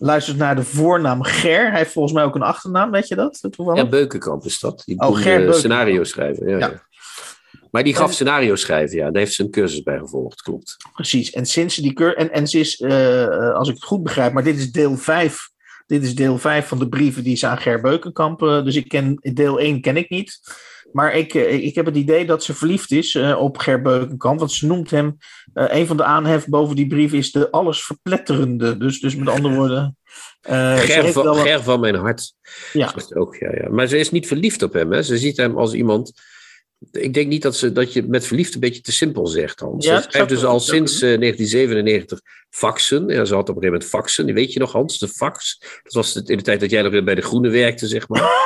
luistert 0.00 0.36
naar 0.36 0.56
de 0.56 0.62
voornaam 0.64 1.22
Ger. 1.22 1.68
Hij 1.70 1.78
heeft 1.78 1.92
volgens 1.92 2.14
mij 2.14 2.24
ook 2.24 2.34
een 2.34 2.42
achternaam, 2.42 2.90
weet 2.90 3.08
je 3.08 3.14
dat? 3.14 3.38
Toevallig? 3.50 3.82
ja, 3.82 3.88
Beukenkamp 3.88 4.44
is 4.44 4.60
dat. 4.60 4.82
Die 4.86 4.98
Oh, 5.00 5.06
Ger 5.16 5.24
Beukenkamp. 5.24 5.54
scenario 5.58 6.04
schrijven. 6.04 6.48
Ja, 6.48 6.58
Ja. 6.58 6.66
ja. 6.70 6.88
Maar 7.70 7.84
die 7.84 7.94
gaf 7.94 8.08
En- 8.08 8.14
scenario 8.14 8.54
schrijven, 8.56 8.96
ja. 8.96 9.10
Daar 9.10 9.22
heeft 9.22 9.34
ze 9.34 9.42
een 9.42 9.50
cursus 9.50 9.82
bij 9.82 9.98
gevolgd, 9.98 10.42
klopt. 10.42 10.76
Precies. 10.92 11.30
En 11.30 11.46
sinds 11.46 11.76
die 11.76 11.92
keur. 11.92 12.16
En, 12.16 12.32
en 12.32 12.46
ze 12.46 12.58
is, 12.58 12.80
eh, 12.80 13.22
eh, 13.24 13.54
als 13.54 13.68
ik 13.68 13.74
het 13.74 13.84
goed 13.84 14.02
begrijp, 14.02 14.32
maar 14.32 14.44
dit 14.44 14.56
is 14.58 14.72
deel 14.72 14.96
5. 14.96 15.48
Dit 15.86 16.02
is 16.02 16.14
deel 16.14 16.38
5 16.38 16.66
van 16.66 16.78
de 16.78 16.88
brieven 16.88 17.24
die 17.24 17.36
ze 17.36 17.46
aan 17.46 17.58
Ger 17.58 17.80
Beukenkamp. 17.80 18.42
eh, 18.42 18.64
dus 18.64 18.76
ik 18.76 18.88
ken 18.88 19.18
deel 19.34 19.60
1 19.60 19.80
ken 19.80 19.96
ik 19.96 20.10
niet. 20.10 20.40
Maar 20.92 21.14
ik, 21.16 21.34
eh, 21.34 21.52
ik 21.64 21.74
heb 21.74 21.86
het 21.86 21.96
idee 21.96 22.26
dat 22.26 22.44
ze 22.44 22.54
verliefd 22.54 22.90
is 22.90 23.14
eh, 23.14 23.38
op 23.40 23.58
Ger 23.58 23.82
Beukenkamp. 23.82 24.38
Want 24.38 24.52
ze 24.52 24.66
noemt 24.66 24.90
hem. 24.90 25.16
eh, 25.54 25.64
een 25.68 25.86
van 25.86 25.96
de 25.96 26.04
aanhef 26.04 26.46
boven 26.46 26.76
die 26.76 26.86
brief 26.86 27.12
is 27.12 27.32
de 27.32 27.50
alles 27.50 27.84
verpletterende. 27.84 28.76
Dus, 28.76 29.00
dus 29.00 29.16
met 29.16 29.28
andere 29.28 29.54
woorden. 29.54 29.96
ze 30.42 30.76
Ger, 30.78 31.12
van, 31.12 31.74
een- 31.74 31.80
mijn 31.80 31.94
hart. 31.94 32.32
Ja. 32.72 32.94
ook, 33.14 33.34
ja, 33.36 33.50
ja. 33.54 33.68
Maar 33.70 33.86
ze 33.86 33.98
is 33.98 34.10
niet 34.10 34.26
verliefd 34.26 34.62
op 34.62 34.72
hem. 34.72 34.92
Hè. 34.92 35.02
Ze 35.02 35.18
ziet 35.18 35.36
hem 35.36 35.56
als 35.58 35.72
iemand... 35.72 36.12
Ik 36.92 37.14
denk 37.14 37.28
niet 37.28 37.42
dat, 37.42 37.56
ze, 37.56 37.72
dat 37.72 37.92
je 37.92 38.02
met 38.02 38.26
verliefd 38.26 38.54
een 38.54 38.60
beetje 38.60 38.80
te 38.80 38.92
simpel 38.92 39.26
zegt, 39.26 39.60
Hans. 39.60 39.86
Ja, 39.86 40.00
ze 40.02 40.06
schrijft 40.10 40.28
dus 40.28 40.44
al 40.44 40.60
sinds 40.60 40.92
eh, 40.92 41.00
1997 41.00 42.20
faxen. 42.50 43.08
Ja, 43.08 43.24
ze 43.24 43.34
had 43.34 43.48
op 43.48 43.56
een 43.56 43.62
gegeven 43.62 43.72
moment 43.72 43.84
faxen. 43.84 44.24
Die 44.26 44.34
Weet 44.34 44.52
je 44.52 44.58
nog, 44.58 44.72
Hans, 44.72 44.98
de 44.98 45.08
fax? 45.08 45.58
Dat 45.82 45.92
was 45.92 46.16
in 46.16 46.36
de 46.36 46.42
tijd 46.42 46.60
dat 46.60 46.70
jij 46.70 46.82
nog 46.82 46.92
weer 46.92 47.04
bij 47.04 47.14
de 47.14 47.20
Groene 47.20 47.48
werkte, 47.48 47.86
zeg 47.86 48.08
maar. 48.08 48.28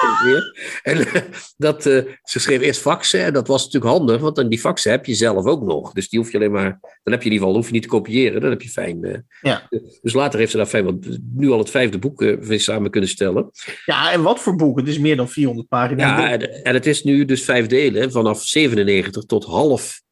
En 0.83 0.99
eh, 1.07 1.23
dat, 1.57 1.87
eh, 1.87 2.03
ze 2.23 2.38
schreef 2.38 2.61
eerst 2.61 2.81
faxen. 2.81 3.21
En 3.25 3.33
dat 3.33 3.47
was 3.49 3.64
natuurlijk 3.64 3.93
handig, 3.93 4.21
want 4.21 4.37
dan 4.37 4.49
die 4.49 4.59
faxen 4.59 4.90
heb 4.90 5.07
je 5.07 5.14
zelf 5.14 5.45
ook 5.47 5.62
nog. 5.62 5.93
Dus 5.93 6.09
die 6.09 6.19
hoef 6.19 6.31
je 6.31 6.37
alleen 6.38 6.53
maar... 6.53 6.79
Dan 7.03 7.12
heb 7.12 7.23
je 7.23 7.29
in 7.29 7.33
ieder 7.33 7.38
geval 7.38 7.55
hoef 7.55 7.67
je 7.67 7.73
niet 7.73 7.83
te 7.83 7.88
kopiëren. 7.88 8.40
Dan 8.40 8.51
heb 8.51 8.62
je 8.62 8.69
fijn... 8.69 9.05
eh, 9.05 9.19
Ja. 9.43 9.69
Dus 10.03 10.12
later 10.12 10.38
heeft 10.38 10.51
ze 10.51 10.57
daar 10.57 10.67
fijn... 10.67 10.85
Want 10.85 11.19
nu 11.35 11.51
al 11.51 11.59
het 11.59 11.71
vijfde 11.71 11.99
boek 11.99 12.21
weer 12.21 12.61
samen 12.61 12.90
kunnen 12.90 13.11
stellen. 13.11 13.51
ja, 13.85 14.12
en 14.12 14.23
wat 14.23 14.40
voor 14.40 14.57
boek? 14.57 14.79
Het 14.79 14.88
is 14.88 14.99
meer 14.99 15.17
dan 15.17 15.29
400 15.29 15.69
pagina's. 15.69 16.21
Ja, 16.21 16.31
en, 16.31 16.64
en 16.64 16.75
het 16.75 16.87
is 16.87 17.03
nu 17.05 17.25
dus 17.25 17.45
vijf 17.45 17.67
delen, 17.67 18.12
vanaf 18.12 18.43
97 18.43 19.25
tot 19.25 19.45
half 19.45 20.03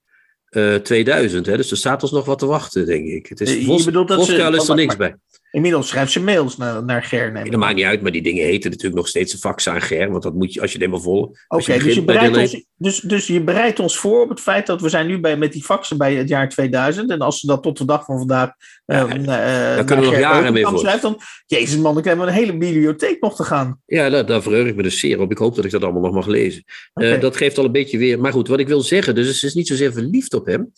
2000. 0.82 1.46
Hè? 1.46 1.56
Dus 1.56 1.70
er 1.70 1.76
staat 1.76 2.02
ons 2.02 2.12
nog 2.12 2.24
wat 2.24 2.38
te 2.38 2.46
wachten, 2.46 2.86
denk 2.86 3.06
ik. 3.06 3.26
Het 3.26 3.40
Eh, 3.40 3.56
is 3.56 3.64
Vos, 3.64 3.84
bedoelt 3.84 4.08
dat 4.08 4.24
ze- 4.24 4.32
is 4.54 4.68
er 4.68 4.74
niks 4.74 4.96
bij. 4.96 5.16
Inmiddels 5.52 5.88
schrijft 5.88 6.12
ze 6.12 6.20
mails 6.20 6.56
naar, 6.56 6.84
naar 6.84 7.02
Ger. 7.02 7.34
Dat 7.34 7.56
maakt 7.56 7.74
niet 7.74 7.84
uit, 7.84 8.02
maar 8.02 8.12
die 8.12 8.22
dingen 8.22 8.44
heten 8.44 8.70
natuurlijk 8.70 8.96
nog 8.96 9.08
steeds 9.08 9.32
een 9.32 9.38
fax 9.38 9.68
aan 9.68 9.80
Ger. 9.80 10.10
Want 10.10 10.22
dat 10.22 10.34
moet 10.34 10.54
je, 10.54 10.60
als 10.60 10.72
je 10.72 10.78
het 10.78 10.86
helemaal 10.86 11.04
vol... 11.04 11.36
Oké, 11.48 11.78
dus, 11.78 11.94
je 11.94 12.04
bereidt 12.04 12.36
ons, 12.36 12.64
dus, 12.76 13.00
dus 13.00 13.26
je 13.26 13.42
bereidt 13.42 13.80
ons 13.80 13.96
voor 13.96 14.22
op 14.22 14.28
het 14.28 14.40
feit 14.40 14.66
dat 14.66 14.80
we 14.80 14.88
zijn 14.88 15.06
nu 15.06 15.20
bij, 15.20 15.36
met 15.36 15.52
die 15.52 15.62
faxen 15.62 15.98
bij 15.98 16.14
het 16.14 16.28
jaar 16.28 16.48
2000. 16.48 17.10
En 17.10 17.20
als 17.20 17.40
ze 17.40 17.46
dat 17.46 17.62
tot 17.62 17.78
de 17.78 17.84
dag 17.84 18.04
van 18.04 18.18
vandaag. 18.18 18.50
Ja, 18.86 19.08
eh, 19.08 19.14
eh, 19.14 19.26
daar 19.76 19.84
kunnen 19.84 20.04
we 20.04 20.10
nog 20.10 20.20
jaren 20.20 20.52
mee 20.52 20.66
voor. 20.66 20.78
schrijft, 20.78 21.02
dan. 21.02 21.20
Jezus, 21.46 21.76
man, 21.76 21.98
ik 21.98 22.04
heb 22.04 22.18
een 22.18 22.28
hele 22.28 22.56
bibliotheek 22.56 23.20
nog 23.20 23.36
te 23.36 23.44
gaan. 23.44 23.80
Ja, 23.86 24.10
daar, 24.10 24.26
daar 24.26 24.42
verheug 24.42 24.66
ik 24.66 24.76
me 24.76 24.82
dus 24.82 25.00
zeer 25.00 25.20
op. 25.20 25.30
Ik 25.30 25.38
hoop 25.38 25.54
dat 25.54 25.64
ik 25.64 25.70
dat 25.70 25.82
allemaal 25.82 26.02
nog 26.02 26.14
mag 26.14 26.26
lezen. 26.26 26.64
Eh, 26.94 27.20
dat 27.20 27.36
geeft 27.36 27.58
al 27.58 27.64
een 27.64 27.72
beetje 27.72 27.98
weer... 27.98 28.20
Maar 28.20 28.32
goed, 28.32 28.48
wat 28.48 28.60
ik 28.60 28.68
wil 28.68 28.80
zeggen, 28.80 29.14
dus 29.14 29.38
ze 29.38 29.46
is 29.46 29.54
niet 29.54 29.68
zozeer 29.68 29.92
verliefd 29.92 30.34
op 30.34 30.46
hem. 30.46 30.72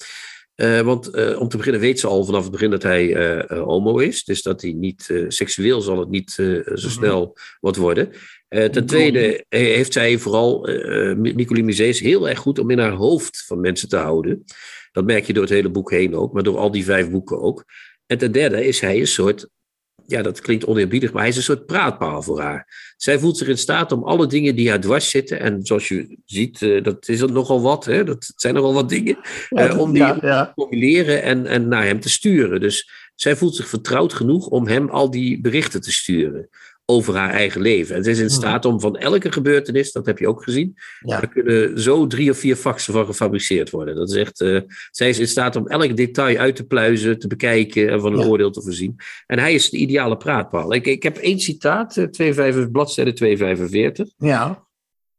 Eh, 0.55 0.81
want 0.81 1.09
eh, 1.09 1.41
om 1.41 1.49
te 1.49 1.57
beginnen 1.57 1.81
weet 1.81 2.01
ze 2.01 2.07
al 2.07 2.25
vanaf 2.25 2.43
het 2.43 2.53
begin 2.53 2.71
dat 2.71 2.83
hij 2.83 3.15
eh, 3.15 3.61
homo 3.63 3.99
is. 3.99 4.25
Dus 4.25 4.43
dat 4.43 4.63
hij 4.63 4.73
niet 4.73 5.25
seksueel 5.29 5.81
zal 5.81 5.99
het 5.99 6.09
niet 6.09 6.31
zo 6.31 6.43
Mhm. 6.43 6.77
snel 6.77 7.37
wat 7.61 7.77
worden. 7.77 8.11
Ten 8.49 8.87
tweede 8.87 9.45
heeft 9.49 9.93
zij 9.93 10.19
vooral, 10.19 10.69
eh 10.69 11.15
Nicolie 11.17 11.65
Misé 11.65 11.85
is 11.85 12.01
heel 12.01 12.29
erg 12.29 12.39
goed 12.39 12.59
om 12.59 12.71
in 12.71 12.79
haar 12.79 12.93
hoofd 12.93 13.45
van 13.47 13.61
mensen 13.61 13.89
te 13.89 13.97
houden. 13.97 14.45
Dat 14.93 15.05
merk 15.05 15.27
je 15.27 15.33
door 15.33 15.43
het 15.43 15.53
hele 15.53 15.69
boek 15.71 15.91
heen 15.91 16.15
ook, 16.15 16.33
maar 16.33 16.43
door 16.43 16.59
al 16.59 16.71
die 16.71 16.85
vijf 16.85 17.11
boeken 17.11 17.41
ook. 17.41 17.65
En 18.07 18.19
ten 18.19 18.33
derde 18.33 18.67
is 18.67 18.81
hij 18.81 19.01
een 19.01 19.07
soort 19.07 19.49
ja, 20.07 20.23
dat 20.23 20.41
klinkt 20.41 20.67
oneerbiedig, 20.67 21.13
maar 21.13 21.21
hij 21.21 21.31
is 21.31 21.37
een 21.37 21.43
soort 21.43 21.67
praatpaal 21.67 22.23
voor 22.23 22.41
haar. 22.41 22.95
Zij 22.97 23.19
voelt 23.19 23.37
zich 23.37 23.49
in 23.49 23.59
staat 23.59 23.93
om 23.93 24.05
alle 24.05 24.27
dingen 24.27 24.57
die 24.57 24.69
haar 24.69 24.81
dwars 24.81 25.11
zitten, 25.11 25.41
en 25.41 25.67
zoals 25.67 25.89
je 25.89 26.19
ziet, 26.25 26.61
uh, 26.61 26.83
dat 26.83 27.09
is 27.09 27.21
nogal 27.21 27.63
wat, 27.63 27.85
hè? 27.85 28.05
dat 28.05 28.33
zijn 28.37 28.55
nogal 28.55 28.75
wat 28.75 28.89
dingen, 28.89 29.19
uh, 29.51 29.79
om 29.79 29.93
die 29.93 30.03
ja, 30.03 30.19
ja. 30.21 30.47
te 30.47 30.53
formuleren 30.53 31.23
en, 31.23 31.47
en 31.47 31.69
naar 31.69 31.85
hem 31.85 32.01
te 32.01 32.09
sturen. 32.09 32.61
Dus 32.61 32.91
zij 33.15 33.37
voelt 33.37 33.57
zich 33.57 33.69
vertrouwd 33.69 34.13
genoeg 34.13 34.47
om 34.47 34.67
hem 34.67 34.89
al 34.89 35.11
die 35.11 35.41
berichten 35.41 35.81
te 35.81 35.93
sturen 35.93 36.49
over 36.87 37.15
haar 37.15 37.31
eigen 37.31 37.61
leven. 37.61 37.97
En 37.97 38.05
ze 38.05 38.11
is 38.11 38.19
in 38.19 38.31
staat 38.31 38.65
om 38.65 38.81
van 38.81 38.97
elke 38.97 39.33
gebeurtenis, 39.33 39.93
dat 39.93 40.07
heb 40.07 40.19
je 40.19 40.29
ook 40.29 40.43
gezien, 40.43 40.77
ja. 41.01 41.21
er 41.21 41.29
kunnen 41.29 41.81
zo 41.81 42.07
drie 42.07 42.31
of 42.31 42.39
vier 42.39 42.57
faxen 42.57 42.93
van 42.93 43.07
gefabriceerd 43.07 43.71
worden. 43.71 43.95
Dat 43.95 44.11
is 44.11 44.17
echt, 44.17 44.41
uh, 44.41 44.61
zij 44.91 45.09
is 45.09 45.19
in 45.19 45.29
staat 45.29 45.57
om 45.57 45.67
elk 45.67 45.97
detail 45.97 46.39
uit 46.39 46.57
te 46.57 46.65
pluizen, 46.65 47.19
te 47.19 47.27
bekijken 47.27 47.91
en 47.91 48.01
van 48.01 48.13
een 48.13 48.19
ja. 48.19 48.27
oordeel 48.27 48.51
te 48.51 48.63
voorzien. 48.63 48.97
En 49.27 49.39
hij 49.39 49.55
is 49.55 49.71
de 49.71 49.77
ideale 49.77 50.17
praatpaal. 50.17 50.75
Ik, 50.75 50.87
ik 50.87 51.03
heb 51.03 51.17
één 51.17 51.41
citaat, 51.41 51.97
uh, 51.97 52.07
25, 52.11 52.71
bladzijde 52.71 53.13
245. 53.13 54.09
Ja. 54.17 54.63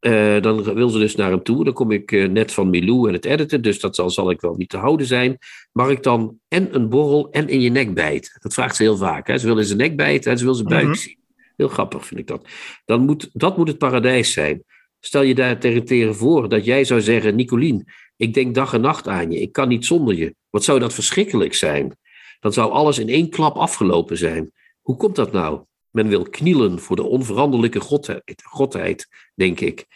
Uh, 0.00 0.42
dan 0.42 0.74
wil 0.74 0.88
ze 0.88 0.98
dus 0.98 1.14
naar 1.14 1.30
hem 1.30 1.42
toe. 1.42 1.64
Dan 1.64 1.72
kom 1.72 1.90
ik 1.90 2.12
uh, 2.12 2.28
net 2.28 2.52
van 2.52 2.70
Milou 2.70 3.08
en 3.08 3.14
het 3.14 3.24
editen, 3.24 3.62
dus 3.62 3.80
dat 3.80 3.94
zal, 3.94 4.10
zal 4.10 4.30
ik 4.30 4.40
wel 4.40 4.54
niet 4.54 4.68
te 4.68 4.76
houden 4.76 5.06
zijn. 5.06 5.38
Mag 5.72 5.90
ik 5.90 6.02
dan 6.02 6.38
en 6.48 6.74
een 6.74 6.88
borrel 6.88 7.30
en 7.30 7.48
in 7.48 7.60
je 7.60 7.70
nek 7.70 7.94
bijten? 7.94 8.38
Dat 8.40 8.54
vraagt 8.54 8.76
ze 8.76 8.82
heel 8.82 8.96
vaak. 8.96 9.26
Hè? 9.26 9.38
Ze 9.38 9.46
wil 9.46 9.58
in 9.58 9.64
zijn 9.64 9.78
nek 9.78 9.96
bijten 9.96 10.30
en 10.30 10.38
ze 10.38 10.44
wil 10.44 10.54
zijn 10.54 10.68
buik 10.68 10.82
mm 10.82 10.90
-hmm. 10.90 11.00
zien. 11.00 11.24
Heel 11.56 11.68
grappig 11.68 12.06
vind 12.06 12.20
ik 12.20 12.26
dat. 12.26 12.48
Dan 12.84 13.04
moet, 13.04 13.30
dat 13.32 13.56
moet 13.56 13.68
het 13.68 13.78
paradijs 13.78 14.32
zijn. 14.32 14.64
Stel 15.00 15.22
je 15.22 15.34
daar 15.34 15.58
tegen 15.58 16.14
voor 16.14 16.48
dat 16.48 16.64
jij 16.64 16.84
zou 16.84 17.00
zeggen: 17.00 17.36
Nicolien, 17.36 17.88
ik 18.16 18.34
denk 18.34 18.54
dag 18.54 18.72
en 18.72 18.80
nacht 18.80 19.08
aan 19.08 19.30
je. 19.30 19.40
Ik 19.40 19.52
kan 19.52 19.68
niet 19.68 19.86
zonder 19.86 20.14
je. 20.14 20.34
Wat 20.50 20.64
zou 20.64 20.78
dat 20.78 20.94
verschrikkelijk 20.94 21.54
zijn? 21.54 21.96
Dan 22.40 22.52
zou 22.52 22.70
alles 22.70 22.98
in 22.98 23.08
één 23.08 23.30
klap 23.30 23.56
afgelopen 23.56 24.16
zijn. 24.16 24.52
Hoe 24.80 24.96
komt 24.96 25.16
dat 25.16 25.32
nou? 25.32 25.64
Men 25.90 26.08
wil 26.08 26.22
knielen 26.22 26.78
voor 26.78 26.96
de 26.96 27.02
onveranderlijke 27.02 27.80
godheid, 27.80 28.42
godheid 28.42 29.08
denk 29.34 29.60
ik. 29.60 29.86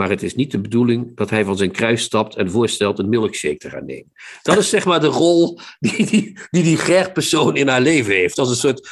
Maar 0.00 0.10
het 0.10 0.22
is 0.22 0.34
niet 0.34 0.50
de 0.50 0.60
bedoeling 0.60 1.16
dat 1.16 1.30
hij 1.30 1.44
van 1.44 1.56
zijn 1.56 1.70
kruis 1.70 2.02
stapt 2.02 2.36
en 2.36 2.50
voorstelt 2.50 2.98
een 2.98 3.08
milkshake 3.08 3.56
te 3.56 3.70
gaan 3.70 3.84
nemen. 3.84 4.12
Dat 4.42 4.56
is 4.56 4.68
zeg 4.68 4.84
maar 4.84 5.00
de 5.00 5.06
rol 5.06 5.58
die 5.78 6.06
die, 6.06 6.38
die, 6.50 6.62
die 6.62 6.76
Ger-persoon 6.76 7.56
in 7.56 7.68
haar 7.68 7.80
leven 7.80 8.14
heeft. 8.14 8.38
Als 8.38 8.48
een 8.48 8.56
soort 8.56 8.88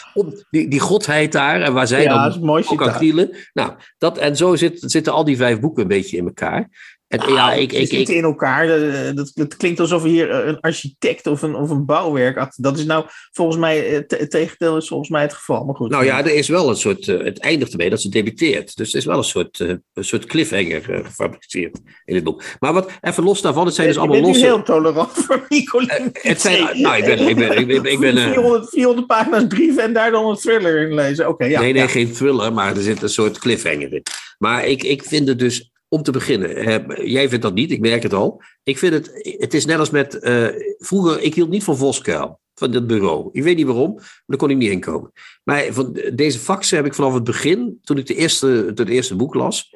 die, 0.50 0.68
die 0.68 0.80
godheid 0.80 1.32
daar 1.32 1.60
en 1.60 1.72
waar 1.72 1.86
zij 1.86 2.02
ja, 2.02 2.28
dan 2.28 2.50
ook 2.50 2.76
kan 2.76 2.92
knielen. 2.92 3.36
Nou, 3.52 3.72
dat, 3.98 4.18
en 4.18 4.36
zo 4.36 4.56
zit, 4.56 4.82
zitten 4.86 5.12
al 5.12 5.24
die 5.24 5.36
vijf 5.36 5.60
boeken 5.60 5.82
een 5.82 5.88
beetje 5.88 6.16
in 6.16 6.24
elkaar. 6.24 6.68
En, 7.08 7.18
nou, 7.18 7.32
ja, 7.32 7.52
ik, 7.52 7.72
ik, 7.72 7.90
ik, 7.90 8.08
in 8.08 8.22
elkaar. 8.22 8.66
Dat, 9.14 9.30
dat, 9.34 9.56
klinkt 9.56 9.80
alsof 9.80 10.02
hier 10.02 10.30
een 10.30 10.60
architect 10.60 11.26
of 11.26 11.42
een, 11.42 11.54
of 11.54 11.70
een 11.70 11.84
bouwwerk. 11.84 12.52
Dat 12.56 12.78
is 12.78 12.84
nou 12.84 13.04
volgens 13.32 13.56
mij, 13.56 13.78
het 13.78 14.30
tegendeel 14.30 14.76
is 14.76 14.88
volgens 14.88 15.08
mij 15.08 15.22
het 15.22 15.32
geval. 15.32 15.64
Maar 15.64 15.74
goed. 15.74 15.90
Nou 15.90 16.04
ja, 16.04 16.18
er 16.18 16.34
is 16.34 16.48
wel 16.48 16.68
een 16.68 16.76
soort, 16.76 17.06
het 17.06 17.38
eindigt 17.38 17.72
ermee 17.72 17.90
dat 17.90 18.00
ze 18.00 18.08
debuteert. 18.08 18.76
Dus 18.76 18.92
er 18.92 18.98
is 18.98 19.04
wel 19.04 19.18
een 19.18 19.24
soort, 19.24 19.58
een 19.58 19.82
soort 19.94 20.26
cliffhanger 20.26 20.82
gefabriceerd 21.04 21.80
in 22.04 22.14
het 22.14 22.24
boek. 22.24 22.42
Maar 22.60 22.72
wat, 22.72 22.90
even 23.00 23.24
los 23.24 23.40
daarvan, 23.40 23.66
het 23.66 23.74
zijn 23.74 23.88
dus 23.88 23.98
allemaal 23.98 24.20
losse... 24.20 24.40
Ik 24.40 24.46
ben 24.46 24.54
heel 24.54 24.62
tolerant 24.62 25.12
voor 25.26 25.46
Nicolien. 25.48 26.10
Het 26.12 26.40
zijn, 26.40 26.82
nou, 26.82 26.96
ik 26.96 27.04
ben... 27.04 27.28
Ik 27.28 27.36
ben, 27.36 27.58
ik 27.58 27.66
ben, 27.66 27.84
ik 27.84 27.98
ben 27.98 28.18
400, 28.18 28.68
400 28.68 29.06
pagina's 29.06 29.46
brieven 29.46 29.82
en 29.82 29.92
daar 29.92 30.10
dan 30.10 30.28
een 30.28 30.36
thriller 30.36 30.80
in 30.88 30.94
lezen. 30.94 31.24
Oké, 31.24 31.32
okay, 31.32 31.50
ja. 31.50 31.60
Nee, 31.60 31.72
nee, 31.72 31.82
ja. 31.82 31.88
geen 31.88 32.12
thriller, 32.12 32.52
maar 32.52 32.76
er 32.76 32.82
zit 32.82 33.02
een 33.02 33.08
soort 33.08 33.38
cliffhanger 33.38 33.92
in. 33.92 34.02
Maar 34.38 34.66
ik, 34.66 34.82
ik 34.82 35.02
vind 35.02 35.28
het 35.28 35.38
dus 35.38 35.70
om 35.88 36.02
te 36.02 36.12
beginnen, 36.12 37.06
jij 37.08 37.28
vindt 37.28 37.44
dat 37.44 37.54
niet, 37.54 37.70
ik 37.70 37.80
merk 37.80 38.02
het 38.02 38.12
al. 38.12 38.42
Ik 38.62 38.78
vind 38.78 38.92
het, 38.92 39.36
het 39.38 39.54
is 39.54 39.64
net 39.64 39.78
als 39.78 39.90
met, 39.90 40.18
uh, 40.20 40.48
vroeger, 40.78 41.20
ik 41.20 41.34
hield 41.34 41.48
niet 41.50 41.64
van 41.64 41.76
Voskuil, 41.76 42.40
van 42.54 42.70
dat 42.70 42.86
bureau. 42.86 43.28
Ik 43.32 43.42
weet 43.42 43.56
niet 43.56 43.66
waarom, 43.66 43.94
maar 43.94 44.22
daar 44.26 44.36
kon 44.36 44.50
ik 44.50 44.56
niet 44.56 44.70
in 44.70 44.80
komen. 44.80 45.12
Maar 45.44 45.72
van 45.72 46.00
deze 46.14 46.38
faxen 46.38 46.76
heb 46.76 46.86
ik 46.86 46.94
vanaf 46.94 47.14
het 47.14 47.24
begin, 47.24 47.78
toen 47.82 47.98
ik 47.98 48.06
de 48.06 48.14
eerste, 48.14 48.72
het 48.74 48.88
eerste 48.88 49.16
boek 49.16 49.34
las, 49.34 49.74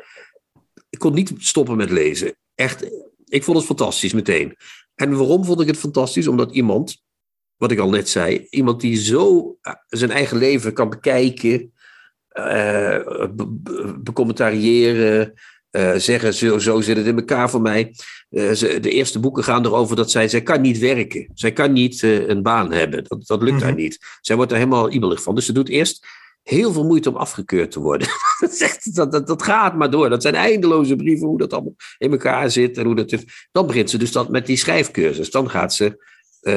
ik 0.91 0.99
kon 0.99 1.15
niet 1.15 1.33
stoppen 1.39 1.77
met 1.77 1.91
lezen. 1.91 2.37
Echt, 2.55 2.91
ik 3.25 3.43
vond 3.43 3.57
het 3.57 3.67
fantastisch 3.67 4.13
meteen. 4.13 4.57
En 4.95 5.17
waarom 5.17 5.45
vond 5.45 5.61
ik 5.61 5.67
het 5.67 5.79
fantastisch? 5.79 6.27
Omdat 6.27 6.53
iemand, 6.53 7.03
wat 7.57 7.71
ik 7.71 7.79
al 7.79 7.91
net 7.91 8.09
zei, 8.09 8.47
iemand 8.51 8.81
die 8.81 8.97
zo 8.97 9.57
zijn 9.89 10.11
eigen 10.11 10.37
leven 10.37 10.73
kan 10.73 10.91
bekijken, 10.91 11.73
uh, 12.39 12.99
uh, 15.73 15.95
zeggen, 15.95 16.35
zo, 16.35 16.59
zo 16.59 16.81
zit 16.81 16.97
het 16.97 17.07
in 17.07 17.17
elkaar 17.17 17.51
voor 17.51 17.61
mij. 17.61 17.95
Uh, 18.31 18.51
ze, 18.51 18.81
de 18.81 18.91
eerste 18.91 19.19
boeken 19.19 19.45
gaan 19.45 19.65
erover 19.65 19.97
dat 19.97 20.11
zij, 20.11 20.29
zij 20.29 20.43
kan 20.43 20.61
niet 20.61 20.79
werken. 20.79 21.31
Zij 21.35 21.53
kan 21.53 21.73
niet 21.73 22.03
uh, 22.03 22.29
een 22.29 22.43
baan 22.43 22.73
hebben. 22.73 23.05
Dat, 23.05 23.27
dat 23.27 23.41
lukt 23.41 23.53
mm 23.53 23.59
-hmm. 23.59 23.67
haar 23.67 23.77
niet. 23.77 23.99
Zij 24.21 24.37
wordt 24.37 24.51
er 24.51 24.59
helemaal 24.59 24.93
ibelig 24.93 25.23
van. 25.23 25.35
Dus 25.35 25.47
ze 25.47 25.53
doet 25.53 25.69
eerst 25.69 26.07
heel 26.43 26.73
veel 26.73 26.85
moeite 26.85 27.09
om 27.09 27.17
afgekeurd 27.17 27.71
te 27.71 27.81
worden. 27.81 28.09
dat, 28.41 28.53
zegt, 28.53 28.95
dat, 28.95 29.13
dat, 29.13 29.27
dat, 29.27 29.43
gaat 29.43 29.77
maar 29.77 29.91
door. 29.91 30.09
Dat 30.09 30.23
zijn 30.23 30.35
eindeloze 30.35 30.97
brieven, 30.97 31.27
hoe 31.27 31.39
dat 31.39 31.53
allemaal 31.53 31.77
in 31.99 32.11
elkaar 32.11 32.51
zit. 32.51 32.79
En 32.79 32.85
hoe 32.85 32.95
dat 32.95 33.13
is. 33.13 33.49
Dan 33.53 33.67
begint 33.67 33.91
ze 33.91 33.99
dus 33.99 34.13
dat 34.13 34.29
met 34.29 34.47
die 34.47 34.57
schrijfcursus. 34.57 35.31
Dan 35.31 35.51
gaat 35.51 35.75
ze 35.75 36.11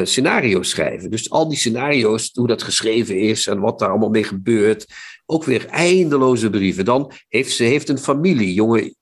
scenario's 0.04 0.70
schrijven. 0.70 1.10
Dus 1.10 1.30
al 1.30 1.50
die 1.50 1.58
scenario's, 1.58 2.30
hoe 2.34 2.48
dat 2.48 2.64
geschreven 2.64 3.20
is 3.20 3.48
en 3.48 3.60
wat 3.60 3.80
daar 3.80 3.90
allemaal 3.90 4.10
mee 4.10 4.24
gebeurt. 4.24 4.88
Ook 5.26 5.44
weer 5.44 5.66
eindeloze 5.66 6.50
brieven. 6.50 6.86
Dan 6.86 7.12
heeft 7.28 7.56
ze 7.56 7.64
heeft 7.64 7.90
een 7.90 7.98
familie, 7.98 8.54
jongen 8.54 8.96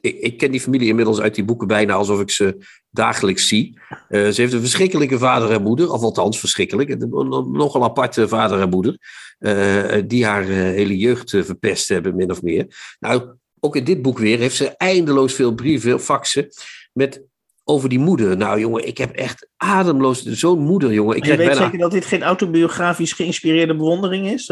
ik, 0.00 0.18
ik, 0.18 0.38
ken 0.38 0.50
die 0.50 0.60
familie 0.60 0.88
inmiddels 0.88 1.20
uit 1.20 1.34
die 1.34 1.44
boeken 1.44 1.66
bijna 1.66 1.92
alsof 1.92 2.20
ik 2.20 2.30
ze 2.30 2.56
dagelijks 2.90 3.48
zie. 3.48 3.78
Uh, 4.08 4.28
ze 4.28 4.40
heeft 4.40 4.52
een 4.52 4.60
verschrikkelijke 4.60 5.18
vader 5.18 5.50
en 5.50 5.62
moeder, 5.62 5.92
of 5.92 6.02
althans 6.02 6.38
verschrikkelijk, 6.38 6.90
een 6.90 7.08
nogal 7.52 7.84
aparte 7.84 8.28
vader 8.28 8.60
en 8.60 8.68
moeder, 8.68 8.98
uh, 9.38 10.02
die 10.06 10.24
haar 10.24 10.48
uh, 10.48 10.56
hele 10.56 10.98
jeugd 10.98 11.30
verpest 11.30 11.88
hebben, 11.88 12.16
min 12.16 12.30
of 12.30 12.42
meer. 12.42 12.96
Nou, 13.00 13.34
ook 13.60 13.76
in 13.76 13.84
dit 13.84 14.02
boek 14.02 14.18
weer 14.18 14.38
heeft 14.38 14.56
ze 14.56 14.76
eindeloos 14.76 15.34
veel 15.34 15.54
brieven, 15.54 16.00
faxen, 16.00 16.48
met 16.92 17.22
over 17.64 17.88
die 17.88 17.98
moeder. 17.98 18.36
Nou, 18.36 18.60
jongen, 18.60 18.86
ik 18.86 18.98
heb 18.98 19.10
echt 19.10 19.48
ademloos 19.56 20.22
zo'n 20.22 20.58
moeder, 20.58 20.92
jongen. 20.92 21.16
Ik 21.16 21.24
je 21.24 21.36
weet 21.36 21.46
bijna... 21.46 21.62
zeker 21.62 21.78
dat 21.78 21.90
dit 21.90 22.04
geen 22.04 22.22
autobiografisch 22.22 23.12
geïnspireerde 23.12 23.76
bewondering 23.76 24.26
is? 24.26 24.46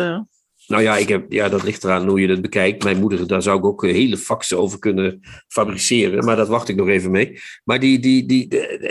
Nou 0.66 0.82
ja, 0.82 0.96
ik 0.96 1.08
heb, 1.08 1.32
ja, 1.32 1.48
dat 1.48 1.62
ligt 1.62 1.84
eraan 1.84 2.08
hoe 2.08 2.20
je 2.20 2.28
het 2.28 2.42
bekijkt. 2.42 2.84
Mijn 2.84 3.00
moeder, 3.00 3.26
daar 3.26 3.42
zou 3.42 3.58
ik 3.58 3.64
ook 3.64 3.82
hele 3.82 4.16
faxen 4.16 4.58
over 4.58 4.78
kunnen 4.78 5.20
fabriceren. 5.48 6.24
Maar 6.24 6.36
dat 6.36 6.48
wacht 6.48 6.68
ik 6.68 6.76
nog 6.76 6.88
even 6.88 7.10
mee. 7.10 7.40
Maar 7.64 7.80
die, 7.80 7.98
die, 7.98 8.26
die, 8.26 8.48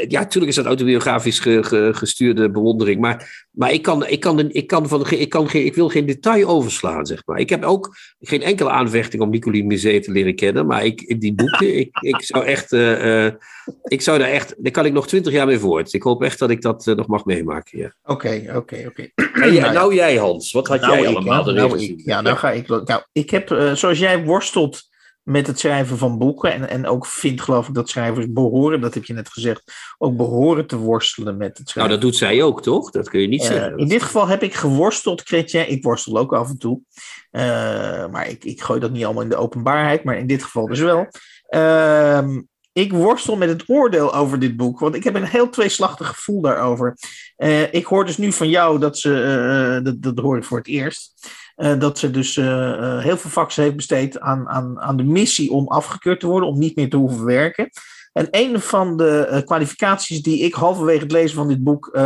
ja, 0.08 0.20
natuurlijk 0.20 0.50
is 0.50 0.56
dat 0.56 0.66
autobiografisch 0.66 1.40
ge, 1.40 1.64
ge, 1.64 1.90
gestuurde 1.94 2.52
bewondering. 2.52 3.00
Maar, 3.00 3.46
maar 3.52 3.72
ik, 3.72 3.82
kan, 3.82 4.08
ik, 4.08 4.20
kan, 4.20 4.52
ik, 4.52 4.68
kan 4.68 4.88
van, 4.88 5.06
ik, 5.10 5.30
kan 5.30 5.50
geen, 5.50 5.66
ik 5.66 5.76
wil 5.76 5.90
geen 5.90 6.06
detail 6.06 6.48
overslaan, 6.48 7.06
zeg 7.06 7.22
maar. 7.26 7.40
Ik 7.40 7.50
heb 7.50 7.64
ook 7.64 7.96
geen 8.20 8.42
enkele 8.42 8.70
aanvechting 8.70 9.22
om 9.22 9.30
Nicoline 9.30 9.68
Musée 9.68 10.00
te 10.00 10.12
leren 10.12 10.36
kennen. 10.36 10.66
Maar 10.66 10.86
ik, 10.86 11.22
die 11.22 11.34
boeken, 11.34 11.78
ik, 11.78 11.98
ik 12.00 12.22
zou 12.22 12.46
echt... 12.46 12.74
Ik 13.84 14.02
zou 14.02 14.20
daar 14.20 14.30
echt... 14.30 14.56
Daar 14.58 14.72
kan 14.72 14.86
ik 14.86 14.94
nog 14.94 15.08
twintig 15.08 15.34
jaar 15.34 15.46
mee 15.46 15.60
voort. 15.60 15.94
Ik 15.94 16.04
hoop 16.04 16.24
echt 16.24 16.40
dat 16.40 16.50
ik 16.50 16.62
dat 16.62 16.86
nog 16.86 17.08
mag 17.08 17.26
meemaken. 17.26 17.96
Oké, 18.04 18.44
oké, 18.56 18.86
oké. 18.88 19.10
Nou 19.36 19.96
jij, 19.96 20.18
Hans. 20.18 20.52
Wat 20.52 20.68
had 20.68 20.82
nou, 20.82 20.94
jij 20.94 21.02
ik, 21.02 21.08
allemaal 21.08 21.46
nou, 21.46 21.80
ik, 21.80 22.02
ja, 22.06 22.22
nou 22.22 22.38
ga 22.38 22.52
ik. 22.52 22.68
Nou, 22.68 23.02
ik 23.12 23.30
heb, 23.30 23.52
uh, 23.52 23.74
zoals 23.74 24.00
jij 24.00 24.24
worstelt 24.24 24.94
met 25.26 25.48
het 25.48 25.60
schrijven 25.60 25.98
van 25.98 26.18
boeken. 26.18 26.54
En, 26.54 26.70
en 26.70 26.88
ook 26.88 27.06
vindt, 27.06 27.42
geloof 27.42 27.68
ik, 27.68 27.74
dat 27.74 27.90
schrijvers 27.90 28.32
behoren, 28.32 28.82
dat 28.82 28.94
heb 28.94 29.06
je 29.06 29.14
net 29.14 29.30
gezegd, 29.30 29.64
ook 29.98 30.18
behoren 30.18 30.68
te 30.68 30.78
worstelen 30.78 31.38
met 31.38 31.58
het 31.58 31.70
schrijven. 31.70 31.92
Nou, 31.94 32.02
dat 32.02 32.12
doet 32.12 32.20
zij 32.20 32.44
ook, 32.44 32.62
toch? 32.62 32.92
Dat 32.92 33.10
kun 33.10 33.22
je 33.22 33.28
niet 33.28 33.42
uh, 33.42 33.48
zeggen. 33.48 33.78
In 33.78 33.88
dit 33.88 34.04
geval 34.04 34.28
heb 34.28 34.44
ik 34.44 34.54
geworsteld, 34.54 35.24
Kretje. 35.24 35.68
Ik 35.68 35.84
worstel 35.84 36.18
ook 36.18 36.34
af 36.34 36.50
en 36.50 36.58
toe. 36.58 36.82
Uh, 37.32 37.42
maar 38.08 38.30
ik, 38.30 38.44
ik 38.44 38.62
gooi 38.62 38.80
dat 38.80 38.92
niet 38.92 39.06
allemaal 39.06 39.24
in 39.24 39.30
de 39.30 39.36
openbaarheid, 39.36 40.04
maar 40.04 40.18
in 40.18 40.28
dit 40.28 40.44
geval 40.44 40.68
dus 40.68 40.80
wel. 40.80 41.08
Uh, 41.50 42.28
ik 42.76 42.94
worstel 42.94 43.36
met 43.36 43.50
het 43.50 43.64
oordeel 43.68 44.16
over 44.16 44.40
dit 44.40 44.56
boek, 44.56 44.80
want 44.80 44.96
ik 44.96 45.04
heb 45.04 45.16
een 45.16 45.26
heel 45.26 45.50
tweeslachtig 45.50 46.08
gevoel 46.08 46.42
daarover. 46.42 46.98
Uh, 47.38 47.74
ik 47.74 47.86
hoor 47.86 48.06
dus 48.06 48.18
nu 48.18 48.32
van 48.32 48.50
jou 48.50 48.80
dat 48.80 48.98
ze, 48.98 49.10
uh, 49.78 49.86
dat, 49.86 50.02
dat 50.02 50.24
hoor 50.24 50.38
ik 50.38 50.44
voor 50.44 50.58
het 50.58 50.68
eerst, 50.68 51.30
uh, 51.58 51.80
dat 51.80 52.00
ze 52.00 52.12
dus 52.12 52.36
heel 52.36 53.18
veel 53.18 53.30
faxen 53.30 53.64
heeft 53.64 53.76
besteed 53.76 54.20
aan, 54.20 54.48
aan, 54.48 54.80
aan 54.80 54.98
de 54.98 55.04
missie 55.04 55.52
om 55.52 55.68
afgekeurd 55.68 56.20
te 56.20 56.28
worden, 56.28 56.50
om 56.50 56.60
niet 56.60 56.76
meer 56.76 56.90
te 56.90 56.98
hoeven 56.98 57.26
werken. 57.26 57.70
En 58.14 58.28
een 58.32 58.60
van 58.60 58.98
de 58.98 59.42
kwalificaties 59.46 60.22
die 60.22 60.40
ik 60.40 60.54
halverwege 60.54 61.04
het 61.04 61.12
lezen 61.12 61.36
van 61.36 61.48
dit 61.48 61.64
boek 61.64 61.98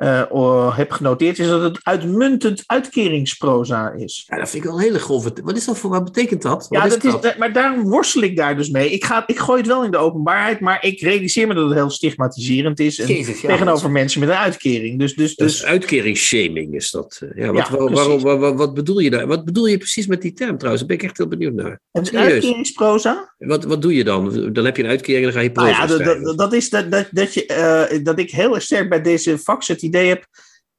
uh, 0.00 0.76
heb 0.76 0.90
genoteerd, 0.90 1.38
is 1.38 1.46
dat 1.46 1.62
het 1.62 1.78
uitmuntend 1.82 2.62
uitkeringsproza 2.66 3.90
is. 3.90 4.24
Ja, 4.28 4.36
dat 4.36 4.50
vind 4.50 4.64
ik 4.64 4.70
wel 4.70 4.78
een 4.78 4.84
hele 4.84 4.98
grove. 4.98 5.32
Wat 5.42 5.56
is 5.56 5.64
dat 5.64 5.78
voor? 5.78 5.90
Wat 5.90 6.04
betekent 6.04 6.42
dat? 6.42 6.66
Ja, 6.70 6.80
wat 6.80 6.90
dat 6.90 7.04
is, 7.04 7.20
dat? 7.20 7.38
maar 7.38 7.52
daarom 7.52 7.82
worstel 7.82 8.22
ik 8.22 8.36
daar 8.36 8.56
dus 8.56 8.70
mee. 8.70 8.90
Ik, 8.90 9.04
ga, 9.04 9.26
ik 9.26 9.38
gooi 9.38 9.58
het 9.58 9.66
wel 9.66 9.84
in 9.84 9.90
de 9.90 9.96
openbaarheid, 9.96 10.60
maar 10.60 10.84
ik 10.84 11.00
realiseer 11.00 11.46
me 11.46 11.54
dat 11.54 11.64
het 11.64 11.74
heel 11.74 11.90
stigmatiserend 11.90 12.80
is. 12.80 12.98
En 12.98 13.06
Jezus, 13.06 13.40
ja, 13.40 13.48
tegenover 13.48 13.90
mensen 13.90 14.20
met 14.20 14.28
een 14.28 14.34
uitkering. 14.34 14.98
Dus, 14.98 15.14
dus, 15.14 15.34
dus... 15.34 15.46
dus 15.46 15.64
uitkeringsshaming 15.64 16.74
is 16.74 16.90
dat. 16.90 17.22
Ja, 17.34 17.52
wat, 17.52 17.68
ja, 17.68 17.76
waar, 17.76 17.92
waarom, 17.92 18.20
wat, 18.20 18.54
wat, 18.54 18.74
bedoel 18.74 18.98
je 18.98 19.10
daar? 19.10 19.26
Wat 19.26 19.44
bedoel 19.44 19.66
je 19.66 19.78
precies 19.78 20.06
met 20.06 20.22
die 20.22 20.32
term 20.32 20.56
trouwens? 20.56 20.78
Daar 20.78 20.96
ben 20.96 20.98
ik 20.98 21.02
echt 21.02 21.18
heel 21.18 21.28
benieuwd 21.28 21.54
naar. 21.54 21.80
Het 21.92 22.14
uitkeringsproza? 22.14 23.34
Wat, 23.38 23.64
wat 23.64 23.82
doe 23.82 23.94
je 23.94 24.04
dan? 24.04 24.52
Dan 24.52 24.64
heb 24.64 24.76
je 24.76 24.82
een 24.82 24.88
uitkering 24.88 25.26
en 25.26 25.32
dan 25.32 25.40
ga 25.40 25.40
je 25.40 25.52
proza 25.52 25.86
nou 25.86 26.02
ja, 26.02 26.20
dat, 26.20 26.38
dat, 26.38 26.52
is 26.52 26.70
dat, 26.70 26.90
dat, 26.90 27.08
dat, 27.10 27.34
je, 27.34 27.88
uh, 27.92 28.04
dat 28.04 28.18
ik 28.18 28.30
heel 28.30 28.54
erg 28.54 28.62
sterk 28.62 28.88
bij 28.88 29.02
deze 29.02 29.38
fax 29.38 29.68
het 29.68 29.82
idee 29.90 30.08
heb 30.08 30.26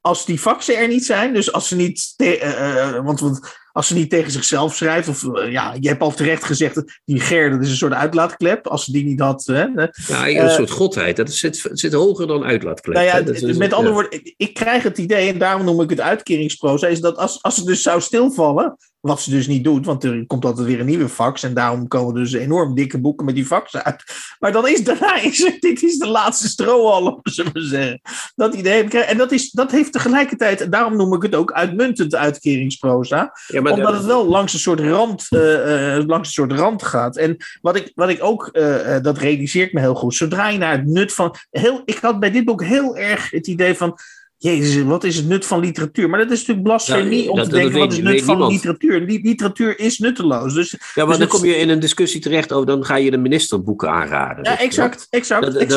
als 0.01 0.26
die 0.26 0.39
faxen 0.39 0.78
er 0.78 0.88
niet 0.88 1.05
zijn, 1.05 1.34
dus 1.34 1.51
als 1.51 1.68
ze 1.68 1.76
niet, 1.76 2.14
te- 2.16 2.38
eh, 2.38 2.88
eh, 2.97 3.03
want, 3.05 3.20
want 3.20 3.39
als 3.72 3.88
ze 3.88 3.93
niet 3.93 4.09
tegen 4.09 4.32
zichzelf 4.32 4.76
schrijft, 4.76 5.07
of 5.07 5.24
eh, 5.36 5.51
ja, 5.51 5.76
je 5.80 5.88
hebt 5.88 6.01
al 6.01 6.14
terecht 6.14 6.43
gezegd, 6.43 6.76
dat 6.76 6.99
die 7.05 7.20
Ger, 7.20 7.49
dat 7.49 7.62
is 7.62 7.70
een 7.70 7.76
soort 7.76 7.93
uitlaatklep, 7.93 8.68
als 8.68 8.84
ze 8.84 8.91
die 8.91 9.03
niet 9.05 9.20
had. 9.20 9.43
Hè, 9.45 9.62
eh, 9.64 9.88
Ja, 10.07 10.28
een 10.28 10.36
Eh, 10.36 10.49
soort 10.55 10.72
godheid. 10.72 11.16
Dat 11.16 11.32
zit, 11.32 11.70
zit 11.72 11.93
hoger 11.93 12.28
dan 12.28 12.43
uitlaatklep. 12.43 12.95
nou 12.95 13.07
ja, 13.07 13.14
hè. 13.14 13.24
Dat 13.24 13.36
is- 13.36 13.57
met 13.57 13.70
ja. 13.70 13.76
andere 13.76 13.93
woorden, 13.93 14.12
ik- 14.12 14.34
ik 14.38 14.53
krijg 14.53 14.84
het 14.84 14.97
idee, 14.97 15.30
en 15.32 15.38
daarom 15.39 15.66
noem 15.66 15.82
ik 15.82 15.89
het 15.89 16.01
uitkeringsproza, 16.01 16.88
is 16.88 16.99
dat 16.99 17.18
als, 17.18 17.41
als 17.41 17.55
ze 17.55 17.66
dus 17.66 17.82
zou 17.82 18.01
stilvallen, 18.01 18.78
wat 19.02 19.22
ze 19.22 19.30
dus 19.30 19.47
niet 19.47 19.64
doet, 19.64 19.86
want 19.86 20.04
er 20.04 20.26
komt 20.28 20.45
altijd 20.45 20.68
weer 20.68 20.80
een 20.80 20.86
nieuwe 20.86 21.10
fax, 21.10 21.43
en 21.43 21.54
daarom 21.54 21.88
komen 21.88 22.14
dus 22.14 22.34
enorm 22.34 22.76
dikke 22.76 22.99
boeken 22.99 23.26
met 23.26 23.36
die 23.36 23.45
fax 23.45 23.76
uit. 23.76 24.04
Maar 24.39 24.52
dan 24.52 24.68
is 24.68 24.84
daarna, 24.91 25.22
is 25.22 25.58
dit 25.60 25.84
is 25.84 25.97
de 25.97 26.08
laatste 26.08 26.47
strohalm, 26.47 27.20
zullen 27.24 27.54
we 27.54 27.62
zeggen. 27.62 28.02
Dat 28.36 28.56
idee 28.56 28.74
heb 28.76 28.86
ik. 28.86 28.93
En 28.93 29.18
dat, 29.18 29.32
is, 29.32 29.52
dat 29.52 29.72
heeft 29.72 29.91
tegelijkertijd, 29.91 30.62
en 30.62 30.70
daarom 30.70 30.95
noem 30.97 31.14
ik 31.14 31.22
het 31.22 31.36
ook 31.36 31.52
uitmuntend 31.52 32.16
uitkeringsproza, 32.16 33.32
Ja, 33.47 33.58
omdat 33.60 33.78
dat- 33.78 33.93
het 33.93 34.06
wel 34.06 34.28
langs 34.28 34.54
een 34.54 34.60
soort 34.60 34.80
rand, 34.80 35.26
eh, 35.30 35.95
eh, 35.97 36.06
langs 36.08 36.28
een 36.28 36.34
soort 36.34 36.52
rand 36.60 36.84
gaat. 36.84 37.18
En 37.18 37.38
wat 37.62 37.76
ik, 37.76 37.91
wat 37.95 38.10
ik 38.10 38.24
ook, 38.24 38.47
eh, 38.47 38.97
dat 39.02 39.18
realiseert 39.18 39.74
me 39.74 39.80
heel 39.80 39.95
goed. 39.95 40.16
Zodra 40.16 40.49
je 40.49 40.58
naar 40.58 40.72
het 40.78 40.86
nut 40.88 41.14
van. 41.14 41.36
Heel, 41.52 41.82
ik 41.86 41.97
had 41.97 42.20
bij 42.20 42.32
dit 42.32 42.45
boek 42.45 42.64
heel 42.64 42.97
erg 42.97 43.32
het 43.32 43.47
idee 43.47 43.76
van. 43.76 43.97
Jezus, 44.44 44.84
wat 44.84 45.04
is 45.04 45.16
het 45.16 45.28
nut 45.28 45.46
van 45.46 45.60
literatuur? 45.60 46.10
Maar 46.10 46.20
dat 46.20 46.32
is 46.32 46.39
natuurlijk 46.39 46.68
blasfemie 46.68 47.24
Ja, 47.24 47.30
om 47.30 47.36
dat- 47.38 47.46
te 47.50 47.52
denken: 47.56 47.80
wat 47.80 47.92
is 47.92 47.96
het 47.98 48.06
nut 48.06 48.22
van 48.22 48.28
niemand. 48.36 48.52
literatuur? 48.54 49.00
Li- 49.02 49.20
Literatuur 49.24 49.80
is 49.80 49.98
nutteloos. 50.00 50.54
Dus, 50.54 50.70
ja, 50.72 50.78
maar 50.96 51.08
dus 51.08 51.18
dan 51.18 51.28
kom 51.28 51.46
je 51.50 51.56
in 51.56 51.70
een 51.70 51.80
discussie 51.80 52.22
terecht 52.22 52.52
over, 52.52 52.66
dan 52.68 52.86
ga 52.86 52.96
je 52.96 53.12
de 53.12 53.18
minister 53.18 53.64
boeken 53.64 53.89
aanraden. 53.89 54.44
ja, 54.44 54.60
exact. 54.60 55.08
exact. 55.10 55.44
Dat, 55.44 55.56
is, 55.62 55.68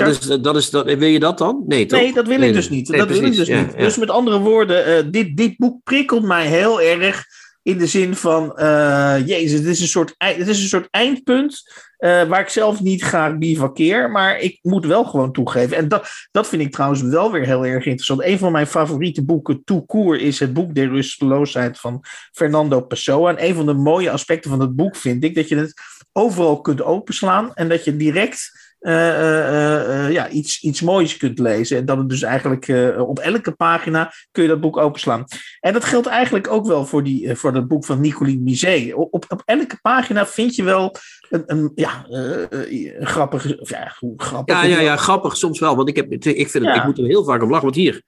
dat 0.40 0.56
is, 0.56 0.70
dat, 0.70 0.84
wil 0.84 1.08
je 1.08 1.18
dat 1.18 1.38
dan? 1.38 1.62
Nee, 1.66 1.86
toch? 1.86 2.00
Nee, 2.00 2.12
dat 2.12 2.26
wil 2.26 2.38
Nee, 2.38 2.48
ik 2.48 2.54
dus 2.54 2.68
niet. 2.68 2.88
Nee, 2.88 2.98
dat 2.98 3.08
wil 3.08 3.24
ik 3.24 3.36
dus 3.36 3.46
Ja, 3.46 3.60
niet. 3.60 3.78
Dus 3.78 3.96
met 3.96 4.10
andere 4.10 4.38
woorden, 4.38 4.84
eh, 4.86 5.02
dit, 5.10 5.36
dit 5.36 5.56
boek 5.56 5.82
prikkelt 5.82 6.22
mij 6.24 6.46
heel 6.46 6.80
erg 6.80 7.24
in 7.62 7.78
de 7.78 7.86
zin 7.86 8.16
van, 8.16 8.56
eh, 8.56 9.16
jezus, 9.26 9.58
het 9.58 9.68
is 9.68 9.80
een 9.80 9.88
soort, 9.88 10.14
het 10.18 10.48
is 10.48 10.62
een 10.62 10.68
soort 10.68 10.88
eindpunt 10.90 11.62
eh, 12.04 12.22
waar 12.22 12.40
ik 12.40 12.48
zelf 12.48 12.80
niet 12.80 13.02
graag 13.02 13.38
bivakkeer, 13.38 14.10
maar 14.10 14.38
ik 14.38 14.58
moet 14.62 14.86
wel 14.86 15.04
gewoon 15.04 15.32
toegeven. 15.32 15.76
En 15.76 15.88
dat, 15.88 16.08
dat 16.30 16.48
vind 16.48 16.62
ik 16.62 16.72
trouwens 16.72 17.02
wel 17.02 17.32
weer 17.32 17.46
heel 17.46 17.66
erg 17.66 17.84
interessant. 17.84 18.24
Een 18.24 18.38
van 18.38 18.52
mijn 18.52 18.66
favoriete 18.66 19.24
boeken, 19.24 19.64
court, 19.86 20.20
is 20.20 20.40
het 20.40 20.52
boek 20.52 20.74
Der 20.74 20.88
Rusteloosheid 20.88 21.78
van 21.78 22.04
Fernando 22.32 22.80
Pessoa. 22.80 23.30
En 23.30 23.44
een 23.44 23.54
van 23.54 23.66
de 23.66 23.74
mooie 23.74 24.10
aspecten 24.10 24.50
van 24.50 24.60
het 24.60 24.76
boek 24.76 24.96
vind 24.96 25.24
ik 25.24 25.34
dat 25.34 25.48
je 25.48 25.56
het 25.56 25.74
overal 26.12 26.60
kunt 26.60 26.82
openslaan 26.82 27.54
en 27.54 27.68
dat 27.68 27.84
je 27.84 27.96
direct 27.96 28.62
eh, 28.78 30.04
eh, 30.04 30.12
ja, 30.12 30.28
iets, 30.28 30.62
iets 30.62 30.80
moois 30.80 31.16
kunt 31.16 31.38
lezen. 31.38 31.76
En 31.76 31.84
dat 31.84 31.98
het 31.98 32.08
dus 32.08 32.22
eigenlijk 32.22 32.94
op 32.98 33.18
elke 33.18 33.52
pagina 33.52 34.12
kun 34.30 34.42
je 34.42 34.48
dat 34.48 34.60
boek 34.60 34.76
openslaan. 34.76 35.24
En 35.60 35.72
dat 35.72 35.84
geldt 35.84 36.06
eigenlijk 36.06 36.50
ook 36.50 36.66
wel 36.66 36.86
voor, 36.86 37.04
die, 37.04 37.36
voor 37.36 37.52
dat 37.52 37.68
boek 37.68 37.84
van 37.84 38.00
Nicoline. 38.00 38.96
Op, 38.96 39.14
op, 39.14 39.24
op 39.28 39.42
elke 39.44 39.78
pagina 39.82 40.26
vind 40.26 40.54
je 40.54 40.62
wel 40.62 40.96
een, 41.30 41.42
een, 41.46 41.72
ja, 41.74 42.06
eh, 42.10 42.42
eh, 42.52 43.60
of 43.60 43.68
Ja, 43.68 43.94
hoe 43.98 44.14
grappig. 44.16 44.54
Ja, 44.56 44.62
ja, 44.64 44.80
ja, 44.80 44.96
grappig 44.96 45.36
soms 45.36 45.60
wel. 45.60 45.76
Want 45.76 45.88
ik, 45.88 45.96
heb, 45.96 46.12
ik, 46.12 46.22
vind 46.22 46.52
het, 46.52 46.62
Ja. 46.62 46.74
ik 46.74 46.84
moet 46.84 46.98
er 46.98 47.04
heel 47.04 47.24
vaak 47.24 47.42
om 47.42 47.48
lachen. 47.48 47.64
Want 47.64 47.76
hier, 47.76 48.02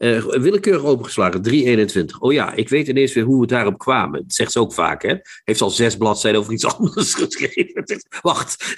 eh, 0.00 0.24
willekeurig 0.24 0.84
opengeslagen, 0.84 1.42
321. 1.42 2.20
Oh 2.20 2.32
ja, 2.32 2.54
ik 2.54 2.68
weet 2.68 2.88
ineens 2.88 3.12
weer 3.12 3.24
hoe 3.24 3.40
we 3.40 3.46
daarop 3.46 3.78
kwamen. 3.78 4.22
Dat 4.22 4.32
zegt 4.34 4.52
ze 4.52 4.60
ook 4.60 4.72
vaak, 4.72 5.02
hè. 5.02 5.14
Heeft 5.44 5.60
al 5.60 5.70
zes 5.70 5.96
bladzijden 5.96 6.40
over 6.40 6.52
iets 6.52 6.64
anders 6.76 7.14
geschreven. 7.24 7.84
Wacht. 8.22 8.56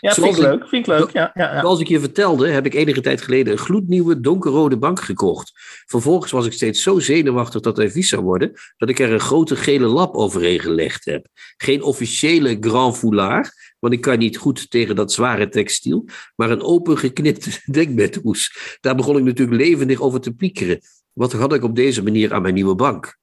Ja, 0.00 0.12
vind 0.14 0.26
ik 0.26 0.32
ik- 0.32 0.38
leuk. 0.38 0.68
Vind 0.68 0.86
ik 0.88 0.98
leuk. 0.98 1.10
Ja, 1.12 1.30
ja, 1.34 1.54
ja. 1.54 1.60
Zoals 1.60 1.80
ik 1.80 1.88
je 1.88 2.00
vertelde, 2.00 2.48
heb 2.48 2.66
ik 2.66 2.74
enige 2.74 3.00
tijd 3.00 3.22
geleden 3.22 3.52
een 3.52 3.58
gloednieuwe 3.58 4.20
donkerrode 4.20 4.78
bank 4.78 5.00
gekocht. 5.00 5.52
Vervolgens 5.86 6.32
was 6.32 6.46
ik 6.46 6.52
steeds 6.52 6.82
zo 6.82 6.98
zenuwachtig 6.98 7.60
dat 7.60 7.76
hij 7.76 7.90
vies 7.90 8.08
zou 8.08 8.22
worden, 8.22 8.52
dat 8.76 8.88
ik 8.88 8.98
er 8.98 9.12
een 9.12 9.20
grote 9.20 9.56
gele 9.56 9.86
lap 9.86 10.14
overheen 10.14 10.60
gelegd 10.60 11.04
heb. 11.04 11.26
Geen 11.56 11.82
officiële 11.82 12.56
grand 12.60 12.96
foulard, 12.96 13.52
want 13.82 13.94
ik 13.94 14.00
kan 14.00 14.18
niet 14.18 14.36
goed 14.36 14.70
tegen 14.70 14.96
dat 14.96 15.12
zware 15.12 15.48
textiel, 15.48 16.04
maar 16.36 16.50
een 16.50 16.62
open 16.62 16.98
geknipt 16.98 17.62
dekbedhoes. 17.74 18.76
Daar 18.80 18.94
begon 18.94 19.16
ik 19.16 19.24
natuurlijk 19.24 19.60
levendig 19.60 20.00
over 20.00 20.20
te 20.20 20.32
piekeren. 20.32 20.80
Wat 21.12 21.32
had 21.32 21.54
ik 21.54 21.62
op 21.62 21.76
deze 21.76 22.02
manier 22.02 22.34
aan 22.34 22.42
mijn 22.42 22.54
nieuwe 22.54 22.74
bank? 22.74 23.20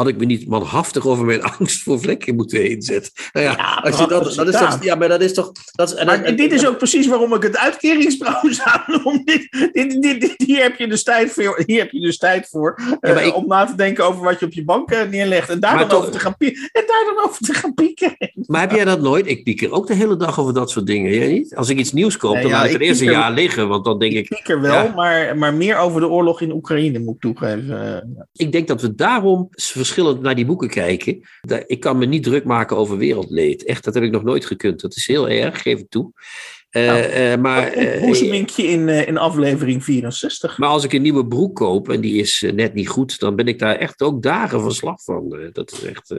Had 0.00 0.08
ik 0.08 0.16
me 0.18 0.24
niet 0.24 0.48
manhaftig 0.48 1.06
over 1.06 1.24
mijn 1.24 1.42
angst 1.58 1.82
voor 1.82 2.00
vlekken 2.00 2.34
moeten 2.36 2.60
heen 2.60 2.82
zetten? 2.82 3.12
Nou 3.32 3.46
ja, 3.46 3.52
Ja, 3.52 3.80
als 3.82 3.98
je 3.98 4.06
dat, 4.06 4.34
dat 4.34 4.48
is 4.48 4.56
toch, 4.58 4.82
ja, 4.84 4.94
maar 4.94 5.08
dat 5.08 5.20
is 5.20 5.34
toch. 5.34 5.52
Dat 5.72 5.88
is, 5.90 5.94
en- 5.94 6.06
Maar 6.06 6.22
en- 6.22 6.36
dit 6.36 6.52
is 6.52 6.66
ook 6.66 6.76
precies 6.78 7.06
waarom 7.06 7.34
ik 7.34 7.42
het 7.42 7.56
uitkeringsproza 7.56 8.84
noem. 9.04 9.22
Dit, 9.24 9.48
dit, 9.72 10.02
dit, 10.02 10.20
dit- 10.20 10.34
hier, 10.36 10.62
heb 10.62 10.76
je 10.78 10.86
dus 10.88 11.02
tijd 11.02 11.30
voor, 11.32 11.62
hier 11.66 11.78
heb 11.80 11.90
je 11.90 12.00
dus 12.00 12.18
tijd 12.18 12.48
voor 12.48 12.78
eh, 13.00 13.14
maar 13.14 13.24
ik- 13.26 13.36
om 13.36 13.46
na 13.46 13.64
te 13.64 13.74
denken 13.74 14.04
over 14.04 14.22
wat 14.24 14.40
je 14.40 14.46
op 14.46 14.52
je 14.52 14.64
bank 14.64 14.90
eh, 14.90 15.08
neerlegt. 15.10 15.48
En 15.48 15.60
daar, 15.60 15.78
dan 15.78 15.88
toch- 15.88 15.98
over 15.98 16.10
te 16.12 16.18
gaan 16.18 16.34
en 16.38 16.84
daar 16.86 17.14
dan 17.14 17.24
over 17.24 17.40
te 17.44 17.54
gaan 17.54 17.74
pieken. 17.74 18.16
Maar 18.46 18.60
heb 18.60 18.70
jij 18.72 18.84
dat 18.84 19.00
nooit? 19.00 19.26
Ik 19.26 19.44
pieker 19.44 19.72
ook 19.72 19.86
de 19.86 19.94
hele 19.94 20.16
dag 20.16 20.40
over 20.40 20.54
dat 20.54 20.70
soort 20.70 20.86
dingen. 20.86 21.12
Jij 21.14 21.28
niet? 21.32 21.54
Als 21.56 21.68
ik 21.68 21.78
iets 21.78 21.92
nieuws 21.92 22.16
koop, 22.16 22.34
dan 22.34 22.42
ja, 22.46 22.50
laat 22.50 22.64
ik 22.66 22.72
het 22.72 22.80
eerst 22.80 23.00
een 23.00 23.06
pieker- 23.06 23.22
jaar 23.22 23.32
liggen. 23.32 23.68
Want 23.68 23.84
dan 23.84 23.98
denk 23.98 24.12
Ik 24.12 24.18
ik, 24.18 24.28
piek 24.28 24.48
er 24.48 24.60
wel, 24.60 24.72
Ja. 24.84 24.92
maar, 24.94 25.36
maar 25.38 25.54
meer 25.54 25.76
over 25.76 26.00
de 26.00 26.08
oorlog 26.08 26.40
in 26.40 26.52
Oekraïne 26.52 26.98
moet 26.98 27.14
ik 27.14 27.20
toegeven. 27.20 27.94
Eh, 27.94 28.22
ik 28.32 28.52
denk 28.52 28.68
dat 28.68 28.80
we 28.80 28.94
daarom 28.94 29.48
verschillend 29.92 30.22
naar 30.22 30.34
die 30.34 30.46
boeken 30.46 30.68
kijken. 30.68 31.20
Ik 31.66 31.80
kan 31.80 31.98
me 31.98 32.06
niet 32.06 32.22
druk 32.22 32.44
maken 32.44 32.76
over 32.76 32.96
wereldleed. 32.96 33.64
Echt, 33.64 33.84
dat 33.84 33.94
heb 33.94 34.02
ik 34.02 34.10
nog 34.10 34.22
nooit 34.22 34.44
gekund. 34.44 34.80
Dat 34.80 34.96
is 34.96 35.06
heel 35.06 35.28
erg, 35.28 35.62
geef 35.62 35.78
ik 35.78 35.88
toe. 35.88 36.12
Eh, 36.70 36.86
Nou, 36.86 37.00
eh, 37.00 37.36
maar, 37.36 37.72
eh, 37.72 38.00
Boezeminkje 38.00 38.62
in, 38.62 38.88
in 38.88 39.18
aflevering 39.18 39.84
64. 39.84 40.58
maar 40.58 40.68
als 40.68 40.84
ik 40.84 40.92
een 40.92 41.02
nieuwe 41.02 41.26
broek 41.26 41.56
koop 41.56 41.88
en 41.88 42.00
die 42.00 42.20
is 42.20 42.50
net 42.54 42.74
niet 42.74 42.88
goed, 42.88 43.18
dan 43.18 43.36
ben 43.36 43.48
ik 43.48 43.58
daar 43.58 43.76
echt 43.76 44.02
ook 44.02 44.22
dagen 44.22 44.60
van 44.60 44.72
slag 44.72 45.02
van. 45.02 45.50
Dat 45.52 45.72
is 45.72 45.84
echt. 45.84 46.14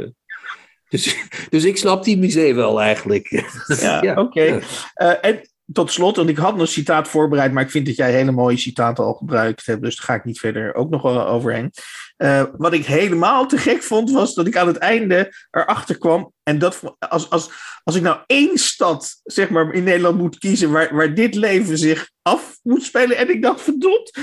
Dus, 0.90 1.16
dus 1.50 1.64
ik 1.64 1.78
snap 1.78 2.04
die 2.04 2.18
museum 2.18 2.56
wel 2.56 2.82
eigenlijk. 2.82 3.44
Ja, 3.82 4.14
oké. 4.26 4.44
ja. 4.44 5.22
En 5.22 5.51
tot 5.74 5.92
slot, 5.92 6.16
want 6.16 6.30
ik 6.30 6.38
had 6.38 6.60
een 6.60 6.68
citaat 6.68 7.08
voorbereid, 7.08 7.52
maar 7.52 7.64
ik 7.64 7.72
vind 7.72 7.86
dat 7.86 7.96
jij 7.96 8.12
hele 8.12 8.32
mooie 8.32 8.58
citaten 8.58 9.04
al 9.04 9.14
gebruikt 9.14 9.66
hebt, 9.66 9.82
dus 9.82 9.96
daar 9.96 10.06
ga 10.06 10.14
ik 10.14 10.26
niet 10.26 10.40
verder 10.40 10.76
ook 10.76 10.90
nog 10.90 11.06
overheen. 11.06 11.72
Eh, 12.18 12.44
wat 12.58 12.74
ik 12.74 12.86
helemaal 12.86 13.48
te 13.48 13.58
gek 13.58 13.84
vond, 13.84 14.12
was 14.12 14.34
dat 14.34 14.48
ik 14.48 14.58
aan 14.58 14.68
het 14.68 14.78
einde 14.78 15.36
erachter 15.52 15.98
kwam. 15.98 16.34
En 16.44 16.60
dat 16.60 16.82
als, 17.00 17.30
als, 17.30 17.50
als 17.84 17.96
ik 17.96 18.02
nou 18.02 18.20
één 18.26 18.58
stad 18.58 19.20
zeg 19.24 19.50
maar, 19.50 19.74
in 19.74 19.84
Nederland 19.84 20.18
moet 20.18 20.38
kiezen 20.38 20.72
waar, 20.72 20.96
waar 20.96 21.14
dit 21.14 21.36
leven 21.36 21.78
zich 21.78 22.10
af 22.22 22.60
moet 22.64 22.84
spelen. 22.84 23.18
En 23.18 23.30
ik 23.30 23.42
dacht, 23.42 23.62
verdomd. 23.62 24.12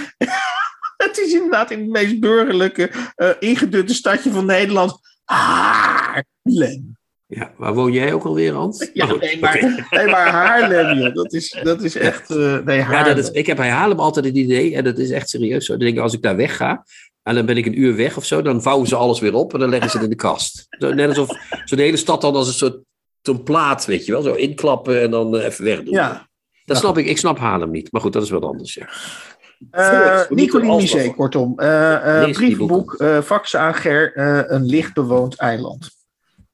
Het 0.96 1.18
is 1.18 1.32
inderdaad 1.32 1.70
in 1.70 1.80
het 1.80 1.88
meest 1.88 2.20
burgerlijke, 2.20 2.90
eh 3.14 3.30
ingedutte 3.38 3.94
stadje 3.94 4.30
van 4.30 4.46
Nederland. 4.46 4.98
Haarlem. 5.24 6.96
Ja, 7.30 7.52
waar 7.56 7.74
woon 7.74 7.92
jij 7.92 8.12
ook 8.12 8.24
alweer, 8.24 8.52
Hans? 8.52 8.90
Ja, 8.92 9.06
goed, 9.06 9.20
nee, 9.20 9.38
maar, 9.40 9.86
nee, 9.90 10.06
maar 10.06 10.28
Haarlem, 10.30 10.98
joh. 10.98 11.14
Dat 11.14 11.32
is, 11.32 11.58
dat 11.62 11.82
is 11.82 11.96
echt... 11.96 12.30
eh, 12.30 12.58
nee, 12.64 12.78
Ja, 12.78 13.02
dat 13.02 13.18
is, 13.18 13.30
ik 13.30 13.46
heb 13.46 13.56
bij 13.56 13.68
Haarlem 13.70 13.98
altijd 14.00 14.24
het 14.24 14.36
idee, 14.36 14.74
en 14.76 14.84
dat 14.84 14.98
is 14.98 15.10
echt 15.10 15.28
serieus 15.28 15.64
zo. 15.66 15.72
Dan 15.72 15.80
denk 15.80 15.96
ik, 15.96 16.02
als 16.02 16.12
ik 16.12 16.22
daar 16.22 16.36
wegga, 16.36 16.84
en 17.22 17.34
dan 17.34 17.46
ben 17.46 17.56
ik 17.56 17.66
een 17.66 17.80
uur 17.80 17.96
weg 17.96 18.16
of 18.16 18.24
zo, 18.24 18.42
dan 18.42 18.62
vouwen 18.62 18.86
ze 18.88 18.96
alles 18.96 19.20
weer 19.20 19.34
op 19.34 19.54
en 19.54 19.60
dan 19.60 19.68
leggen 19.68 19.90
ze 19.90 19.96
het 19.96 20.04
in 20.04 20.10
de 20.10 20.16
kast. 20.16 20.66
Zo, 20.78 20.92
net 20.94 21.08
alsof 21.08 21.28
zo 21.64 21.76
de 21.76 21.82
hele 21.82 21.96
stad 21.96 22.20
dan 22.20 22.34
als 22.34 22.46
een 22.48 22.52
soort 22.54 22.76
zo'n 23.22 23.42
plaat, 23.42 23.84
weet 23.86 24.06
je 24.06 24.12
wel, 24.12 24.22
zo 24.22 24.34
inklappen 24.34 25.00
en 25.02 25.10
dan 25.10 25.36
eh, 25.36 25.44
even 25.44 25.64
wegdoen. 25.64 25.94
Ja. 25.94 26.28
Dat 26.64 26.76
snap 26.76 26.98
ik, 26.98 27.06
ik 27.06 27.18
snap 27.18 27.38
Haarlem 27.38 27.70
niet, 27.70 27.92
maar 27.92 28.00
goed, 28.00 28.12
dat 28.12 28.22
is 28.22 28.30
wat 28.30 28.42
anders. 28.42 28.74
Ja. 28.74 28.88
Nicoline 30.28 30.76
Misé, 30.76 31.06
wat- 31.06 31.14
kortom. 31.14 31.56
Die 32.24 32.32
brievenboek, 32.34 33.04
faxen 33.24 33.60
aan 33.60 33.74
Ger, 33.74 34.12
een 34.52 34.64
licht 34.64 34.94
bewoond 34.94 35.36
eiland. 35.36 35.96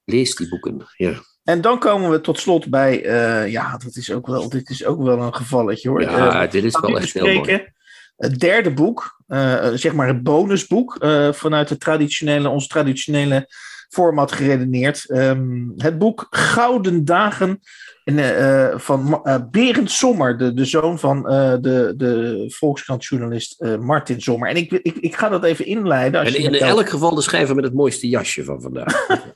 Lees 0.04 0.34
die 0.34 0.48
boeken. 0.48 0.86
Ja, 0.96 1.14
En 1.44 1.60
dan 1.60 1.78
komen 1.78 2.10
we 2.10 2.20
tot 2.20 2.38
slot 2.38 2.70
bij, 2.70 3.04
eh, 3.04 3.50
ja, 3.50 3.76
dat 3.76 3.96
is 3.96 4.12
ook 4.12 4.26
wel, 4.26 4.48
dit 4.48 4.70
is 4.70 4.84
ook 4.84 5.02
wel 5.02 5.18
een 5.18 5.34
gevalletje 5.34 5.88
hoor. 5.88 6.00
ja 6.00 6.44
Eh, 6.44 6.50
dit 6.50 6.64
is 6.64 6.74
gaan 6.74 6.90
wel 6.90 7.00
echt 7.00 7.12
heel 7.12 7.34
mooi. 7.34 7.72
Het 8.16 8.40
derde 8.40 8.72
boek, 8.72 9.20
eh, 9.26 9.68
zeg 9.74 9.92
maar 9.92 10.06
het 10.06 10.22
bonusboek, 10.22 10.96
eh, 10.96 11.32
vanuit 11.32 11.68
het 11.68 11.80
traditionele, 11.80 12.48
ons 12.48 12.66
traditionele 12.66 13.48
format 13.88 14.32
geredeneerd. 14.32 15.10
Ehm, 15.10 15.68
het 15.76 15.98
boek 15.98 16.26
Gouden 16.30 17.04
Dagen 17.04 17.60
en, 18.04 18.18
eh, 18.18 18.64
eh, 18.64 18.78
van 18.78 19.20
eh, 19.24 19.36
Berend 19.50 19.90
Sommer, 19.90 20.38
de, 20.38 20.54
de 20.54 20.64
zoon 20.64 20.98
van 20.98 21.28
eh, 21.28 21.54
de, 21.60 21.94
de 21.96 22.44
Volkskrantjournalist 22.48 23.60
eh, 23.60 23.76
Martin 23.76 24.20
Sommer. 24.20 24.48
En 24.48 24.56
ik, 24.56 24.72
ik, 24.72 24.96
ik 24.96 25.16
ga 25.16 25.28
dat 25.28 25.44
even 25.44 25.66
inleiden. 25.66 26.20
Als 26.20 26.34
En 26.34 26.42
je 26.42 26.48
in 26.48 26.54
elk 26.54 26.88
geval 26.88 27.14
de 27.14 27.22
schrijver 27.22 27.54
met 27.54 27.64
het 27.64 27.74
mooiste 27.74 28.08
jasje 28.08 28.44
van 28.44 28.60
vandaag. 28.60 29.06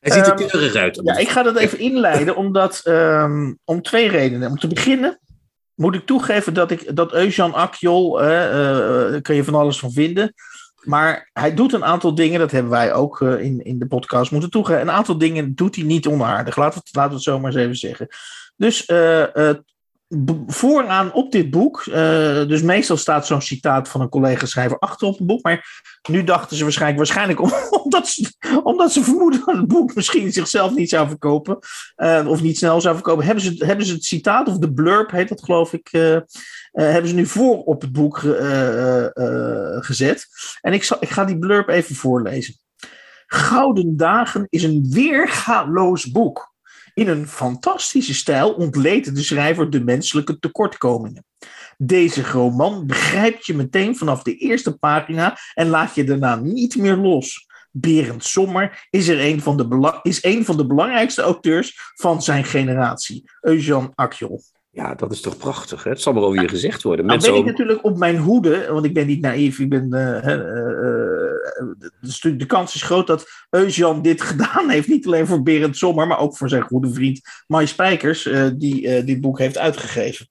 Hij 0.00 0.12
ziet 0.12 0.26
er 0.26 0.32
Ehm, 0.32 0.48
keurig 0.48 0.74
uit. 0.74 1.00
Ja, 1.04 1.16
ik 1.16 1.28
ga 1.28 1.42
dat 1.42 1.56
even 1.56 1.78
inleiden, 1.78 2.36
omdat 2.44 2.80
ehm, 2.84 3.54
om 3.64 3.82
twee 3.82 4.08
redenen. 4.08 4.50
Om 4.50 4.58
te 4.58 4.66
beginnen 4.66 5.20
moet 5.74 5.94
ik 5.94 6.06
toegeven 6.06 6.54
dat 6.54 6.70
ik 6.70 6.96
dat 6.96 7.12
Eusjan 7.12 7.54
Akjol, 7.54 8.22
eh, 8.22 8.44
eh, 8.46 9.10
daar 9.10 9.20
kun 9.20 9.34
je 9.34 9.44
van 9.44 9.54
alles 9.54 9.78
van 9.78 9.92
vinden. 9.92 10.34
Maar 10.84 11.30
hij 11.32 11.54
doet 11.54 11.72
een 11.72 11.84
aantal 11.84 12.14
dingen, 12.14 12.38
dat 12.38 12.50
hebben 12.50 12.70
wij 12.70 12.92
ook 12.92 13.20
eh, 13.20 13.40
in, 13.40 13.64
in 13.64 13.78
de 13.78 13.86
podcast 13.86 14.30
moeten 14.30 14.50
toegeven. 14.50 14.80
Een 14.80 14.90
aantal 14.90 15.18
dingen 15.18 15.54
doet 15.54 15.76
hij 15.76 15.84
niet 15.84 16.06
onaardig. 16.06 16.56
Laten 16.56 16.78
we 16.78 16.84
het, 16.84 16.94
laten 16.94 17.10
we 17.10 17.16
het 17.16 17.24
zo 17.24 17.38
maar 17.38 17.50
eens 17.50 17.60
even 17.60 17.76
zeggen. 17.76 18.08
Dus 18.56 18.86
eh, 18.86 19.48
eh, 19.48 19.56
vooraan 20.46 21.12
op 21.12 21.32
dit 21.32 21.50
boek, 21.50 21.84
uh, 21.86 21.94
dus 22.46 22.62
meestal 22.62 22.96
staat 22.96 23.26
zo'n 23.26 23.42
citaat 23.42 23.88
van 23.88 24.00
een 24.00 24.08
collega-schrijver 24.08 24.78
achter 24.78 25.08
op 25.08 25.18
het 25.18 25.26
boek, 25.26 25.42
maar 25.42 25.82
nu 26.10 26.24
dachten 26.24 26.56
ze 26.56 26.62
waarschijnlijk, 26.62 26.98
waarschijnlijk 26.98 27.40
om, 27.40 27.52
omdat, 27.84 28.08
ze, 28.08 28.32
omdat 28.62 28.92
ze 28.92 29.04
vermoeden 29.04 29.42
dat 29.46 29.56
het 29.56 29.68
boek 29.68 29.94
misschien 29.94 30.32
zichzelf 30.32 30.74
niet 30.74 30.88
zou 30.88 31.08
verkopen, 31.08 31.58
uh, 31.96 32.26
of 32.28 32.42
niet 32.42 32.58
snel 32.58 32.80
zou 32.80 32.94
verkopen, 32.94 33.24
hebben 33.24 33.44
ze, 33.44 33.64
hebben 33.64 33.86
ze 33.86 33.92
het 33.92 34.04
citaat, 34.04 34.48
of 34.48 34.58
de 34.58 34.72
blurb 34.72 35.10
heet 35.10 35.28
dat 35.28 35.44
geloof 35.44 35.72
ik, 35.72 35.92
uh, 35.92 36.18
hebben 36.72 37.08
ze 37.08 37.14
nu 37.14 37.26
voor 37.26 37.62
op 37.62 37.80
het 37.80 37.92
boek 37.92 38.18
gezet. 39.84 40.26
En 40.60 40.72
ik, 40.72 40.84
zal, 40.84 40.96
ik 41.00 41.08
ga 41.08 41.24
die 41.24 41.38
blurb 41.38 41.68
even 41.68 41.94
voorlezen. 41.94 42.54
Gouden 43.26 43.96
Dagen 43.96 44.46
is 44.48 44.62
een 44.62 44.86
weergaloos 44.90 46.10
boek. 46.10 46.49
In 47.00 47.08
een 47.08 47.28
fantastische 47.28 48.14
stijl 48.14 48.52
ontleed 48.52 49.14
de 49.14 49.22
schrijver 49.22 49.70
de 49.70 49.84
menselijke 49.84 50.38
tekortkomingen. 50.38 51.24
Deze 51.78 52.22
roman 52.22 52.86
begrijpt 52.86 53.46
je 53.46 53.54
meteen 53.54 53.96
vanaf 53.96 54.22
de 54.22 54.36
eerste 54.36 54.78
pagina 54.78 55.38
en 55.54 55.68
laat 55.68 55.94
je 55.94 56.04
daarna 56.04 56.36
niet 56.36 56.76
meer 56.76 56.96
los. 56.96 57.46
Berend 57.70 58.24
Sommer 58.24 58.86
is, 58.90 59.08
er 59.08 59.20
een 59.20 59.40
van 59.40 59.56
de 59.56 59.98
is 60.02 60.24
een 60.24 60.44
van 60.44 60.56
de 60.56 60.66
belangrijkste 60.66 61.22
auteurs 61.22 61.92
van 61.94 62.22
zijn 62.22 62.44
generatie, 62.44 63.30
Eugène 63.40 63.90
Akjol. 63.94 64.42
Ja, 64.72 64.94
dat 64.94 65.12
is 65.12 65.20
toch 65.20 65.36
prachtig. 65.36 65.84
Hè? 65.84 65.90
Het 65.90 66.00
zal 66.00 66.12
maar 66.12 66.42
je 66.42 66.48
gezegd 66.48 66.82
worden. 66.82 67.06
Nou 67.06 67.20
ben 67.20 67.34
ik 67.34 67.44
natuurlijk 67.44 67.84
op 67.84 67.98
mijn 67.98 68.16
hoede, 68.16 68.66
want 68.72 68.84
ik 68.84 68.94
ben 68.94 69.06
niet 69.06 69.20
naïef. 69.20 69.58
Ik 69.58 69.68
ben, 69.68 69.88
uh, 69.94 70.26
uh, 70.26 70.99
de 72.20 72.46
kans 72.46 72.74
is 72.74 72.82
groot 72.82 73.06
dat 73.06 73.26
Eusjan 73.50 74.02
dit 74.02 74.22
gedaan 74.30 74.68
heeft. 74.68 74.88
Niet 74.88 75.06
alleen 75.06 75.26
voor 75.26 75.42
Berend 75.42 75.76
Sommer, 75.76 76.06
maar 76.06 76.18
ook 76.18 76.36
voor 76.36 76.48
zijn 76.48 76.62
goede 76.62 76.92
vriend 76.92 77.20
Mai 77.46 77.66
Spijkers, 77.66 78.28
die 78.54 79.04
dit 79.04 79.20
boek 79.20 79.38
heeft 79.38 79.58
uitgegeven. 79.58 80.28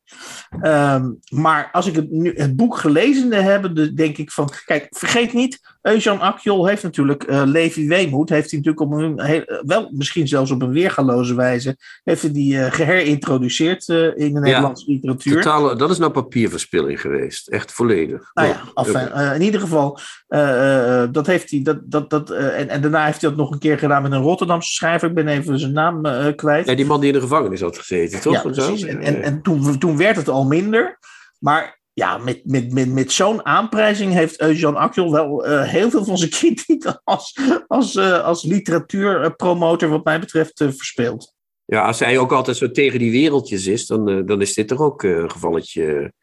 Um, 0.61 1.19
maar 1.29 1.69
als 1.71 1.87
ik 1.87 1.95
het, 1.95 2.11
nu, 2.11 2.33
het 2.35 2.55
boek 2.55 2.77
gelezen 2.77 3.31
heb, 3.33 3.95
denk 3.95 4.17
ik 4.17 4.31
van... 4.31 4.49
Kijk, 4.65 4.87
vergeet 4.89 5.33
niet, 5.33 5.59
Eusjan 5.81 6.19
Akjol 6.19 6.65
heeft 6.65 6.83
natuurlijk 6.83 7.25
Levi 7.27 7.87
Weemoed. 7.87 8.29
Heeft 8.29 8.51
hij 8.51 8.59
natuurlijk 8.59 8.91
op 8.91 8.99
een, 8.99 9.21
heel, 9.21 9.61
wel 9.65 9.91
misschien 9.93 10.27
zelfs 10.27 10.51
op 10.51 10.61
een 10.61 10.71
weergaloze 10.71 11.35
wijze... 11.35 11.77
heeft 12.03 12.21
hij 12.21 12.31
die 12.31 12.71
geherintroduceerd 12.71 13.87
in 13.87 14.29
in 14.29 14.35
de 14.35 14.39
Nederlandse 14.39 14.85
ja, 14.87 14.93
literatuur. 14.93 15.41
Totale, 15.41 15.75
dat 15.75 15.89
is 15.89 15.97
nou 15.97 16.11
papierverspilling 16.11 17.01
geweest. 17.01 17.47
Echt 17.47 17.71
volledig. 17.71 18.31
Nou 18.33 18.47
ja, 18.47 19.33
in 19.33 19.41
ieder 19.41 19.59
geval, 19.59 19.99
uh, 20.29 21.03
dat 21.11 21.27
heeft 21.27 21.49
hij. 21.51 21.61
Dat, 21.61 21.79
dat, 21.83 22.09
dat, 22.09 22.29
en, 22.29 22.69
en 22.69 22.81
daarna 22.81 23.05
heeft 23.05 23.21
hij 23.21 23.29
dat 23.29 23.39
nog 23.39 23.51
een 23.51 23.59
keer 23.59 23.77
gedaan 23.77 24.01
met 24.01 24.11
een 24.11 24.21
Rotterdamse 24.21 24.73
schrijver. 24.73 25.09
Ik 25.09 25.15
ben 25.15 25.27
even 25.27 25.59
zijn 25.59 25.73
naam 25.73 26.01
kwijt. 26.35 26.67
Ja, 26.67 26.75
die 26.75 26.85
man 26.85 26.99
die 26.99 27.09
in 27.09 27.15
de 27.15 27.21
gevangenis 27.21 27.61
had 27.61 27.77
gezeten, 27.77 28.21
toch? 28.21 28.33
Ja, 28.33 28.41
precies. 28.41 28.83
En, 28.83 29.01
en, 29.01 29.21
en 29.21 29.41
toen, 29.41 29.79
toen 29.79 29.97
werd 29.97 30.15
het 30.15 30.29
al 30.29 30.45
minder. 30.45 30.99
Maar 31.39 31.79
ja, 31.93 32.17
met, 32.17 32.41
met, 32.45 32.73
met, 32.73 32.93
met 32.93 33.11
zo'n 33.11 33.45
aanprijzing 33.45 34.13
heeft 34.13 34.41
Eugène 34.41 34.77
Akjol 34.77 35.11
wel 35.11 35.47
uh, 35.47 35.63
heel 35.63 35.89
veel 35.89 36.05
van 36.05 36.17
zijn 36.17 36.29
krediet 36.29 36.99
als, 37.03 37.39
als, 37.67 37.95
uh, 37.95 38.23
als 38.23 38.43
literatuurpromotor, 38.43 39.89
wat 39.89 40.03
mij 40.03 40.19
betreft, 40.19 40.59
uh, 40.59 40.67
verspeeld. 40.71 41.33
Ja, 41.65 41.85
als 41.85 41.99
hij 41.99 42.17
ook 42.17 42.31
altijd 42.31 42.57
zo 42.57 42.71
tegen 42.71 42.99
die 42.99 43.11
wereldjes 43.11 43.67
is, 43.67 43.87
dan, 43.87 44.25
dan 44.25 44.41
is 44.41 44.53
dit 44.53 44.67
toch 44.67 44.79
ook 44.79 45.03
een 45.03 45.31
gevalletje 45.31 46.13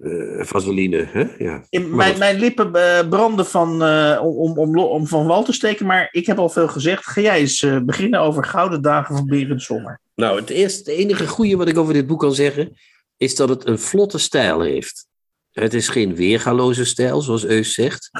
uh, 0.00 0.44
vaseline. 0.44 1.08
Hè? 1.10 1.26
Ja. 1.38 1.64
In, 1.68 1.94
mijn, 1.94 2.18
mijn 2.18 2.38
lippen 2.38 2.70
branden 3.08 3.46
van, 3.46 3.82
om, 4.20 4.58
om, 4.58 4.78
om 4.78 5.06
van 5.06 5.26
wal 5.26 5.44
te 5.44 5.52
steken, 5.52 5.86
maar 5.86 6.08
ik 6.10 6.26
heb 6.26 6.38
al 6.38 6.48
veel 6.48 6.68
gezegd. 6.68 7.06
Ga 7.06 7.20
jij 7.20 7.38
eens 7.38 7.66
beginnen 7.84 8.20
over 8.20 8.44
Gouden 8.44 8.82
Dagen 8.82 9.16
van 9.16 9.26
Berend 9.26 9.62
Sommer. 9.62 10.00
Nou, 10.14 10.40
het, 10.40 10.50
eerste, 10.50 10.90
het 10.90 11.00
enige 11.00 11.26
goede 11.26 11.56
wat 11.56 11.68
ik 11.68 11.78
over 11.78 11.92
dit 11.92 12.06
boek 12.06 12.20
kan 12.20 12.34
zeggen, 12.34 12.72
is 13.16 13.36
dat 13.36 13.48
het 13.48 13.66
een 13.66 13.78
vlotte 13.78 14.18
stijl 14.18 14.60
heeft. 14.60 15.06
Het 15.52 15.74
is 15.74 15.88
geen 15.88 16.14
weergaloze 16.14 16.84
stijl, 16.84 17.20
zoals 17.20 17.44
Eus 17.44 17.74
zegt 17.74 18.10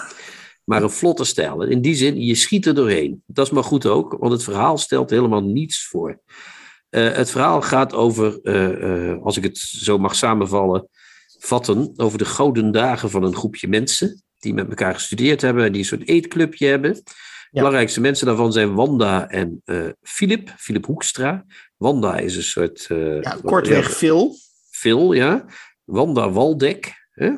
maar 0.65 0.83
een 0.83 0.91
vlotte 0.91 1.25
stijl. 1.25 1.63
In 1.63 1.81
die 1.81 1.95
zin, 1.95 2.21
je 2.21 2.35
schiet 2.35 2.67
er 2.67 2.75
doorheen. 2.75 3.23
Dat 3.27 3.47
is 3.47 3.53
maar 3.53 3.65
goed 3.65 3.87
ook, 3.87 4.17
want 4.19 4.33
het 4.33 4.43
verhaal 4.43 4.79
stelt 4.79 5.11
helemaal 5.11 5.43
niets 5.43 5.87
voor. 5.87 6.21
Uh, 6.91 7.13
het 7.13 7.31
verhaal 7.31 7.63
gaat 7.63 7.95
over, 7.95 8.39
uh, 8.43 8.69
uh, 8.69 9.23
als 9.23 9.37
ik 9.37 9.43
het 9.43 9.59
zo 9.59 9.99
mag 9.99 10.15
samenvallen, 10.15 10.89
vatten, 11.45 11.93
over 11.97 12.19
de 12.19 12.25
gouden 12.25 12.71
dagen 12.73 13.11
van 13.11 13.23
een 13.23 13.35
groepje 13.35 13.69
mensen 13.69 14.23
die 14.39 14.55
met 14.55 14.69
elkaar 14.69 14.95
gestudeerd 14.95 15.41
hebben 15.41 15.65
en 15.65 15.73
die 15.73 15.81
een 15.81 15.87
soort 15.87 16.09
eetclubje 16.09 16.67
hebben. 16.67 16.93
De 16.95 17.03
ja. 17.51 17.61
belangrijkste 17.61 18.01
mensen 18.01 18.27
daarvan 18.27 18.53
zijn 18.53 18.75
Wanda 18.75 19.29
en 19.29 19.63
Philip, 20.03 20.55
Philip 20.57 20.85
Hoekstra. 20.85 21.45
Wanda 21.77 22.17
is 22.19 22.37
een 22.37 22.43
soort... 22.43 22.87
ja, 23.21 23.39
kortweg 23.45 23.97
Phil. 23.97 24.37
Phil, 24.71 25.13
ja. 25.13 25.45
Wanda 25.85 26.31
Waldek, 26.31 27.04
Hè? 27.15 27.31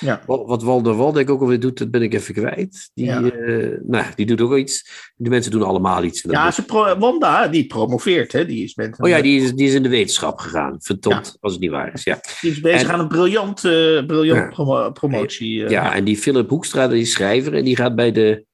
Ja. 0.00 0.22
Wat 0.26 0.62
Walder 0.62 0.96
Waldeck 0.96 1.30
ook 1.30 1.40
alweer 1.40 1.60
doet, 1.60 1.78
dat 1.78 1.90
ben 1.90 2.02
ik 2.02 2.14
even 2.14 2.34
kwijt. 2.34 2.90
Die, 2.94 3.06
ja. 3.06 3.20
uh, 3.20 3.78
nou, 3.82 4.04
die 4.14 4.26
doet 4.26 4.40
ook 4.40 4.56
iets. 4.56 4.90
Die 5.16 5.30
mensen 5.30 5.50
doen 5.50 5.62
allemaal 5.62 6.04
iets. 6.04 6.24
Ja, 6.28 6.50
ze 6.50 6.64
pro 6.64 6.98
Wanda, 6.98 7.48
die 7.48 7.66
promoveert. 7.66 8.32
Hè? 8.32 8.46
Die 8.46 8.64
is 8.64 8.74
met 8.74 9.00
oh 9.00 9.08
ja, 9.08 9.20
die 9.20 9.40
is, 9.40 9.54
die 9.54 9.66
is 9.66 9.74
in 9.74 9.82
de 9.82 9.88
wetenschap 9.88 10.38
gegaan. 10.38 10.76
Verdomd, 10.78 11.26
ja. 11.26 11.36
als 11.40 11.52
het 11.52 11.60
niet 11.60 11.70
waar 11.70 11.92
is. 11.92 12.04
Ja. 12.04 12.20
Die 12.40 12.50
is 12.50 12.60
bezig 12.60 12.88
en, 12.88 12.94
aan 12.94 13.00
een 13.00 13.08
briljant, 13.08 13.64
uh, 13.64 14.06
briljant 14.06 14.50
promo 14.50 14.90
promotie. 14.90 15.58
Uh, 15.58 15.70
ja, 15.70 15.94
en 15.94 16.04
die 16.04 16.16
Philip 16.16 16.48
Hoekstra, 16.48 16.88
die 16.88 17.00
is 17.00 17.12
schrijver. 17.12 17.54
En 17.54 17.64
die 17.64 17.76
gaat 17.76 17.94
bij 17.94 18.12
de 18.12 18.44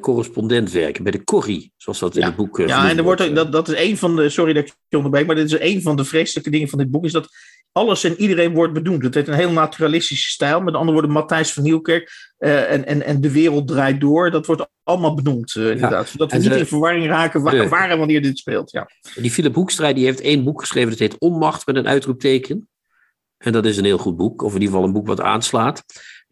correspondent 0.00 0.72
werken. 0.72 1.02
Bij 1.02 1.12
de 1.12 1.24
corrie, 1.24 1.72
zoals 1.76 1.98
dat 1.98 2.16
in 2.16 2.24
het 2.24 2.36
boek 2.36 2.58
Ja, 2.58 2.90
en 2.90 2.96
er 2.96 3.02
wordt, 3.02 3.22
ook, 3.28 3.34
dat, 3.34 3.52
dat 3.52 3.68
is 3.68 3.88
een 3.88 3.96
van 3.96 4.16
de... 4.16 4.28
Sorry 4.28 4.52
dat 4.52 4.64
ik 4.66 4.74
je 4.88 4.96
onderbreek, 4.96 5.26
maar 5.26 5.36
dit 5.36 5.52
is 5.52 5.60
een 5.60 5.82
van 5.82 5.96
de 5.96 6.04
vreselijke 6.04 6.50
dingen 6.50 6.68
van 6.68 6.78
dit 6.78 6.90
boek. 6.90 7.04
Is 7.04 7.12
dat 7.12 7.28
alles 7.74 8.04
en 8.04 8.20
iedereen 8.20 8.54
wordt 8.54 8.72
benoemd. 8.72 9.02
Het 9.02 9.14
heeft 9.14 9.28
een 9.28 9.34
heel 9.34 9.50
naturalistische 9.50 10.30
stijl. 10.30 10.60
Met 10.60 10.74
andere 10.74 10.92
woorden, 10.92 11.10
Matthijs 11.10 11.52
van 11.52 11.62
Nieuwkerk 11.62 12.34
uh, 12.38 12.72
en, 12.72 12.86
en, 12.86 13.02
en 13.02 13.20
de 13.20 13.32
wereld 13.32 13.68
draait 13.68 14.00
door. 14.00 14.30
Dat 14.30 14.46
wordt 14.46 14.66
allemaal 14.82 15.14
benoemd, 15.14 15.54
uh, 15.54 15.70
inderdaad. 15.70 16.04
Ja. 16.04 16.10
Zodat 16.10 16.30
we 16.30 16.36
en 16.36 16.42
niet 16.42 16.52
in 16.52 16.66
verwarring 16.66 17.06
raken 17.06 17.42
waar, 17.42 17.68
waar, 17.68 17.90
en 17.90 17.98
wanneer 17.98 18.22
dit 18.22 18.38
speelt. 18.38 18.70
Ja. 18.70 18.90
Die 19.14 19.30
Philip 19.30 19.54
Hoekstra 19.54 19.92
die 19.92 20.04
heeft 20.04 20.20
één 20.20 20.44
boek 20.44 20.60
geschreven. 20.60 20.90
Dat 20.90 20.98
heet 20.98 21.18
Onmacht 21.18 21.66
met 21.66 21.76
een 21.76 21.88
uitroepteken. 21.88 22.68
En 23.38 23.52
dat 23.52 23.66
is 23.66 23.76
een 23.76 23.84
heel 23.84 23.98
goed 23.98 24.16
boek. 24.16 24.42
Of 24.42 24.54
in 24.54 24.60
ieder 24.60 24.74
geval 24.74 24.84
een 24.84 24.94
boek 24.94 25.06
wat 25.06 25.20
aanslaat. 25.20 25.84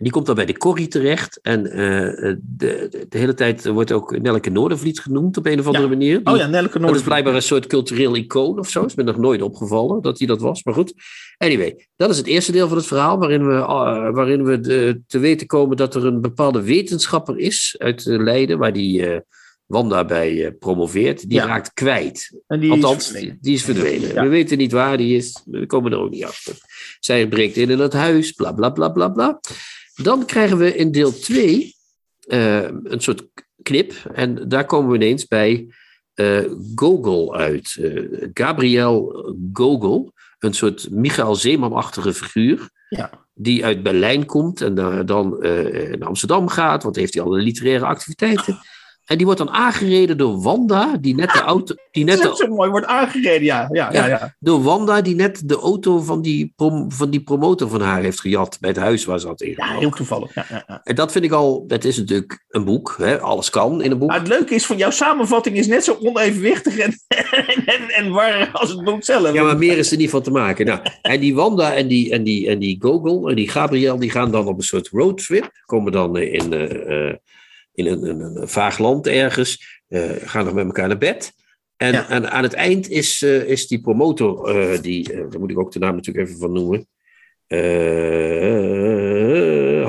Die 0.02 0.12
komt 0.12 0.26
dan 0.26 0.34
bij 0.34 0.46
de 0.46 0.56
Corrie 0.56 0.88
terecht. 0.88 1.40
En 1.42 1.66
uh, 1.66 1.72
de, 2.42 3.06
de, 3.08 3.18
hele 3.18 3.34
tijd 3.34 3.66
wordt 3.66 3.92
ook 3.92 4.18
Nelke 4.18 4.50
Noordervliet 4.50 5.00
genoemd 5.00 5.36
op 5.36 5.46
een 5.46 5.58
of 5.58 5.66
andere 5.66 5.84
ja. 5.84 5.90
manier. 5.90 6.24
Die, 6.24 6.32
oh 6.32 6.36
ja, 6.36 6.46
Nelke 6.46 6.56
Noordervliet. 6.56 6.86
Dat 6.86 6.96
is 6.96 7.02
blijkbaar 7.02 7.34
een 7.34 7.42
soort 7.42 7.66
cultureel 7.66 8.16
icoon 8.16 8.58
of 8.58 8.68
zo. 8.68 8.84
Is 8.84 8.94
me 8.94 9.02
nog 9.02 9.16
nooit 9.16 9.42
opgevallen 9.42 10.02
dat 10.02 10.18
hij 10.18 10.26
dat 10.26 10.40
was. 10.40 10.64
Maar 10.64 10.74
goed. 10.74 10.92
Anyway, 11.38 11.86
dat 11.96 12.10
is 12.10 12.16
het 12.16 12.26
eerste 12.26 12.52
deel 12.52 12.68
van 12.68 12.76
het 12.76 12.86
verhaal. 12.86 13.18
Waarin 13.18 13.46
we, 13.46 13.52
uh, 13.52 14.10
waarin 14.10 14.44
we 14.44 14.60
de, 14.60 15.00
te 15.06 15.18
weten 15.18 15.46
komen 15.46 15.76
dat 15.76 15.94
er 15.94 16.06
een 16.06 16.20
bepaalde 16.20 16.62
wetenschapper 16.62 17.38
is 17.38 17.74
uit 17.78 18.04
Leiden. 18.04 18.58
Waar 18.58 18.72
die 18.72 19.00
uh, 19.00 19.16
Wanda 19.66 20.04
bij 20.04 20.52
promoveert. 20.58 21.28
Die 21.28 21.38
ja. 21.38 21.46
raakt 21.46 21.72
kwijt. 21.72 22.42
En 22.46 22.60
die 22.60 22.70
Althans, 22.70 23.12
is 23.12 23.20
die, 23.20 23.38
die 23.40 23.54
is 23.54 23.62
verdwenen. 23.62 24.14
Ja. 24.14 24.22
We 24.22 24.28
weten 24.28 24.58
niet 24.58 24.72
waar 24.72 24.96
die 24.96 25.16
is. 25.16 25.42
We 25.44 25.66
komen 25.66 25.92
er 25.92 25.98
ook 25.98 26.10
niet 26.10 26.24
achter. 26.24 26.54
Zij 27.00 27.28
breekt 27.28 27.56
in 27.56 27.70
in 27.70 27.78
het 27.78 27.92
huis. 27.92 28.32
Bla 28.32 28.52
bla 28.52 28.70
bla 28.70 28.88
bla 28.88 29.08
bla. 29.08 29.40
Dan 30.02 30.26
krijgen 30.26 30.58
we 30.58 30.76
in 30.76 30.92
deel 30.92 31.12
2 31.12 31.74
uh, 32.26 32.62
een 32.62 33.00
soort 33.00 33.24
knip. 33.62 33.92
En 34.14 34.48
daar 34.48 34.64
komen 34.64 34.90
we 34.90 34.96
ineens 34.96 35.26
bij 35.26 35.74
uh, 36.14 36.38
Gogol 36.74 37.36
uit. 37.36 37.76
Uh, 37.80 38.28
Gabriel 38.34 39.24
Gogol. 39.52 40.12
Een 40.38 40.54
soort 40.54 40.90
Michael 40.90 41.34
Zeeman-achtige 41.34 42.14
figuur. 42.14 42.70
Ja. 42.88 43.10
Die 43.34 43.64
uit 43.64 43.82
Berlijn 43.82 44.26
komt 44.26 44.60
en 44.60 44.74
dan, 44.74 45.06
dan 45.06 45.36
naar 45.38 46.08
Amsterdam 46.08 46.48
gaat. 46.48 46.82
Want 46.82 46.96
heeft 46.96 47.14
hij 47.14 47.22
alle 47.22 47.38
literaire 47.38 47.84
activiteiten. 47.84 48.58
En 49.12 49.18
die 49.18 49.26
wordt 49.26 49.40
dan 49.40 49.50
aangereden 49.50 50.18
door 50.18 50.42
Wanda, 50.42 50.96
die 51.00 51.14
net 51.14 51.32
de 51.32 51.40
auto. 51.40 51.74
Die 51.90 52.04
net 52.04 52.22
dat 52.22 52.32
is 52.32 52.38
zo 52.38 52.54
mooi, 52.54 52.70
wordt 52.70 52.86
aangereden, 52.86 53.44
ja. 53.44 53.68
Ja, 53.72 53.92
ja, 53.92 54.06
ja. 54.06 54.34
Door 54.38 54.62
Wanda, 54.62 55.02
die 55.02 55.14
net 55.14 55.48
de 55.48 55.56
auto 55.56 55.98
van 55.98 56.22
die, 56.22 56.52
prom, 56.56 56.92
van 56.92 57.10
die 57.10 57.22
promotor 57.22 57.68
van 57.68 57.80
haar 57.80 58.02
heeft 58.02 58.20
gejat 58.20 58.56
bij 58.60 58.70
het 58.70 58.78
huis 58.78 59.04
waar 59.04 59.20
ze 59.20 59.26
had 59.26 59.40
Ja, 59.56 59.78
heel 59.78 59.90
toevallig. 59.90 60.34
Ja. 60.34 60.80
En 60.84 60.94
dat 60.94 61.12
vind 61.12 61.24
ik 61.24 61.32
al, 61.32 61.66
dat 61.66 61.84
is 61.84 61.96
natuurlijk 61.96 62.44
een 62.48 62.64
boek, 62.64 62.94
hè? 62.98 63.20
alles 63.20 63.50
kan 63.50 63.82
in 63.82 63.90
een 63.90 63.98
boek. 63.98 64.08
Maar 64.08 64.18
het 64.18 64.28
leuke 64.28 64.54
is, 64.54 64.66
van 64.66 64.76
jouw 64.76 64.90
samenvatting 64.90 65.56
is 65.56 65.66
net 65.66 65.84
zo 65.84 65.98
onevenwichtig 66.00 66.78
en, 66.78 66.94
en, 67.74 67.88
en 67.88 68.10
waar 68.10 68.50
als 68.52 68.70
het 68.70 68.84
boek 68.84 69.04
zelf. 69.04 69.32
Ja, 69.32 69.42
maar 69.42 69.58
meer 69.58 69.78
is 69.78 69.90
er 69.90 69.96
niet 69.96 70.10
van 70.10 70.22
te 70.22 70.30
maken. 70.30 70.66
Nou, 70.66 70.80
en 71.02 71.20
die 71.20 71.34
Wanda 71.34 71.74
en 71.74 71.86
die, 71.86 72.12
en 72.12 72.22
die, 72.22 72.48
en 72.48 72.58
die 72.58 72.76
Gogol 72.80 73.28
en 73.28 73.36
die 73.36 73.48
Gabriel, 73.48 73.98
die 73.98 74.10
gaan 74.10 74.30
dan 74.30 74.46
op 74.46 74.56
een 74.56 74.64
soort 74.64 74.88
roadtrip, 74.88 75.50
komen 75.64 75.92
dan 75.92 76.18
in. 76.18 76.52
Uh, 76.52 77.08
uh, 77.08 77.14
in 77.74 77.86
een, 77.86 78.08
een, 78.08 78.20
een, 78.20 78.48
vaag 78.48 78.78
land 78.78 79.06
ergens, 79.06 79.82
uh, 79.88 80.10
gaan 80.24 80.44
nog 80.44 80.54
met 80.54 80.66
elkaar 80.66 80.88
naar 80.88 80.98
bed. 80.98 81.32
En, 81.76 81.92
ja. 81.92 82.08
en 82.08 82.30
aan 82.30 82.42
het 82.42 82.52
eind 82.52 82.88
is, 82.88 83.22
uh, 83.22 83.48
is 83.48 83.66
die 83.66 83.80
promotor, 83.80 84.56
uh, 84.56 84.80
die, 84.80 85.12
daar 85.12 85.40
moet 85.40 85.50
ik 85.50 85.58
ook 85.58 85.72
de 85.72 85.78
naam 85.78 85.94
natuurlijk 85.94 86.26
even 86.28 86.40
van 86.40 86.52
noemen, 86.52 86.86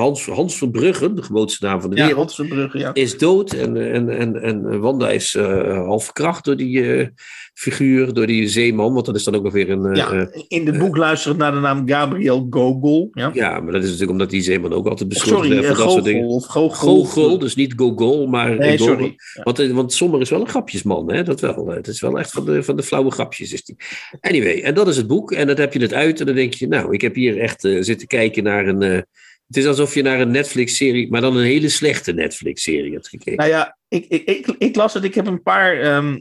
Hans, 0.04 0.26
Hans 0.26 0.58
van 0.58 0.72
Bruggen, 0.72 1.16
de 1.16 1.22
grootste 1.22 1.66
naam 1.66 1.82
van 1.82 1.90
de 1.90 1.96
Ja, 1.96 2.06
wereld, 2.06 2.18
Hans 2.18 2.36
Verbrugge, 2.36 2.78
ja. 2.78 2.94
is 2.94 3.18
dood. 3.18 3.54
En, 3.54 3.92
en, 3.94 4.10
en, 4.10 4.42
en 4.42 4.80
Wanda 4.80 5.10
is 5.10 5.36
eh, 5.36 5.86
half 5.86 6.04
verkracht 6.04 6.46
door 6.46 6.56
die 6.56 6.96
eh, 6.96 7.08
figuur, 7.54 8.14
door 8.14 8.28
die 8.28 8.47
zeeman. 8.47 8.93
Want 8.93 9.06
dat 9.06 9.16
is 9.16 9.24
dan 9.24 9.36
ook 9.36 9.43
nog 9.43 9.54
weer 9.54 9.70
een... 9.70 9.86
eh, 9.86 9.95
Ja, 9.95 10.12
eh, 10.12 10.41
in 10.47 10.66
het 10.66 10.78
boek 10.78 10.97
luistert 10.97 11.38
naar 11.38 11.51
de 11.51 11.60
naam 11.60 11.88
Gabriel 11.88 12.47
Gogol. 12.49 13.10
Ja. 13.12 13.30
ja, 13.34 13.60
maar 13.60 13.72
dat 13.72 13.82
is 13.82 13.86
natuurlijk 13.86 14.12
omdat 14.12 14.30
die 14.30 14.41
zeeman 14.41 14.74
ook 14.74 14.88
altijd 14.88 15.10
beschuldigd 15.10 15.45
Sorry, 15.47 15.62
werd 15.62 15.72
eh, 15.72 15.76
van 15.76 15.84
dat 15.86 15.93
soort 15.93 16.04
dingen. 16.06 16.22
Gogol 16.24 16.36
of 16.36 16.45
Gogol. 16.45 17.06
Gogol, 17.06 17.38
dus 17.39 17.56
niet 17.56 17.74
Gogol, 17.76 18.28
maar 18.28 18.56
Nee, 18.58 18.78
Gogol. 18.78 18.93
sorry. 18.93 19.16
Want, 19.43 19.60
eh, 19.60 19.72
want 19.72 19.93
Sommer 19.93 20.22
is 20.22 20.30
wel 20.30 20.41
een 20.41 20.49
grapjesman, 20.49 21.12
hè? 21.12 21.24
dat 21.24 21.39
wel. 21.41 21.68
Het 21.68 21.88
is 21.88 22.01
wel 22.01 22.20
echt 22.20 22.32
van 22.32 22.45
de, 22.45 22.64
van 22.64 22.76
de 22.76 22.84
flauwe 22.84 23.12
grapjes. 23.12 23.54
Is 23.54 23.64
die. 23.64 23.76
Anyway, 24.22 24.62
en 24.62 24.74
dat 24.74 24.88
is 24.88 24.97
het 24.97 25.08
boek. 25.08 25.32
En 25.32 25.47
dan 25.47 25.56
heb 25.60 25.74
je 25.74 25.80
het 25.82 25.93
uit 25.93 26.20
en 26.20 26.26
dan 26.26 26.36
denk 26.36 26.54
je, 26.54 26.68
nou, 26.68 26.93
ik 26.93 27.01
heb 27.01 27.16
hier 27.16 27.39
echt 27.39 27.64
eh, 27.66 27.78
zitten 27.82 28.08
kijken 28.08 28.43
naar 28.43 28.68
een... 28.68 28.82
eh, 28.82 28.99
het 29.47 29.58
is 29.58 29.66
alsof 29.66 29.93
je 29.93 30.01
naar 30.01 30.20
een 30.20 30.32
Netflix-serie, 30.32 31.10
maar 31.12 31.22
dan 31.22 31.38
een 31.38 31.43
hele 31.43 31.70
slechte 31.70 32.12
Netflix-serie 32.14 32.93
hebt 32.93 33.08
gekeken. 33.08 33.36
Nou 33.36 33.49
ja, 33.49 33.78
ik, 33.88 34.06
ik, 34.10 34.24
ik, 34.24 34.56
ik 34.58 34.76
las 34.76 34.93
het. 34.93 35.04
Ik 35.04 35.16
heb 35.16 35.28
een 35.28 35.41
paar 35.41 35.80
ehm, 35.80 36.20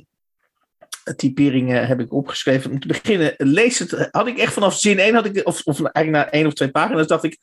typeringen 1.17 1.87
heb 1.87 2.01
ik 2.01 2.13
opgeschreven. 2.13 2.71
Om 2.71 2.81
te 2.81 2.87
beginnen, 2.87 3.35
lees 3.37 3.79
het. 3.79 4.09
Had 4.11 4.27
ik 4.27 4.39
echt 4.39 4.53
vanaf 4.53 4.79
zin 4.79 4.99
1, 4.99 5.15
had 5.15 5.25
ik, 5.25 5.47
of, 5.47 5.63
of 5.65 5.83
eigenlijk 5.83 6.27
na 6.27 6.33
één 6.33 6.47
of 6.47 6.53
twee 6.53 6.71
pagina's, 6.71 7.07
dacht 7.07 7.25
ik. 7.25 7.39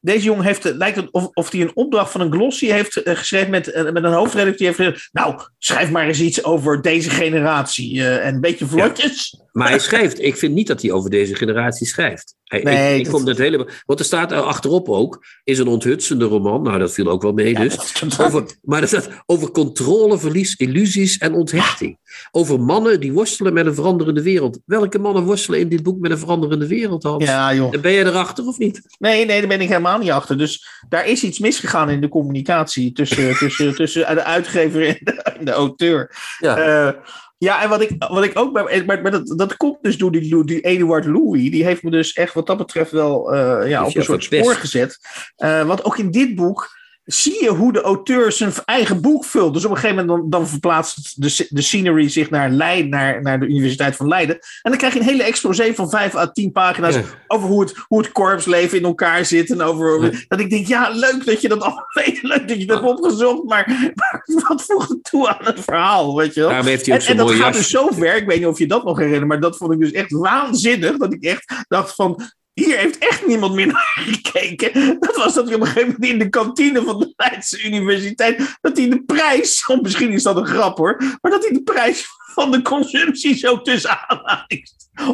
Deze 0.00 0.24
jongen 0.24 0.44
heeft, 0.44 0.62
het 0.64 0.76
lijkt 0.76 0.96
het 0.96 1.10
of, 1.10 1.28
of 1.32 1.50
hij 1.52 1.60
een 1.60 1.70
opdracht 1.76 2.10
van 2.10 2.20
een 2.20 2.32
glossy 2.32 2.66
heeft 2.66 2.96
eh, 3.02 3.16
geschreven 3.16 3.50
met, 3.50 3.70
eh, 3.70 3.82
met 3.92 4.04
een 4.04 4.12
hoofdredacteur. 4.12 4.66
Heeft 4.66 4.78
gezegd, 4.78 5.08
nou, 5.12 5.40
schrijf 5.58 5.90
maar 5.90 6.06
eens 6.06 6.20
iets 6.20 6.44
over 6.44 6.82
deze 6.82 7.10
generatie. 7.10 8.00
eh, 8.00 8.26
en 8.26 8.34
een 8.34 8.40
beetje 8.40 8.66
vlotjes. 8.66 9.40
Maar 9.52 9.68
hij 9.68 9.78
schrijft, 9.78 10.22
ik 10.22 10.36
vind 10.36 10.54
niet 10.54 10.66
dat 10.66 10.82
hij 10.82 10.92
over 10.92 11.10
deze 11.10 11.34
generatie 11.34 11.86
schrijft. 11.86 12.36
Hij, 12.44 12.62
Nee, 12.62 12.98
ik, 13.00 13.06
ik 13.06 13.12
dat- 13.12 13.26
dat 13.26 13.38
helemaal, 13.38 13.66
want 13.86 13.98
er 13.98 14.04
staat 14.04 14.32
er 14.32 14.40
achterop 14.40 14.88
ook, 14.88 15.24
is 15.44 15.58
een 15.58 15.66
onthutsende 15.68 16.24
roman. 16.24 16.62
Nou, 16.62 16.78
dat 16.78 16.92
viel 16.92 17.08
ook 17.08 17.22
wel 17.22 17.32
mee 17.32 17.54
dus. 17.54 17.76
dat 18.00 18.20
Over, 18.20 18.44
maar 18.62 18.82
er 18.82 18.88
staat 18.88 19.08
over 19.26 19.50
controleverlies, 19.50 20.56
illusies 20.56 21.18
en 21.18 21.34
onthechting. 21.34 21.98
Over 22.30 22.60
mannen 22.60 23.00
die 23.00 23.12
worstelen 23.12 23.52
met 23.52 23.66
een 23.66 23.74
veranderende 23.74 24.22
wereld. 24.22 24.58
Welke 24.64 24.98
mannen 24.98 25.22
worstelen 25.24 25.60
in 25.60 25.68
dit 25.68 25.82
boek 25.82 25.98
met 26.00 26.10
een 26.10 26.18
veranderende 26.18 26.66
wereld, 26.66 27.02
Hans? 27.02 27.24
ja, 27.24 27.54
joh. 27.54 27.74
En 27.74 27.80
Ben 27.80 27.92
je 27.92 28.04
erachter 28.04 28.46
of 28.46 28.58
niet? 28.58 28.80
Nee, 28.98 29.24
nee, 29.26 29.38
daar 29.38 29.48
ben 29.48 29.60
ik 29.60 29.68
helemaal 29.68 29.87
niet 29.96 30.10
achter. 30.10 30.38
Dus 30.38 30.82
daar 30.88 31.06
is 31.06 31.22
iets 31.22 31.38
misgegaan 31.38 31.90
in 31.90 32.00
de 32.00 32.08
communicatie 32.08 32.92
tussen, 32.92 33.36
tussen, 33.38 33.74
tussen 33.74 34.14
de 34.14 34.24
uitgever 34.24 34.86
en 34.86 34.98
de, 35.00 35.12
en 35.22 35.44
de 35.44 35.52
auteur. 35.52 36.16
Ja. 36.38 36.56
Eh, 36.56 36.94
ja, 37.38 37.62
en 37.62 37.68
wat 37.68 37.80
ik, 37.80 37.90
wat 37.98 38.24
ik 38.24 38.38
ook 38.38 38.52
bij. 38.52 38.84
Maar, 38.84 39.02
maar 39.02 39.10
dat, 39.10 39.26
dat 39.36 39.56
komt 39.56 39.78
dus 39.82 39.96
door 39.96 40.12
die, 40.12 40.44
die 40.44 40.60
Eduard 40.60 41.04
Louis. 41.04 41.50
Die 41.50 41.64
heeft 41.64 41.82
me 41.82 41.90
dus 41.90 42.12
echt 42.12 42.34
wat 42.34 42.46
dat 42.46 42.56
betreft 42.56 42.90
wel 42.90 43.34
eh, 43.34 43.68
ja, 43.68 43.84
op 43.84 43.96
een 43.96 44.04
soort 44.04 44.24
spoor 44.24 44.54
gezet. 44.54 44.98
Eh, 45.36 45.66
want 45.66 45.84
ook 45.84 45.98
in 45.98 46.10
dit 46.10 46.34
boek 46.34 46.76
zie 47.10 47.42
je 47.42 47.48
hoe 47.50 47.72
de 47.72 47.80
auteur 47.80 48.32
zijn 48.32 48.52
eigen 48.64 49.00
boek 49.00 49.24
vult. 49.24 49.54
Dus 49.54 49.64
op 49.64 49.70
een 49.70 49.76
gegeven 49.76 50.06
moment 50.06 50.20
dan, 50.20 50.30
dan 50.40 50.48
verplaatst 50.48 51.22
de, 51.22 51.46
de 51.48 51.62
scenery 51.62 52.08
zich 52.08 52.30
naar 52.30 52.50
Leiden, 52.50 52.90
naar, 52.90 53.22
naar 53.22 53.40
de 53.40 53.46
Universiteit 53.46 53.96
van 53.96 54.08
Leiden. 54.08 54.34
En 54.62 54.70
dan 54.70 54.76
krijg 54.76 54.92
je 54.94 55.00
een 55.00 55.06
hele 55.06 55.22
exposé 55.22 55.74
van 55.74 55.90
vijf 55.90 56.14
à 56.14 56.26
tien 56.30 56.52
pagina's 56.52 56.94
Ja. 56.94 57.02
over 57.26 57.48
hoe 57.48 57.60
het, 57.60 57.74
hoe 57.86 57.98
het 57.98 58.12
korpsleven 58.12 58.78
in 58.78 58.84
elkaar 58.84 59.24
zit. 59.24 59.50
En 59.50 59.62
over, 59.62 60.02
Ja. 60.04 60.10
dat 60.28 60.40
ik 60.40 60.50
denk, 60.50 60.66
ja, 60.66 60.90
leuk 60.90 61.26
dat 61.26 61.40
je 61.40 61.48
dat 61.48 61.60
allemaal 61.60 61.86
weet. 62.04 62.22
Leuk 62.22 62.48
dat 62.48 62.58
je 62.58 62.66
dat 62.66 62.80
hebt 62.80 62.90
opgezocht. 62.98 63.44
Maar, 63.44 63.92
maar 63.94 64.22
wat 64.48 64.62
voegt 64.62 64.88
het 64.88 65.04
toe 65.04 65.28
aan 65.28 65.44
het 65.44 65.60
verhaal, 65.60 66.16
weet 66.16 66.34
je 66.34 66.40
wel? 66.40 66.48
Daarom 66.48 66.66
heeft 66.68 66.86
hij 66.86 66.94
ook 66.94 67.00
En, 67.00 67.08
en 67.08 67.16
dat 67.16 67.30
gaat 67.30 67.52
dus 67.54 67.70
zo 67.70 67.88
ver, 67.92 68.16
ik 68.16 68.26
weet 68.26 68.38
niet 68.38 68.46
of 68.46 68.58
je 68.58 68.66
dat 68.66 68.84
nog 68.84 68.98
herinnert, 68.98 69.26
maar 69.26 69.40
dat 69.40 69.56
vond 69.56 69.72
ik 69.72 69.78
dus 69.78 69.92
echt 69.92 70.10
waanzinnig. 70.12 70.96
Dat 70.96 71.12
ik 71.12 71.22
echt 71.24 71.64
dacht 71.68 71.94
van, 71.94 72.22
hier 72.58 72.78
heeft 72.78 72.98
echt 72.98 73.26
niemand 73.26 73.54
meer 73.54 73.66
naar 73.66 73.92
gekeken. 73.94 74.96
Dat 75.00 75.16
was 75.16 75.34
dat 75.34 75.46
hij 75.46 75.54
op 75.54 75.60
een 75.60 75.66
gegeven 75.66 75.92
moment 75.92 76.12
in 76.12 76.18
de 76.18 76.28
kantine 76.28 76.82
van 76.82 76.98
de 76.98 77.12
Leidse 77.16 77.62
Universiteit, 77.62 78.56
dat 78.60 78.76
hij 78.76 78.88
de 78.88 79.02
prijs, 79.02 79.68
misschien 79.82 80.12
is 80.12 80.22
dat 80.22 80.36
een 80.36 80.46
grap 80.46 80.78
hoor, 80.78 81.18
maar 81.20 81.30
dat 81.30 81.44
hij 81.44 81.52
de 81.52 81.62
prijs 81.62 82.06
van 82.38 82.50
de 82.50 82.62
consumptie 82.62 83.34
zo 83.36 83.62
tussen 83.62 83.98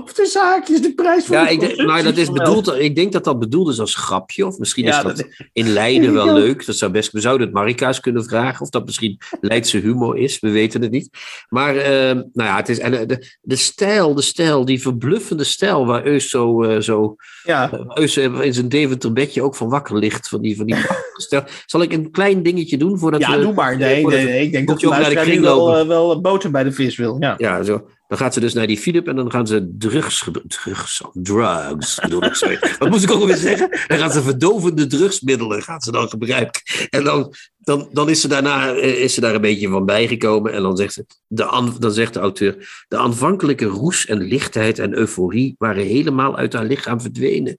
of 0.03 0.13
tussen 0.13 0.41
haakjes 0.41 0.81
de 0.83 0.95
prijs 0.95 1.25
van 1.25 1.37
Ja, 1.37 1.45
de 1.45 1.53
ik 1.53 1.61
denk, 1.61 1.71
consumptie 1.75 2.03
nou, 2.03 2.15
dat 2.15 2.17
is 2.17 2.31
bedoeld, 2.31 2.75
ik 2.79 2.97
denk 2.97 3.13
dat 3.13 3.25
dat 3.25 3.39
bedoeld 3.39 3.69
is 3.69 3.81
als 3.81 3.95
grapje. 3.95 4.47
Of 4.47 4.59
misschien 4.59 4.85
Ja, 4.85 4.97
is 4.97 5.03
dat, 5.03 5.17
dat- 5.17 5.27
in 5.53 5.69
Leiden 5.73 6.13
wel 6.13 6.27
Ja. 6.27 6.33
leuk. 6.33 6.67
Dat 6.67 6.77
zou 6.77 6.93
best, 6.93 7.13
we 7.13 7.21
zouden 7.21 7.47
het 7.47 7.57
Marika's 7.57 8.01
kunnen 8.01 8.25
vragen. 8.25 8.61
Of 8.61 8.71
dat 8.71 8.85
misschien 8.85 9.19
Leidse 9.41 9.79
humor 9.79 10.17
is. 10.19 10.41
We 10.41 10.51
weten 10.51 10.83
het 10.83 10.91
niet. 10.91 11.09
Maar 11.49 11.77
eh, 11.77 11.91
nou 12.15 12.25
ja, 12.49 12.57
het 12.57 12.69
is, 12.69 12.79
en, 12.79 13.01
eh, 13.01 13.07
de, 13.07 13.37
de 13.43 13.57
stijl, 13.57 14.15
de 14.15 14.23
stijl, 14.23 14.65
die 14.65 14.81
verbluffende 14.83 15.45
stijl 15.45 15.87
waar 15.87 16.07
Eus 16.07 16.29
zo, 16.29 16.63
eh, 16.63 16.81
zo 16.81 17.17
Ja, 17.45 17.71
Eus 17.95 18.17
in 18.17 18.55
zijn 18.55 18.69
Deventer 18.69 19.13
bedje 19.13 19.43
ook 19.43 19.55
van 19.57 19.69
wakker 19.69 19.99
ligt. 19.99 20.29
Van 20.29 20.41
die, 20.41 20.57
van 20.57 20.67
die 20.67 20.77
stijl. 21.17 21.43
Zal 21.67 21.83
ik 21.83 21.93
een 21.93 22.11
klein 22.11 22.43
dingetje 22.43 22.77
doen 22.77 22.99
voordat 22.99 23.21
ja 23.21 23.37
we... 23.37 23.43
doe 23.43 23.53
maar. 23.53 23.77
Nee, 23.79 24.07
nee. 24.07 24.43
Ik 24.43 24.53
denk 24.53 24.69
dat 24.69 24.81
je 24.81 24.87
ook 24.87 24.93
naar 24.93 25.25
de 25.25 25.41
wel, 25.41 25.77
eh, 25.79 25.87
wel 25.87 26.21
boter 26.21 26.51
bij 26.51 26.65
de 26.65 26.73
vis 26.73 26.97
wil. 26.97 27.14
Ja. 27.19 27.35
Ja, 27.39 27.63
zo. 27.63 27.89
Dan 28.09 28.19
gaat 28.19 28.35
ze 28.35 28.41
dus 28.41 28.55
naar 28.55 28.67
die 28.67 28.79
Philip 28.79 29.09
en 29.09 29.17
dan 29.17 29.31
gaan 29.31 29.47
ze 29.47 29.75
drugs, 29.79 30.29
drugs, 30.47 31.03
drugs 31.13 32.01
bedoel 32.01 32.25
ik, 32.25 32.35
sorry. 32.35 32.59
Wat 32.79 32.91
moest 32.91 33.05
ik 33.05 33.11
ook 33.11 33.21
alweer 33.21 33.37
zeggen? 33.37 33.69
Dan 33.87 33.99
gaan 33.99 34.11
ze 34.11 34.23
verdovende 34.23 34.87
drugsmiddelen 34.87 35.63
gaan 35.63 35.81
ze 35.81 35.93
dan 35.93 36.09
gebruiken. 36.09 36.63
En 36.91 37.05
dan, 37.05 37.35
dan, 37.59 37.89
dan 37.93 38.09
is, 38.09 38.21
ze 38.21 38.29
daarna, 38.29 38.75
eh, 38.75 39.03
is 39.03 39.15
ze 39.15 39.21
daar 39.21 39.35
een 39.35 39.41
beetje 39.41 39.69
van 39.69 39.85
bijgekomen 39.85 40.53
en 40.53 40.63
dan 40.63 40.77
zegt, 40.77 40.93
ze, 40.93 41.07
de, 41.27 41.73
dan 41.79 41.93
zegt 41.93 42.15
de 42.15 42.21
auteur, 42.21 42.85
de 42.89 42.97
aanvankelijke 42.97 43.67
roes 43.67 44.07
en 44.07 44.19
lichtheid 44.19 44.79
en 44.79 44.95
euforie 44.95 45.55
waren 45.59 45.85
helemaal 45.85 46.37
uit 46.37 46.53
haar 46.53 46.65
lichaam 46.65 47.01
verdwenen. 47.01 47.59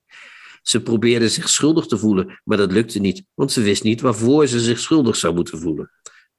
Ze 0.61 0.81
probeerde 0.81 1.29
zich 1.29 1.49
schuldig 1.49 1.85
te 1.85 1.97
voelen, 1.97 2.39
maar 2.43 2.57
dat 2.57 2.71
lukte 2.71 2.99
niet, 2.99 3.23
want 3.33 3.51
ze 3.51 3.61
wist 3.61 3.83
niet 3.83 4.01
waarvoor 4.01 4.47
ze 4.47 4.59
zich 4.59 4.79
schuldig 4.79 5.15
zou 5.15 5.33
moeten 5.35 5.59
voelen. 5.59 5.91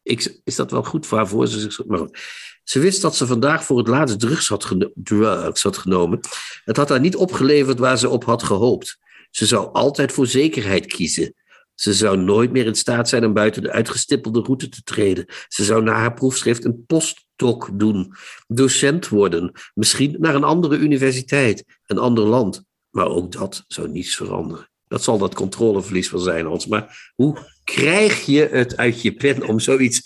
Ik, 0.06 0.40
is 0.44 0.56
dat 0.56 0.70
wel 0.70 0.82
goed 0.82 1.08
waarvoor 1.08 1.46
ze 1.46 1.60
zich... 1.60 1.84
Maar 1.86 1.98
goed. 1.98 2.18
Ze 2.64 2.78
wist 2.78 3.02
dat 3.02 3.16
ze 3.16 3.26
vandaag 3.26 3.64
voor 3.64 3.78
het 3.78 3.88
laatst 3.88 4.20
drugs 4.20 4.48
had, 4.48 4.76
drugs 4.94 5.62
had 5.62 5.76
genomen. 5.76 6.20
Het 6.64 6.76
had 6.76 6.88
haar 6.88 7.00
niet 7.00 7.16
opgeleverd 7.16 7.78
waar 7.78 7.98
ze 7.98 8.08
op 8.08 8.24
had 8.24 8.42
gehoopt. 8.42 8.98
Ze 9.30 9.46
zou 9.46 9.72
altijd 9.72 10.12
voor 10.12 10.26
zekerheid 10.26 10.86
kiezen. 10.86 11.34
Ze 11.74 11.94
zou 11.94 12.16
nooit 12.16 12.52
meer 12.52 12.66
in 12.66 12.74
staat 12.74 13.08
zijn 13.08 13.24
om 13.24 13.32
buiten 13.32 13.62
de 13.62 13.70
uitgestippelde 13.70 14.40
route 14.40 14.68
te 14.68 14.82
treden. 14.82 15.26
Ze 15.48 15.64
zou 15.64 15.82
na 15.82 15.92
haar 15.92 16.14
proefschrift 16.14 16.64
een 16.64 16.84
postdoc 16.86 17.70
doen, 17.72 18.14
docent 18.46 19.08
worden, 19.08 19.52
misschien 19.74 20.16
naar 20.18 20.34
een 20.34 20.44
andere 20.44 20.76
universiteit, 20.76 21.64
een 21.86 21.98
ander 21.98 22.24
land. 22.24 22.64
Maar 22.90 23.06
ook 23.06 23.32
dat 23.32 23.64
zou 23.68 23.88
niets 23.88 24.16
veranderen. 24.16 24.70
Dat 24.88 25.02
zal 25.02 25.18
dat 25.18 25.34
controleverlies 25.34 26.10
wel 26.10 26.20
zijn, 26.20 26.46
Hans. 26.46 26.66
Maar 26.66 27.12
hoe 27.14 27.38
krijg 27.74 28.26
je 28.26 28.48
het 28.52 28.76
uit 28.76 29.02
je 29.02 29.12
pen 29.12 29.48
om 29.48 29.60
zoiets 29.60 30.02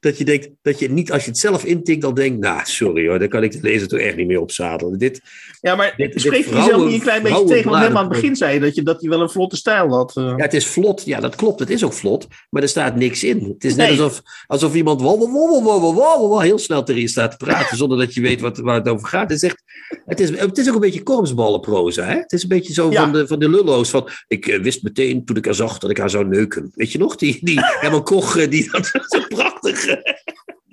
dat 0.00 0.18
je 0.18 0.24
denkt 0.24 0.48
dat 0.62 0.78
je 0.78 0.90
niet 0.90 1.12
als 1.12 1.24
je 1.24 1.30
het 1.30 1.38
zelf 1.38 1.64
intikt 1.64 2.04
al 2.04 2.14
denkt, 2.14 2.40
nou 2.40 2.60
sorry 2.64 3.08
hoor, 3.08 3.18
daar 3.18 3.28
kan 3.28 3.42
ik 3.42 3.52
de 3.52 3.58
lezer 3.62 3.88
toch 3.88 3.98
echt 4.00 4.16
niet 4.16 4.26
meer 4.26 4.40
op 4.40 4.50
zadelen. 4.50 4.98
Dit, 4.98 5.20
Ja, 5.60 5.74
maar 5.76 5.94
Dit- 5.96 6.20
spreek 6.20 6.44
je 6.44 6.54
jezelf 6.54 6.84
niet 6.84 6.94
een 6.94 7.00
klein 7.00 7.22
beetje 7.22 7.44
tegen? 7.44 7.64
Want 7.70 7.80
helemaal 7.82 8.02
aan 8.02 8.08
het 8.10 8.20
begin 8.20 8.36
zei 8.36 8.54
je 8.54 8.60
dat, 8.60 8.74
je 8.74 8.82
dat 8.82 9.00
hij 9.00 9.10
wel 9.10 9.20
een 9.20 9.30
vlotte 9.30 9.56
stijl 9.56 9.88
had. 9.94 10.16
eh. 10.16 10.24
ja, 10.24 10.36
het 10.36 10.54
is 10.54 10.66
vlot, 10.66 11.02
ja 11.04 11.20
dat 11.20 11.34
klopt, 11.36 11.60
het 11.60 11.70
is 11.70 11.84
ook 11.84 11.92
vlot, 11.92 12.26
maar 12.50 12.62
er 12.62 12.68
staat 12.68 12.96
niks 12.96 13.24
in. 13.24 13.38
Het 13.54 13.64
is 13.64 13.74
net 13.74 13.88
Nee. 13.88 14.00
alsof, 14.00 14.22
alsof 14.46 14.74
iemand 14.74 15.00
wol- 15.00 15.18
wol- 15.18 15.62
wol- 15.62 15.92
wol- 16.28 16.40
heel 16.40 16.58
snel 16.58 16.82
tegen 16.82 17.00
je 17.00 17.08
staat 17.08 17.30
te 17.30 17.36
praten 17.36 17.76
zonder 17.76 17.98
dat 17.98 18.14
je 18.14 18.20
weet 18.20 18.40
wat, 18.40 18.58
waar 18.58 18.74
het 18.74 18.88
over 18.88 19.08
gaat. 19.08 19.30
Het 19.30 19.42
is, 19.42 19.48
echt, 19.48 19.62
het 20.06 20.20
is, 20.20 20.30
het 20.38 20.58
is 20.58 20.68
ook 20.68 20.74
een 20.74 20.80
beetje 20.80 21.02
korpsballenproza. 21.02 22.04
Hè? 22.04 22.14
Het 22.16 22.32
is 22.32 22.42
een 22.42 22.48
beetje 22.48 22.72
zo 22.72 22.90
Ja. 22.90 23.02
van, 23.02 23.12
de, 23.12 23.26
van 23.26 23.38
de 23.38 23.48
lullo's 23.50 23.90
van, 23.90 24.08
ik 24.28 24.46
eh, 24.46 24.60
wist 24.62 24.82
meteen 24.82 25.24
toen 25.24 25.36
ik 25.36 25.44
haar 25.44 25.54
zag 25.54 25.78
dat 25.78 25.90
ik 25.90 25.98
haar 25.98 26.10
zou 26.10 26.28
neuken. 26.28 26.72
Weet 26.84 26.92
je 26.92 26.98
nog, 26.98 27.16
die, 27.16 27.38
die 27.42 27.60
Herman 27.80 28.02
Koch, 28.04 28.36
eh, 28.36 28.50
die, 28.50 28.70
dat 28.70 28.86
zo 29.08 29.20
prachtig. 29.28 29.86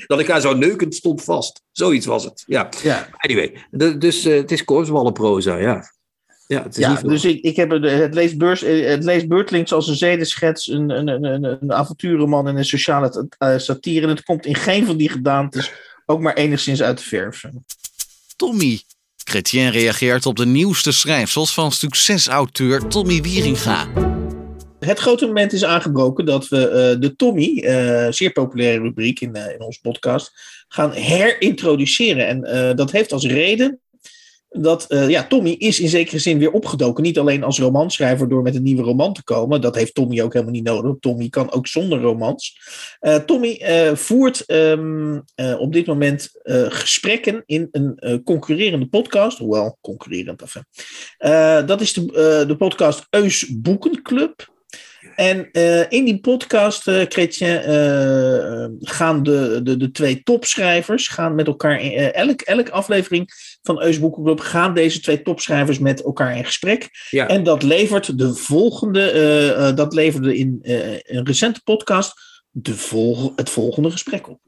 Dat 0.08 0.20
ik 0.20 0.28
haar 0.28 0.42
zou 0.42 0.58
neuken 0.58 0.92
stond 0.92 1.24
vast. 1.24 1.62
Zoiets 1.72 2.06
was 2.06 2.24
het. 2.24 2.44
Ja. 2.48 2.70
Ja, 2.84 3.10
Anyway, 3.18 3.66
de- 3.70 3.98
dus 3.98 4.26
eh, 4.26 4.36
het 4.36 4.52
is 4.52 4.64
korpsballenproza, 4.64 5.58
ja. 5.58 5.92
Ja, 6.48 6.64
het 6.64 6.78
is 6.78 6.86
ja 6.86 7.02
dus 7.02 7.26
ik, 7.26 7.42
ik 7.42 7.56
heb 7.56 7.70
het, 7.70 7.84
het, 7.84 8.14
leest 8.14 8.42
eh, 8.42 8.90
het 8.90 9.72
als 9.72 9.88
een 9.88 9.96
zedenschets, 9.96 10.68
een, 10.68 10.90
een, 10.90 11.08
een, 11.08 11.44
een, 11.44 11.74
avonturenroman 11.74 12.48
en 12.48 12.58
een 12.58 12.66
sociale 12.66 13.28
satire. 13.58 14.02
En 14.02 14.10
het 14.10 14.24
komt 14.24 14.46
in 14.46 14.56
geen 14.56 14.86
van 14.86 14.98
die 14.98 15.10
gedaantes 15.10 15.72
ook 16.06 16.20
maar 16.20 16.34
enigszins 16.34 16.82
uit 16.82 16.98
de 16.98 17.04
verf. 17.04 17.44
Tommy. 18.36 18.82
Chrétien 19.24 19.72
reageert 19.72 20.26
op 20.26 20.36
de 20.36 20.46
nieuwste 20.46 20.92
schrijfsels 20.92 21.54
van 21.54 21.72
succesauteur 21.72 22.88
Tommy 22.88 23.22
Wieringa. 23.22 24.11
Het 24.86 25.00
grote 25.00 25.26
moment 25.26 25.54
is 25.54 25.66
aangebroken 25.66 26.26
dat 26.26 26.48
we 26.48 26.68
eh, 26.68 27.02
de 27.02 27.16
Tommy, 27.16 27.60
eh, 27.60 28.12
zeer 28.12 28.32
populaire 28.32 28.82
rubriek 28.82 29.20
in, 29.20 29.36
eh, 29.36 29.54
in 29.54 29.62
onze 29.62 29.80
podcast, 29.82 30.32
gaan 30.68 30.92
herintroduceren. 30.92 32.28
En 32.28 32.76
dat 32.76 32.92
heeft 32.92 33.12
als 33.12 33.26
reden 33.26 33.80
dat 34.50 34.86
ja, 35.08 35.28
Tommy 35.28 35.50
is 35.50 35.80
in 35.80 35.90
zekere 35.90 36.20
zin 36.20 36.38
weer 36.38 36.52
opgedoken. 36.52 37.04
Niet 37.04 37.20
alleen 37.20 37.44
als 37.44 37.60
romanschrijver 37.60 38.30
door 38.30 38.42
met 38.42 38.56
een 38.56 38.64
nieuwe 38.64 38.84
roman 38.84 39.14
te 39.14 39.24
komen. 39.24 39.62
Dat 39.62 39.76
heeft 39.76 39.94
Tommy 39.94 40.22
ook 40.22 40.34
helemaal 40.34 40.54
niet 40.54 40.64
nodig. 40.64 40.96
Tommy 41.00 41.30
kan 41.30 41.52
ook 41.52 41.68
zonder 41.68 42.00
romans. 42.00 42.60
Tommy 43.26 43.62
voert 43.96 44.46
ehm, 44.46 45.20
eh, 45.36 45.60
op 45.60 45.74
dit 45.74 45.86
moment 45.86 46.30
gesprekken 46.68 47.44
in 47.46 47.68
een 47.72 48.22
concurrerende 48.24 48.88
podcast. 48.88 49.38
Hoewel, 49.38 49.78
concurrerend. 49.82 50.44
Eh, 51.18 51.66
dat 51.66 51.82
is 51.82 51.94
de, 51.94 52.44
de 52.48 52.56
podcast 52.56 53.08
Eus 53.10 53.62
Boekenclub. 53.62 54.51
En 55.22 55.50
uh, 55.52 55.92
in 55.92 56.06
die 56.06 56.20
podcast, 56.20 56.88
uh, 56.88 57.06
Chrétien, 57.10 57.48
uh, 57.48 58.66
gaan 58.80 59.24
de, 59.24 59.60
de, 59.64 59.78
de 59.78 59.92
twee 59.92 60.24
topschrijvers 60.24 61.08
gaan 61.08 61.36
met 61.36 61.48
elkaar. 61.48 61.82
In, 61.82 61.92
elk, 62.12 62.42
elke 62.42 62.72
aflevering 62.72 63.30
van 63.62 63.82
Eus 63.82 64.00
Boekenclub 64.00 64.40
gaan 64.40 64.74
deze 64.74 65.00
twee 65.00 65.22
topschrijvers 65.22 65.80
met 65.80 66.04
elkaar 66.04 66.38
in 66.38 66.46
gesprek. 66.46 66.90
Ja. 67.10 67.28
En 67.28 67.44
dat 67.44 67.64
levert 67.64 68.18
de 68.18 68.34
volgende, 68.34 69.74
dat 69.76 69.94
leverde 69.94 70.38
in 70.38 70.60
een 71.04 71.26
recente 71.26 71.62
podcast 71.64 72.14
de 72.50 72.76
vol, 72.76 73.34
het 73.36 73.50
volgende 73.50 73.92
gesprek 73.92 74.30
op. 74.30 74.40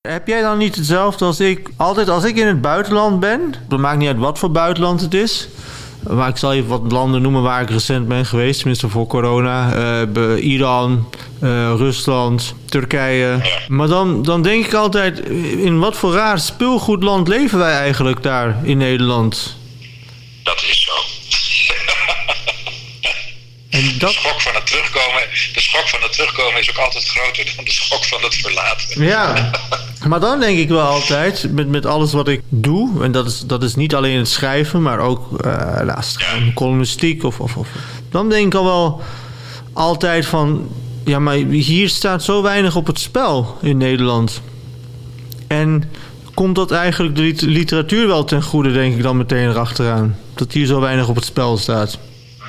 Heb 0.00 0.26
jij 0.26 0.40
dan 0.40 0.58
niet 0.58 0.76
hetzelfde 0.76 1.24
als 1.24 1.40
ik? 1.40 1.70
Altijd 1.76 2.08
als 2.08 2.24
ik 2.24 2.36
in 2.36 2.46
het 2.46 2.60
buitenland 2.60 3.20
ben, 3.20 3.54
het 3.68 3.78
maakt 3.78 3.98
niet 3.98 4.08
uit 4.08 4.18
wat 4.18 4.38
voor 4.38 4.50
buitenland 4.50 5.00
het 5.00 5.14
is. 5.14 5.48
Maar 6.02 6.28
ik 6.28 6.36
zal 6.36 6.52
even 6.52 6.68
wat 6.68 6.92
landen 6.92 7.22
noemen 7.22 7.42
waar 7.42 7.62
ik 7.62 7.70
recent 7.70 8.08
ben 8.08 8.26
geweest, 8.26 8.58
tenminste 8.58 8.88
voor 8.88 9.06
corona. 9.06 9.74
Uh, 10.16 10.44
Iran, 10.44 11.08
uh, 11.42 11.74
Rusland, 11.76 12.54
Turkije. 12.64 13.40
Maar 13.68 13.88
dan, 13.88 14.22
dan 14.22 14.42
denk 14.42 14.66
ik 14.66 14.74
altijd, 14.74 15.18
in 15.58 15.78
wat 15.78 15.96
voor 15.96 16.12
raar 16.12 16.38
speelgoedland 16.38 17.28
leven 17.28 17.58
wij 17.58 17.72
eigenlijk 17.72 18.22
daar 18.22 18.56
in 18.62 18.78
Nederland? 18.78 19.56
Dat 20.42 20.62
is 20.68 20.82
zo. 20.82 21.17
En 23.78 23.98
dat... 23.98 24.10
de, 24.10 24.16
schok 24.16 24.40
van 24.40 24.54
het 24.54 24.66
terugkomen, 24.66 25.22
de 25.52 25.60
schok 25.60 25.88
van 25.88 26.02
het 26.02 26.12
terugkomen 26.12 26.60
is 26.60 26.70
ook 26.70 26.76
altijd 26.76 27.08
groter 27.08 27.52
dan 27.56 27.64
de 27.64 27.72
schok 27.72 28.04
van 28.04 28.22
het 28.22 28.34
verlaten. 28.34 29.04
Ja, 29.04 29.50
maar 30.06 30.20
dan 30.20 30.40
denk 30.40 30.58
ik 30.58 30.68
wel 30.68 30.86
altijd, 30.86 31.52
met, 31.52 31.68
met 31.68 31.86
alles 31.86 32.12
wat 32.12 32.28
ik 32.28 32.40
doe, 32.48 33.04
en 33.04 33.12
dat 33.12 33.26
is, 33.26 33.40
dat 33.40 33.62
is 33.62 33.74
niet 33.74 33.94
alleen 33.94 34.18
het 34.18 34.28
schrijven, 34.28 34.82
maar 34.82 34.98
ook 34.98 35.44
uh, 35.44 35.80
naast 35.80 36.20
ja. 36.20 36.52
columnistiek, 36.54 37.24
of, 37.24 37.40
of, 37.40 37.56
of, 37.56 37.68
dan 38.10 38.28
denk 38.28 38.46
ik 38.46 38.54
al 38.54 38.64
wel 38.64 39.02
altijd 39.72 40.26
van, 40.26 40.68
ja, 41.04 41.18
maar 41.18 41.34
hier 41.34 41.88
staat 41.88 42.24
zo 42.24 42.42
weinig 42.42 42.76
op 42.76 42.86
het 42.86 43.00
spel 43.00 43.58
in 43.62 43.76
Nederland. 43.76 44.42
En 45.48 45.92
komt 46.34 46.54
dat 46.54 46.70
eigenlijk 46.70 47.16
de 47.16 47.46
literatuur 47.46 48.06
wel 48.06 48.24
ten 48.24 48.42
goede, 48.42 48.72
denk 48.72 48.96
ik 48.96 49.02
dan 49.02 49.16
meteen 49.16 49.48
erachteraan? 49.48 50.18
Dat 50.34 50.52
hier 50.52 50.66
zo 50.66 50.80
weinig 50.80 51.08
op 51.08 51.14
het 51.14 51.24
spel 51.24 51.58
staat. 51.58 51.98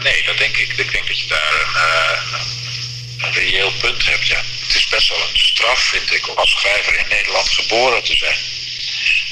Nee, 0.03 0.23
dat 0.25 0.37
denk 0.37 0.57
ik. 0.57 0.73
Ik 0.77 0.91
denk 0.91 1.07
dat 1.07 1.19
je 1.19 1.27
daar 1.27 1.53
een, 1.63 1.75
uh, 1.75 3.25
een 3.25 3.33
reëel 3.33 3.71
punt 3.81 4.05
hebt, 4.05 4.27
ja. 4.27 4.37
Het 4.37 4.71
is 4.89 4.95
best 4.95 5.09
wel 5.09 5.29
een 5.29 5.39
straf, 5.39 5.79
vind 5.79 6.13
ik, 6.13 6.29
om 6.29 6.37
als 6.37 6.51
schrijver 6.51 6.97
in 6.97 7.07
Nederland 7.07 7.49
geboren 7.49 8.03
te 8.03 8.15
zijn. 8.15 8.37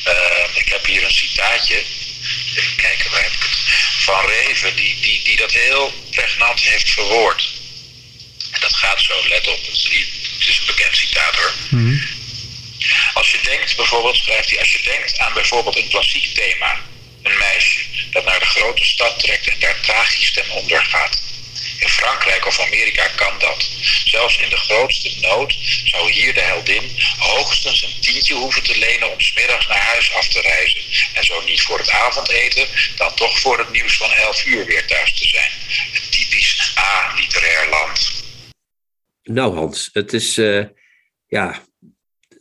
Uh, 0.07 0.57
ik 0.57 0.69
heb 0.69 0.85
hier 0.85 1.03
een 1.03 1.11
citaatje. 1.11 1.83
Even 2.55 2.75
kijken, 2.75 3.11
waar 3.11 3.23
heb 3.23 3.31
ik 3.31 3.41
het? 3.41 3.57
Van 3.97 4.25
Reven, 4.25 4.75
die, 4.75 4.99
die, 5.01 5.23
die 5.23 5.35
dat 5.35 5.51
heel 5.51 5.93
pregnant 6.11 6.59
heeft 6.59 6.89
verwoord. 6.89 7.47
En 8.51 8.59
dat 8.59 8.75
gaat 8.75 9.01
zo, 9.01 9.27
let 9.27 9.47
op. 9.47 9.65
Het 9.65 10.47
is 10.47 10.59
een 10.59 10.65
bekend 10.65 10.95
citaat 10.95 11.35
hoor. 11.35 11.53
Mm 11.69 11.79
-hmm. 11.79 12.07
Als 13.13 13.31
je 13.31 13.39
denkt, 13.41 13.75
bijvoorbeeld, 13.75 14.17
schrijft 14.17 14.49
hij, 14.49 14.59
als 14.59 14.71
je 14.71 14.81
denkt 14.81 15.17
aan 15.17 15.33
bijvoorbeeld 15.33 15.77
een 15.77 15.89
klassiek 15.89 16.35
thema, 16.35 16.81
een 17.23 17.37
meisje 17.37 17.79
dat 18.11 18.25
naar 18.25 18.39
de 18.39 18.45
grote 18.45 18.85
stad 18.85 19.19
trekt 19.19 19.47
en 19.47 19.59
daar 19.59 19.79
tragisch 19.79 20.31
ten 20.31 20.49
onder 20.49 20.85
gaat. 20.85 21.21
In 21.79 21.89
Frankrijk 21.89 22.45
of 22.45 22.59
Amerika 22.59 23.07
kan 23.07 23.39
dat. 23.39 23.69
Zelfs 24.05 24.39
in 24.39 24.49
de 24.49 24.57
grootste 24.57 25.19
nood 25.21 25.57
zou 25.85 26.11
hier 26.11 26.33
de 26.33 26.41
heldin 26.41 26.91
hoogstens 27.17 27.83
een 27.83 28.01
tientje 28.01 28.33
hoeven 28.33 28.63
te 28.63 28.77
lenen 28.77 29.11
om 29.11 29.21
smiddags 29.21 29.67
naar 29.67 29.85
huis 29.85 30.13
af 30.13 30.27
te 30.27 30.41
reizen. 30.41 30.81
En 31.13 31.23
zo 31.23 31.41
niet 31.41 31.61
voor 31.61 31.77
het 31.79 31.89
avondeten, 31.89 32.67
dan 32.97 33.15
toch 33.15 33.39
voor 33.39 33.57
het 33.57 33.71
nieuws 33.71 33.97
van 33.97 34.11
11 34.11 34.45
uur 34.45 34.65
weer 34.65 34.87
thuis 34.87 35.19
te 35.19 35.27
zijn. 35.27 35.51
Een 35.93 36.09
typisch 36.09 36.75
A-literair 36.77 37.69
land. 37.69 38.23
Nou 39.23 39.55
Hans, 39.55 39.89
het 39.93 40.13
is, 40.13 40.37
uh, 40.37 40.63
ja, 41.27 41.63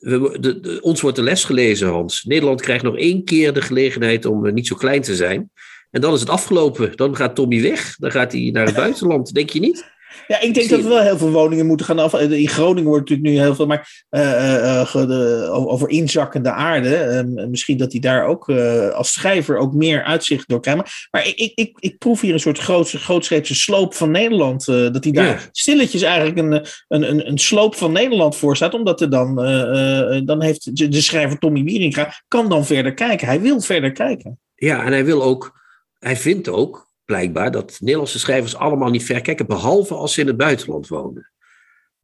we, 0.00 0.78
ons 0.82 1.00
wordt 1.00 1.16
de 1.16 1.22
les 1.22 1.44
gelezen, 1.44 1.88
Hans. 1.88 2.22
Nederland 2.24 2.60
krijgt 2.60 2.84
nog 2.84 2.96
één 2.96 3.24
keer 3.24 3.52
de 3.52 3.62
gelegenheid 3.62 4.24
om 4.24 4.46
uh, 4.46 4.52
niet 4.52 4.66
zo 4.66 4.76
klein 4.76 5.02
te 5.02 5.16
zijn. 5.16 5.50
En 5.90 6.00
dan 6.00 6.14
is 6.14 6.20
het 6.20 6.30
afgelopen. 6.30 6.96
Dan 6.96 7.16
gaat 7.16 7.34
Tommy 7.34 7.62
weg. 7.62 7.96
Dan 7.96 8.10
gaat 8.10 8.32
hij 8.32 8.50
naar 8.52 8.66
het 8.66 8.74
buitenland. 8.84 9.34
Denk 9.34 9.50
je 9.50 9.60
niet? 9.60 9.94
Ja, 10.26 10.40
ik 10.40 10.54
denk 10.54 10.68
dat 10.68 10.82
we 10.82 10.88
wel 10.88 11.00
heel 11.00 11.18
veel 11.18 11.30
woningen 11.30 11.66
moeten 11.66 11.86
gaan 11.86 11.98
af. 11.98 12.14
In 12.14 12.48
Groningen 12.48 12.88
wordt 12.88 13.08
natuurlijk 13.08 13.36
nu 13.36 13.42
heel 13.42 13.54
veel, 13.54 13.66
maar 13.66 14.04
uh, 14.10 14.20
uh, 14.20 14.92
de, 14.92 15.48
over 15.50 15.88
inzakkende 15.88 16.50
aarde. 16.50 17.24
Uh, 17.38 17.46
misschien 17.46 17.76
dat 17.76 17.92
hij 17.92 18.00
daar 18.00 18.26
ook 18.26 18.50
als 18.92 19.12
schrijver 19.12 19.56
ook 19.56 19.72
meer 19.72 20.02
uitzicht 20.02 20.48
door 20.48 20.60
krijgt. 20.60 21.08
Maar 21.10 21.26
ik, 21.26 21.52
ik, 21.54 21.76
ik, 21.78 21.98
proef 21.98 22.20
hier 22.20 22.32
een 22.32 22.40
soort 22.40 22.58
grootse, 22.58 22.98
grootscheepse 22.98 23.54
sloop 23.54 23.94
van 23.94 24.10
Nederland. 24.10 24.64
dat 24.66 25.04
hij 25.04 25.12
daar 25.12 25.26
ja. 25.26 25.38
stilletjes 25.52 26.02
eigenlijk 26.02 26.38
een, 26.38 26.52
een, 26.88 27.10
een, 27.10 27.28
een, 27.28 27.38
sloop 27.38 27.74
van 27.74 27.92
Nederland 27.92 28.36
voor 28.36 28.56
staat. 28.56 28.74
Omdat 28.74 29.00
er 29.00 29.10
dan, 29.10 29.34
dan 30.24 30.42
heeft 30.42 30.76
de, 30.76 30.88
de 30.88 31.00
schrijver 31.00 31.38
Tommy 31.38 31.62
Wieringa 31.62 32.12
kan 32.28 32.48
dan 32.48 32.66
verder 32.66 32.94
kijken. 32.94 33.26
Hij 33.26 33.40
wil 33.40 33.60
verder 33.60 33.92
kijken. 33.92 34.38
Ja, 34.54 34.84
en 34.84 34.92
hij 34.92 35.04
wil 35.04 35.22
ook, 35.22 35.65
hij 36.06 36.16
vindt 36.16 36.48
ook 36.48 36.90
blijkbaar 37.04 37.50
dat 37.50 37.76
Nederlandse 37.80 38.18
schrijvers 38.18 38.56
allemaal 38.56 38.90
niet 38.90 39.04
ver 39.04 39.20
kijken, 39.20 39.46
behalve 39.46 39.94
als 39.94 40.14
ze 40.14 40.20
in 40.20 40.26
het 40.26 40.36
buitenland 40.36 40.88
wonen. 40.88 41.30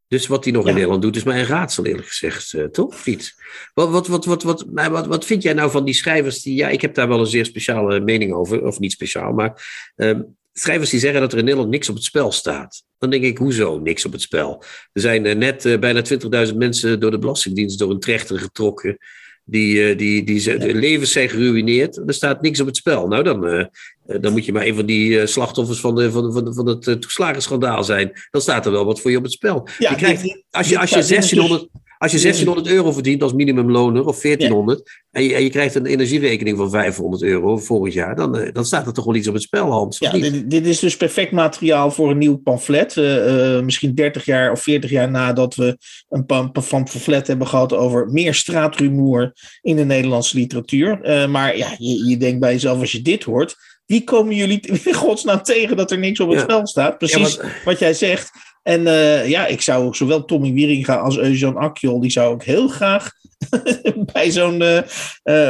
Dus 0.09 0.27
wat 0.27 0.45
hij 0.45 0.53
nog 0.53 0.63
ja. 0.63 0.69
in 0.69 0.75
Nederland 0.75 1.03
doet, 1.03 1.17
is 1.17 1.23
mij 1.23 1.41
een 1.41 1.47
raadsel, 1.47 1.85
eerlijk 1.85 2.07
gezegd, 2.07 2.53
uh, 2.53 2.65
toch? 2.65 2.87
Of 2.87 3.07
niet? 3.07 3.35
Wat, 3.75 3.91
wat, 3.91 4.07
wat, 4.07 4.25
wat, 4.25 4.43
wat, 4.43 4.65
wat, 4.73 5.07
wat 5.07 5.25
vind 5.25 5.43
jij 5.43 5.53
nou 5.53 5.71
van 5.71 5.85
die 5.85 5.95
schrijvers 5.95 6.43
die. 6.43 6.55
Ja, 6.55 6.69
ik 6.69 6.81
heb 6.81 6.95
daar 6.95 7.09
wel 7.09 7.21
een 7.21 7.27
zeer 7.27 7.45
speciale 7.45 8.01
mening 8.01 8.33
over, 8.33 8.65
of 8.65 8.79
niet 8.79 8.93
speciaal, 8.93 9.33
maar. 9.33 9.67
Um, 9.97 10.37
schrijvers 10.53 10.91
die 10.91 11.01
zeggen 11.01 11.21
dat 11.21 11.33
er 11.33 11.39
in 11.39 11.45
Nederland 11.45 11.71
niks 11.71 11.89
op 11.89 11.95
het 11.95 12.05
spel 12.05 12.33
staat. 12.33 12.85
Dan 12.99 13.11
denk 13.11 13.25
ik, 13.25 13.39
hoezo 13.39 13.79
niks 13.79 14.05
op 14.05 14.13
het 14.13 14.21
spel? 14.21 14.63
Er 14.93 15.01
zijn 15.01 15.25
uh, 15.25 15.35
net 15.35 15.65
uh, 15.65 15.79
bijna 15.79 16.03
20.000 16.49 16.57
mensen 16.57 17.01
door 17.01 17.11
de 17.11 17.19
Belastingdienst 17.19 17.79
door 17.79 17.91
een 17.91 18.01
trechter 18.01 18.39
getrokken 18.39 18.99
die, 19.45 19.91
uh, 19.91 19.99
die, 19.99 20.25
die, 20.25 20.59
die 20.59 20.69
ja. 20.69 20.79
levens 20.79 21.13
zijn 21.13 21.29
geruineerd. 21.29 21.97
Er 22.07 22.15
staat 22.15 22.43
niks 22.43 22.61
op 22.61 22.67
het 22.67 22.77
spel. 22.77 23.09
Nou, 23.09 23.23
dan, 23.23 23.49
uh, 23.49 23.65
dan 24.07 24.33
moet 24.33 24.45
je 24.45 24.53
maar 24.53 24.67
een 24.67 24.75
van 24.75 24.87
die 24.87 25.11
uh, 25.11 25.27
slachtoffers 25.27 25.81
van, 25.81 25.95
de, 25.95 26.11
van, 26.11 26.33
van, 26.33 26.55
van 26.55 26.67
het 26.67 26.83
toeslagenschandaal 26.83 27.85
zijn. 27.85 28.13
Dan 28.31 28.41
staat 28.41 28.67
er 28.67 28.73
wel 28.73 28.85
wat 28.85 29.01
voor 29.01 29.11
je 29.11 29.17
op 29.17 29.23
het 29.23 29.33
spel. 29.33 29.69
Ja, 29.79 29.91
je 29.91 29.97
krijgt, 29.97 30.23
als 30.51 30.69
je, 30.69 30.79
als 30.79 30.91
je 30.91 31.05
1600, 31.05 31.69
als 31.99 32.13
je 32.13 32.21
1600 32.21 32.67
euro 32.69 32.93
verdient 32.93 33.23
als 33.23 33.33
minimumloner 33.33 34.07
of 34.07 34.21
1400 34.21 34.83
ja. 34.85 34.93
en, 35.11 35.23
je, 35.23 35.35
en, 35.35 35.43
je, 35.43 35.51
krijgt 35.51 35.75
een 35.75 35.87
energierekening 35.87 36.57
van 36.57 36.71
500 36.71 37.23
euro 37.23 37.57
volgend 37.57 37.93
jaar, 37.93 38.17
dan, 38.17 38.51
dan 38.53 38.65
staat 38.65 38.87
er 38.87 38.93
toch 38.93 39.05
wel 39.05 39.15
iets 39.15 39.29
op 39.29 39.35
het 39.35 39.43
spel, 39.43 39.71
Hans? 39.71 39.99
Ja, 39.99 40.11
dit, 40.11 40.51
dit, 40.51 40.67
is 40.67 40.79
dus 40.79 40.97
perfect 40.97 41.33
materiaal 41.33 41.91
voor 41.91 42.11
een 42.11 42.19
nieuw 42.19 42.37
pamflet. 42.37 42.97
Uh, 42.97 43.55
uh, 43.57 43.63
misschien 43.63 43.95
30 43.95 44.25
jaar 44.25 44.51
of 44.51 44.63
40 44.63 44.91
jaar 44.91 45.11
nadat 45.11 45.55
we 45.55 45.79
een 46.09 46.27
pamflet 46.27 47.27
hebben 47.27 47.47
gehad 47.47 47.73
over 47.73 48.09
meer 48.11 48.35
straatrumoer 48.35 49.33
in 49.61 49.77
de 49.77 49.85
Nederlandse 49.85 50.37
literatuur. 50.37 50.99
maar 51.31 51.57
ja, 51.57 51.75
je, 51.79 52.09
je 52.09 52.17
denkt 52.17 52.41
bij 52.41 52.53
jezelf, 52.53 52.81
als 52.81 52.93
je 52.93 53.03
dit 53.03 53.23
hoort, 53.23 53.57
wie 53.93 54.05
komen 54.05 54.35
jullie 54.35 54.61
in 54.85 54.95
godsnaam 54.95 55.43
tegen 55.43 55.77
dat 55.77 55.91
er 55.91 55.99
niks 55.99 56.21
op 56.21 56.29
het 56.29 56.39
ja. 56.39 56.45
spel 56.45 56.67
staat? 56.67 56.99
Precies 56.99 57.35
ja, 57.35 57.49
wat 57.65 57.79
jij 57.79 57.95
zegt. 57.95 58.31
En 58.63 58.81
uh, 58.81 59.29
ja, 59.29 59.47
ik 59.47 59.61
zou 59.61 59.95
zowel 59.95 60.25
Tommy 60.25 60.53
Wieringa 60.53 60.97
als 60.97 61.19
Eusjan 61.19 61.57
Akjol, 61.57 62.01
die 62.01 62.11
zou 62.11 62.35
ik 62.35 62.43
heel 62.43 62.69
graag 62.69 63.11
bij 64.13 64.31
zo'n 64.31 64.63
uh, 64.63 64.77
uh, 64.77 64.83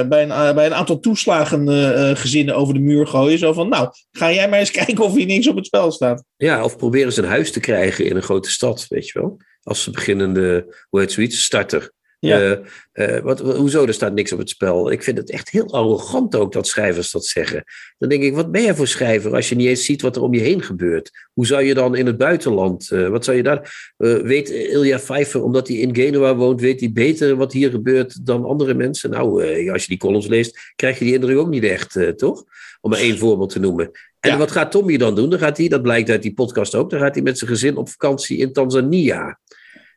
bij, 0.09 0.23
een, 0.23 0.55
bij 0.55 0.67
een 0.67 0.75
aantal 0.75 1.01
toeslagen 1.01 1.69
gezinnen 2.17 2.55
over 2.55 2.75
de 2.75 2.81
muur 2.81 3.07
gooien. 3.07 3.39
Zo 3.39 3.53
van, 3.53 3.69
nou, 3.69 3.89
ga 4.11 4.33
jij 4.33 4.49
maar 4.49 4.59
eens 4.59 4.71
kijken 4.81 5.05
of 5.05 5.15
hier 5.15 5.27
niks 5.27 5.49
op 5.49 5.57
het 5.57 5.67
spel 5.67 5.91
staat. 5.91 6.25
Ja, 6.37 6.65
of 6.65 6.77
proberen 6.77 7.13
ze 7.13 7.23
een 7.23 7.29
huis 7.29 7.53
te 7.53 7.61
krijgen 7.61 8.05
in 8.05 8.17
een 8.17 8.23
grote 8.23 8.51
stad, 8.51 8.87
weet 8.89 9.09
je 9.09 9.21
wel. 9.21 9.37
Als 9.63 9.83
ze 9.83 9.91
beginnende, 9.91 10.77
hoe 10.89 11.01
heet 11.01 11.13
zoiets, 11.13 11.43
starter. 11.43 11.93
Ja. 12.27 12.41
Uh, 12.41 12.57
uh, 12.95 13.21
wat, 13.21 13.41
hoezo, 13.41 13.87
er 13.87 13.95
staat 13.95 14.15
niks 14.15 14.33
op 14.33 14.39
het 14.39 14.49
spel. 14.49 14.91
Ik 14.91 15.03
vind 15.03 15.19
het 15.19 15.31
echt 15.31 15.51
heel 15.51 15.73
arrogant 15.73 16.37
ook 16.37 16.53
dat 16.53 16.67
schrijvers 16.67 17.11
dat 17.11 17.27
zeggen. 17.27 17.65
Dan 17.99 18.09
denk 18.09 18.23
ik, 18.23 18.35
wat 18.35 18.51
ben 18.51 18.63
jij 18.63 18.75
voor 18.75 18.87
schrijver 18.87 19.35
als 19.35 19.49
je 19.49 19.55
niet 19.55 19.67
eens 19.67 19.85
ziet 19.85 20.03
wat 20.03 20.17
er 20.17 20.23
om 20.23 20.35
je 20.35 20.41
heen 20.41 20.63
gebeurt? 20.63 21.11
Hoe 21.33 21.47
zou 21.47 21.63
je 21.63 21.75
dan 21.75 21.97
in 21.97 22.07
het 22.07 22.17
buitenland, 22.17 22.91
uh, 22.93 23.09
wat 23.09 23.25
zou 23.25 23.37
je 23.37 23.43
daar... 23.43 23.93
weet 23.97 24.51
Ilja 24.51 24.99
Pfeiffer, 24.99 25.43
omdat 25.43 25.69
hij 25.69 25.77
in 25.77 25.95
Genua 25.95 26.37
woont, 26.37 26.61
weet 26.61 26.81
hij 26.81 26.93
beter 26.93 27.37
wat 27.37 27.53
hier 27.53 27.71
gebeurt 27.71 28.27
dan 28.27 28.45
andere 28.45 28.75
mensen? 28.75 29.11
Nou, 29.11 29.71
als 29.71 29.83
je 29.83 29.89
die 29.89 29.99
columns 29.99 30.27
leest, 30.27 30.73
krijg 30.77 30.99
je 30.99 31.05
die 31.05 31.15
indruk 31.15 31.39
ook 31.39 31.49
niet 31.49 31.65
echt, 31.65 32.19
toch? 32.19 32.45
Om 32.81 32.91
maar 32.91 33.01
één 33.01 33.19
voorbeeld 33.19 33.51
te 33.51 33.61
noemen. 33.61 33.91
En 34.21 34.31
ja. 34.31 34.37
wat 34.37 34.51
gaat 34.51 34.71
Tommy 34.71 34.97
dan 34.97 35.15
doen? 35.15 35.31
Dan 35.31 35.39
gaat 35.39 35.57
hij, 35.57 35.69
dat 35.69 35.83
blijkt 35.83 36.11
uit 36.11 36.23
die 36.23 36.35
podcast 36.35 36.75
ook, 36.75 36.91
dan 36.91 37.01
gaat 37.01 37.15
hij 37.15 37.23
met 37.23 37.39
zijn 37.39 37.51
gezin 37.51 37.77
op 37.77 37.89
vakantie 37.89 38.39
in 38.39 38.53
Tanzania 38.53 39.39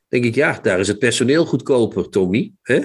denk 0.08 0.24
ik, 0.24 0.36
ja, 0.36 0.60
daar 0.62 0.80
is 0.80 0.88
het 0.88 1.00
personeel 1.00 1.46
goedkoper, 1.46 2.10
Tommy. 2.10 2.52
Hè? 2.62 2.80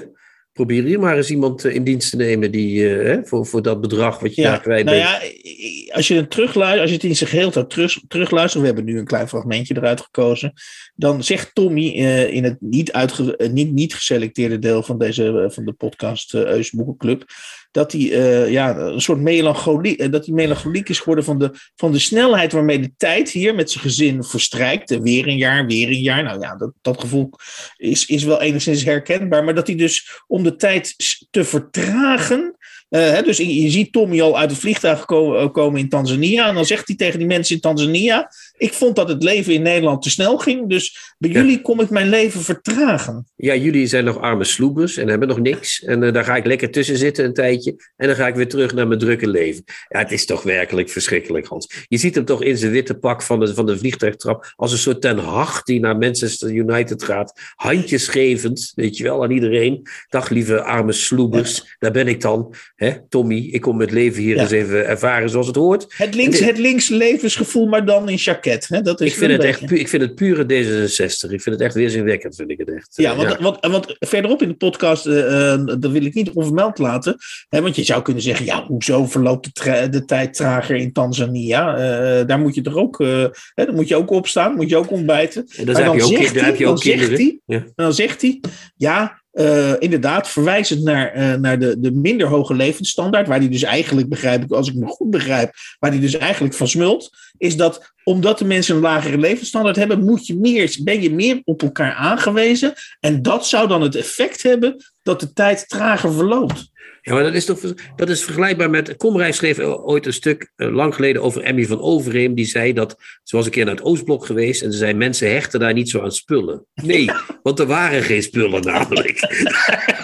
Probeer 0.51 0.83
hier 0.83 0.99
maar 0.99 1.17
eens 1.17 1.29
iemand 1.29 1.63
in 1.63 1.83
dienst 1.83 2.09
te 2.09 2.15
nemen 2.15 2.51
die, 2.51 2.83
hè, 2.83 3.25
voor, 3.25 3.45
voor 3.45 3.61
dat 3.61 3.81
bedrag 3.81 4.19
wat 4.19 4.35
je 4.35 4.41
ja, 4.41 4.49
daar 4.49 4.61
kwijt 4.61 4.85
nou 4.85 4.97
bent. 4.97 5.09
Ja, 5.09 5.95
als 5.95 6.07
je 6.07 6.15
het 6.15 6.31
terugluistert, 6.31 6.81
als 6.81 6.89
je 6.89 6.95
het 6.95 7.05
in 7.05 7.15
zijn 7.15 7.29
geheel 7.29 7.67
terug, 7.67 7.99
terugluistert, 8.07 8.61
we 8.61 8.67
hebben 8.67 8.85
nu 8.85 8.97
een 8.97 9.05
klein 9.05 9.27
fragmentje 9.27 9.75
eruit 9.75 10.01
gekozen, 10.01 10.53
dan 10.95 11.23
zegt 11.23 11.55
Tommy 11.55 11.93
uh, 11.95 12.33
in 12.33 12.43
het 12.43 12.57
niet, 12.59 12.91
uitge, 12.91 13.49
niet, 13.51 13.71
niet 13.71 13.95
geselecteerde 13.95 14.59
deel 14.59 14.83
van, 14.83 14.97
deze, 14.97 15.49
van 15.53 15.65
de 15.65 15.73
podcast 15.73 16.33
Eus 16.33 16.71
Boekenclub, 16.71 17.25
dat 17.71 17.91
hij 17.91 18.11
eh, 18.11 18.51
ja, 18.51 18.77
een 18.77 19.01
soort 19.01 19.19
melancholie, 19.19 19.97
eh, 19.97 20.11
dat 20.11 20.25
hij 20.25 20.35
melancholiek 20.35 20.89
is 20.89 20.99
geworden 20.99 21.23
van 21.23 21.39
de, 21.39 21.51
van 21.75 21.91
de 21.91 21.99
snelheid 21.99 22.51
waarmee 22.51 22.79
de 22.79 22.91
tijd 22.97 23.29
hier 23.29 23.55
met 23.55 23.71
zijn 23.71 23.83
gezin 23.83 24.23
verstrijkt. 24.23 24.99
Weer 24.99 25.27
een 25.27 25.37
jaar, 25.37 25.65
weer 25.65 25.87
een 25.87 26.01
jaar. 26.01 26.23
Nou 26.23 26.39
ja, 26.39 26.55
dat, 26.55 26.71
dat 26.81 26.99
gevoel 27.01 27.29
is, 27.77 28.05
is 28.05 28.23
wel 28.23 28.41
enigszins 28.41 28.83
herkenbaar. 28.83 29.43
Maar 29.43 29.55
dat 29.55 29.67
hij 29.67 29.75
dus 29.75 30.21
om 30.27 30.43
de 30.43 30.55
tijd 30.55 30.95
te 31.29 31.43
vertragen. 31.43 32.55
eh, 32.89 33.01
hè, 33.01 33.21
dus 33.21 33.37
je, 33.37 33.69
ziet 33.69 33.91
Tommy 33.91 34.21
al 34.21 34.37
uit 34.39 34.49
het 34.49 34.59
vliegtuig 34.59 35.05
ko- 35.05 35.35
eh, 35.37 35.51
komen 35.51 35.79
in 35.79 35.89
Tanzania. 35.89 36.47
En 36.47 36.55
dan 36.55 36.65
zegt 36.65 36.87
hij 36.87 36.95
tegen 36.95 37.19
die 37.19 37.27
mensen 37.27 37.55
in 37.55 37.61
Tanzania: 37.61 38.29
Ik 38.57 38.73
vond 38.73 38.95
dat 38.95 39.09
het 39.09 39.23
leven 39.23 39.53
in 39.53 39.61
Nederland 39.61 40.01
te 40.01 40.09
snel 40.09 40.37
ging. 40.37 40.69
Dus 40.69 41.13
bij 41.17 41.29
Ja. 41.29 41.39
jullie 41.41 41.61
kom 41.61 41.79
ik 41.79 41.89
mijn 41.89 42.09
leven 42.09 42.41
vertragen. 42.41 43.27
Ja, 43.35 43.55
jullie 43.55 43.87
zijn 43.87 44.05
nog 44.05 44.19
arme 44.19 44.43
sloebers 44.43 44.97
en 44.97 45.07
hebben 45.07 45.27
nog 45.27 45.39
niks. 45.39 45.83
En 45.83 46.03
eh, 46.03 46.13
daar 46.13 46.23
ga 46.23 46.35
ik 46.35 46.45
lekker 46.45 46.71
tussen 46.71 46.97
zitten 46.97 47.25
een 47.25 47.33
tijdje. 47.33 47.75
En 47.95 48.07
dan 48.07 48.15
ga 48.15 48.27
ik 48.27 48.35
weer 48.35 48.47
terug 48.47 48.73
naar 48.73 48.87
mijn 48.87 48.99
drukke 48.99 49.27
leven. 49.27 49.63
Ja, 49.89 49.99
het 49.99 50.11
is 50.11 50.25
toch 50.25 50.43
werkelijk 50.43 50.89
verschrikkelijk, 50.89 51.45
Hans. 51.47 51.85
Je 51.87 51.97
ziet 51.97 52.15
hem 52.15 52.25
toch 52.25 52.43
in 52.43 52.57
zijn 52.57 52.71
witte 52.71 52.97
pak 52.97 53.21
van 53.21 53.39
de, 53.39 53.53
van 53.53 53.65
de 53.65 53.77
vliegtuigtrap. 53.77 54.53
Als 54.55 54.71
een 54.71 54.77
soort 54.77 55.01
ten 55.01 55.17
Hag 55.17 55.63
die 55.63 55.79
naar 55.79 55.97
Manchester 55.97 56.51
United 56.51 57.03
gaat. 57.03 57.33
Handjes 57.55 58.07
gevend, 58.07 58.71
weet 58.75 58.97
je 58.97 59.03
wel, 59.03 59.23
aan 59.23 59.31
iedereen. 59.31 59.81
Dag 60.09 60.29
lieve 60.29 60.61
arme 60.63 60.91
sloebers, 60.91 61.75
daar 61.79 61.91
ben 61.91 62.07
ik 62.07 62.21
dan. 62.21 62.53
Hè, 62.75 63.07
Tommy, 63.09 63.37
ik 63.51 63.61
kom 63.61 63.79
het 63.79 63.91
leven 63.91 64.21
hier 64.21 64.35
Ja. 64.35 64.41
eens 64.41 64.51
even 64.51 64.87
ervaren 64.87 65.29
zoals 65.29 65.47
het 65.47 65.55
hoort. 65.55 65.85
Het 65.97 66.15
links, 66.15 66.37
Dit- 66.37 66.47
het 66.47 66.57
links 66.57 66.89
levensgevoel, 66.89 67.67
maar 67.67 67.85
dan 67.85 68.09
in 68.09 68.15
jacket. 68.15 68.50
Hè? 68.59 68.81
Dat 68.81 69.01
is 69.01 69.11
Ik 69.11 69.17
vind, 69.17 69.31
het 69.31 69.43
echt, 69.43 69.65
pu- 69.65 69.75
ik 69.75 69.87
vind 69.87 70.01
het 70.01 70.15
pure 70.15 70.43
D66. 70.43 71.29
Ik 71.31 71.41
vind 71.41 71.45
het 71.45 71.61
echt 71.61 71.73
weerzinwekkend, 71.73 72.35
vind 72.35 72.49
ik 72.51 72.57
het 72.57 72.73
echt. 72.73 72.93
Ja, 72.95 73.15
want, 73.15 73.37
Want, 73.39 73.57
want 73.65 73.95
verderop 73.99 74.41
in 74.41 74.47
de 74.47 74.53
podcast, 74.55 75.05
eh, 75.05 75.53
eh, 75.53 75.65
dat 75.65 75.91
wil 75.91 76.05
ik 76.05 76.13
niet 76.13 76.29
onvermeld 76.31 76.77
laten. 76.77 77.15
Hè, 77.49 77.61
want 77.61 77.75
je 77.75 77.83
zou 77.83 78.01
kunnen 78.01 78.23
zeggen, 78.23 78.45
ja, 78.45 78.65
hoezo 78.65 79.05
verloopt 79.05 79.45
de, 79.45 79.51
tra- 79.51 79.87
de 79.87 80.05
tijd 80.05 80.33
trager 80.33 80.75
in 80.75 80.91
Tanzania? 80.91 81.75
Eh, 81.75 82.27
daar 82.27 82.39
moet 82.39 82.55
je 82.55 82.61
toch 82.61 82.75
ook, 82.75 82.99
eh, 82.99 83.07
hè, 83.53 83.65
daar 83.65 83.73
moet 83.75 83.87
je 83.87 83.95
ook 83.95 84.09
opstaan, 84.11 84.55
moet 84.55 84.69
je 84.69 84.77
ook 84.77 84.91
ontbijten. 84.91 85.45
En 85.57 85.65
dan 85.65 85.75
heb 85.75 85.85
je 85.85 85.91
ook, 86.03 86.09
zegt 86.09 86.21
kind- 86.21 86.33
dan 86.35 86.43
heb 86.43 86.55
je 86.55 86.63
hij- 86.63 86.71
ook 86.71 86.83
dan 86.83 86.93
zegt 86.93 86.97
kinderen. 87.07 87.39
hij- 87.45 87.57
Ja. 87.57 87.63
En 87.63 87.71
dan 87.75 87.93
zegt 87.93 88.21
hij, 88.21 88.39
ja, 88.75 89.20
eh, 89.31 89.73
inderdaad, 89.79 90.29
verwijzend 90.29 90.83
naar, 90.83 91.11
eh, 91.11 91.33
naar 91.33 91.59
de, 91.59 91.79
de 91.79 91.91
minder 91.91 92.27
hoge 92.27 92.53
levensstandaard, 92.53 93.27
waar 93.27 93.39
hij 93.39 93.49
dus 93.49 93.63
eigenlijk, 93.63 94.09
begrijp 94.09 94.43
ik, 94.43 94.51
als 94.51 94.67
ik 94.67 94.75
me 94.75 94.85
goed 94.85 95.09
begrijp, 95.09 95.53
waar 95.79 95.91
hij 95.91 95.99
dus 95.99 96.17
eigenlijk 96.17 96.53
van 96.53 96.67
smult, 96.67 97.09
is 97.37 97.57
dat 97.57 97.93
omdat 98.03 98.37
de 98.37 98.45
mensen 98.45 98.75
een 98.75 98.81
lagere 98.81 99.17
levensstandaard 99.17 99.75
hebben, 99.75 100.03
moet 100.03 100.27
je 100.27 100.37
meer, 100.37 100.77
ben 100.83 101.01
je 101.01 101.11
meer 101.11 101.41
op 101.43 101.61
elkaar 101.61 101.93
aangewezen. 101.93 102.73
En 102.99 103.21
dat 103.21 103.47
zou 103.47 103.67
dan 103.67 103.81
het 103.81 103.95
effect 103.95 104.43
hebben 104.43 104.75
dat 105.03 105.19
de 105.19 105.33
tijd 105.33 105.69
trager 105.69 106.13
verloopt. 106.13 106.70
Ja, 107.01 107.13
maar 107.13 107.23
dat 107.23 107.33
is 107.33 107.45
toch 107.45 107.59
dat 107.95 108.09
is 108.09 108.23
vergelijkbaar 108.23 108.69
met. 108.69 108.97
Komrij 108.97 109.31
schreef 109.31 109.59
ooit 109.59 110.05
een 110.05 110.13
stuk 110.13 110.51
eh, 110.55 110.73
lang 110.73 110.95
geleden 110.95 111.21
over 111.21 111.41
Emmy 111.41 111.65
van 111.65 111.79
Overheem. 111.79 112.35
Die 112.35 112.45
zei 112.45 112.73
dat. 112.73 112.95
Ze 113.23 113.35
was 113.35 113.45
een 113.45 113.51
keer 113.51 113.65
naar 113.65 113.75
het 113.75 113.83
Oostblok 113.83 114.25
geweest. 114.25 114.61
En 114.61 114.71
ze 114.71 114.77
zei: 114.77 114.93
mensen 114.93 115.31
hechten 115.31 115.59
daar 115.59 115.73
niet 115.73 115.89
zo 115.89 116.01
aan 116.01 116.11
spullen. 116.11 116.65
Nee, 116.73 117.11
want 117.43 117.59
er 117.59 117.65
waren 117.65 118.03
geen 118.03 118.23
spullen 118.23 118.61
namelijk. 118.61 119.19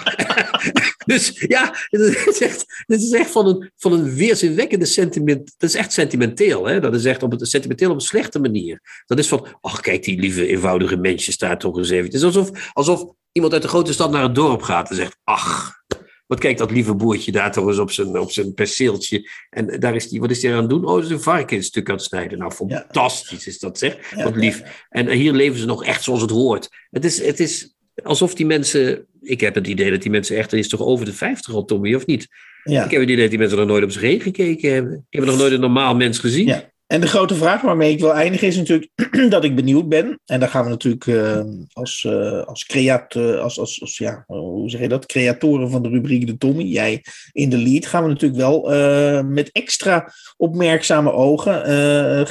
dus 1.06 1.44
ja, 1.46 1.74
dit 1.88 2.00
is 2.00 2.40
echt, 2.40 2.84
dit 2.86 3.00
is 3.02 3.12
echt 3.12 3.30
van, 3.30 3.46
een, 3.46 3.70
van 3.76 3.92
een 3.92 4.14
weerzinwekkende 4.14 4.86
sentiment. 4.86 5.54
Dat 5.58 5.70
is 5.70 5.76
echt 5.76 5.92
sentimenteel. 5.92 6.66
Hè? 6.66 6.80
Dat 6.80 6.94
is 6.94 7.04
echt 7.04 7.22
op 7.22 7.30
het, 7.30 7.48
sentimenteel 7.48 7.90
op 7.90 7.96
een 7.96 8.00
slechte 8.00 8.38
manier. 8.38 9.02
Dat 9.06 9.18
is 9.18 9.28
van. 9.28 9.46
Ach, 9.60 9.80
kijk, 9.80 10.04
die 10.04 10.20
lieve 10.20 10.46
eenvoudige 10.46 10.96
mensjes 10.96 11.38
daar 11.38 11.58
toch 11.58 11.76
eens 11.76 11.90
even. 11.90 12.04
Het 12.04 12.14
is 12.14 12.22
alsof, 12.24 12.70
alsof 12.72 13.04
iemand 13.32 13.52
uit 13.52 13.62
de 13.62 13.68
grote 13.68 13.92
stad 13.92 14.10
naar 14.10 14.22
het 14.22 14.34
dorp 14.34 14.62
gaat 14.62 14.90
en 14.90 14.96
zegt: 14.96 15.16
Ach. 15.24 15.76
Wat 16.28 16.38
kijkt 16.38 16.58
dat 16.58 16.70
lieve 16.70 16.94
boertje 16.94 17.32
daar 17.32 17.52
toch 17.52 17.66
eens 17.66 17.78
op 17.78 17.90
zijn, 17.90 18.18
op 18.18 18.30
zijn 18.30 18.54
perceeltje. 18.54 19.30
En 19.50 19.80
daar 19.80 19.94
is 19.94 20.08
die, 20.08 20.20
wat 20.20 20.30
is 20.30 20.42
hij 20.42 20.52
aan 20.52 20.60
het 20.60 20.70
doen? 20.70 20.84
Oh, 20.84 21.02
is 21.02 21.10
een 21.10 21.20
varkensstuk 21.20 21.88
aan 21.88 21.94
het 21.94 22.04
snijden. 22.04 22.38
Nou, 22.38 22.52
fantastisch 22.52 23.46
is 23.46 23.58
dat 23.58 23.78
zeg. 23.78 24.14
Wat 24.14 24.36
lief. 24.36 24.86
En 24.88 25.10
hier 25.10 25.32
leven 25.32 25.58
ze 25.58 25.66
nog 25.66 25.84
echt 25.84 26.02
zoals 26.02 26.20
het 26.20 26.30
hoort. 26.30 26.68
Het 26.90 27.04
is, 27.04 27.26
het 27.26 27.40
is 27.40 27.74
alsof 28.02 28.34
die 28.34 28.46
mensen... 28.46 29.06
Ik 29.20 29.40
heb 29.40 29.54
het 29.54 29.66
idee 29.66 29.90
dat 29.90 30.02
die 30.02 30.10
mensen 30.10 30.36
echt... 30.36 30.52
Is 30.52 30.68
toch 30.68 30.80
over 30.80 31.04
de 31.04 31.12
50 31.12 31.54
al, 31.54 31.64
Tommy, 31.64 31.94
of 31.94 32.06
niet? 32.06 32.28
Ja. 32.64 32.84
Ik 32.84 32.90
heb 32.90 33.00
het 33.00 33.10
idee 33.10 33.22
dat 33.22 33.30
die 33.30 33.38
mensen 33.38 33.58
nog 33.58 33.66
nooit 33.66 33.84
op 33.84 33.90
zich 33.90 34.02
heen 34.02 34.20
gekeken 34.20 34.72
hebben. 34.72 34.92
Die 34.92 35.04
hebben 35.08 35.30
nog 35.30 35.38
nooit 35.38 35.52
een 35.52 35.60
normaal 35.60 35.96
mens 35.96 36.18
gezien. 36.18 36.46
Ja. 36.46 36.70
En 36.88 37.00
de 37.00 37.06
grote 37.06 37.34
vraag 37.34 37.60
waarmee 37.60 37.92
ik 37.92 38.00
wil 38.00 38.14
eindigen 38.14 38.48
is 38.48 38.56
natuurlijk 38.56 38.90
dat 39.30 39.44
ik 39.44 39.56
benieuwd 39.56 39.88
ben. 39.88 40.20
En 40.26 40.40
daar 40.40 40.48
gaan 40.48 40.64
we 40.64 40.70
natuurlijk 40.70 41.06
uh, 41.06 41.40
als, 41.72 42.04
uh, 42.04 42.42
als, 42.42 42.64
creat, 42.64 43.14
uh, 43.14 43.40
als, 43.40 43.58
als, 43.58 43.80
als 43.80 43.98
ja, 43.98 44.24
hoe 44.26 44.70
zeg 44.70 44.80
je 44.80 44.88
dat? 44.88 45.06
Creatoren 45.06 45.70
van 45.70 45.82
de 45.82 45.88
rubriek 45.88 46.26
De 46.26 46.38
Tommy, 46.38 46.62
jij 46.62 47.04
in 47.32 47.50
de 47.50 47.58
lead, 47.58 47.86
gaan 47.86 48.02
we 48.02 48.08
natuurlijk 48.08 48.40
wel 48.40 48.74
uh, 48.74 49.22
met 49.22 49.52
extra 49.52 50.12
opmerkzame 50.36 51.12
ogen 51.12 51.62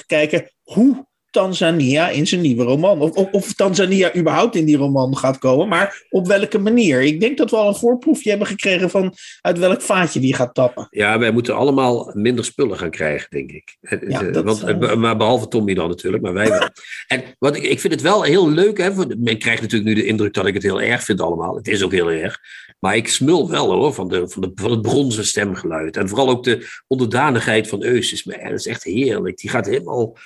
kijken 0.06 0.52
hoe 0.64 1.06
Tanzania 1.38 2.10
in 2.10 2.28
zijn 2.28 2.42
nieuwe 2.42 2.64
roman. 2.64 3.02
Of, 3.02 3.12
of, 3.12 3.32
of, 3.32 3.54
Tanzania 3.54 4.16
überhaupt 4.16 4.56
in 4.56 4.66
die 4.66 4.78
roman 4.78 5.18
gaat 5.18 5.38
komen, 5.38 5.68
maar 5.68 6.04
op 6.10 6.28
welke 6.28 6.58
manier. 6.58 7.02
Ik 7.02 7.20
denk 7.20 7.38
dat 7.38 7.50
we 7.50 7.56
al 7.56 7.68
een 7.68 7.76
voorproefje 7.76 8.30
hebben 8.30 8.48
gekregen 8.48 8.90
van 8.90 9.14
uit 9.42 9.60
welk 9.60 9.82
vaatje 9.82 10.20
die 10.20 10.34
gaat 10.34 10.54
tappen. 10.54 10.88
Ja, 10.90 11.20
wij 11.20 11.32
moeten 11.32 11.56
allemaal 11.56 12.12
minder 12.14 12.46
spullen 12.46 12.78
gaan 12.78 12.90
krijgen, 12.90 13.30
denk 13.30 13.52
ik. 13.52 13.78
Ja, 14.08 14.24
dat, 14.24 14.44
Want, 14.44 14.70
uh... 14.70 14.96
Maar 14.96 15.18
behalve 15.18 15.48
Tommy 15.48 15.74
dan 15.74 15.88
natuurlijk, 15.88 16.24
maar 16.24 16.34
wij 16.34 16.50
wel. 16.50 16.70
en 17.08 17.24
wat 17.40 17.56
ik, 17.56 17.64
ik 17.64 17.80
vind 17.80 17.94
het 17.94 18.02
wel 18.02 18.24
heel 18.24 18.50
leuk. 18.50 18.78
Hè, 18.78 18.92
men 19.18 19.38
krijgt 19.38 19.62
natuurlijk 19.62 19.90
nu 19.90 20.02
de 20.02 20.06
indruk 20.06 20.34
dat 20.34 20.46
ik 20.46 20.54
het 20.54 20.64
heel 20.64 20.82
erg 20.82 21.04
vind 21.04 21.22
allemaal. 21.22 21.56
Het 21.56 21.68
is 21.68 21.84
ook 21.84 21.92
heel 21.92 22.12
erg. 22.12 22.40
Maar 22.80 22.96
ik 22.96 23.08
smul 23.08 23.50
wel 23.50 23.72
hoor, 23.72 23.94
van, 23.94 24.08
de, 24.08 24.30
van, 24.30 24.42
de, 24.42 24.52
van 24.56 24.72
het 24.72 24.82
bronzen 24.82 25.26
stemgeluid. 25.26 25.98
En 25.98 26.10
vooral 26.10 26.30
ook 26.30 26.44
de 26.44 26.68
onderdanigheid 26.88 27.68
van 27.68 27.84
Eus. 27.84 28.12
Is, 28.12 28.24
dat 28.24 28.52
is 28.52 28.68
echt 28.68 28.84
heerlijk. 28.84 29.38
Die 29.38 29.50
gaat 29.50 29.66
helemaal 29.66 30.18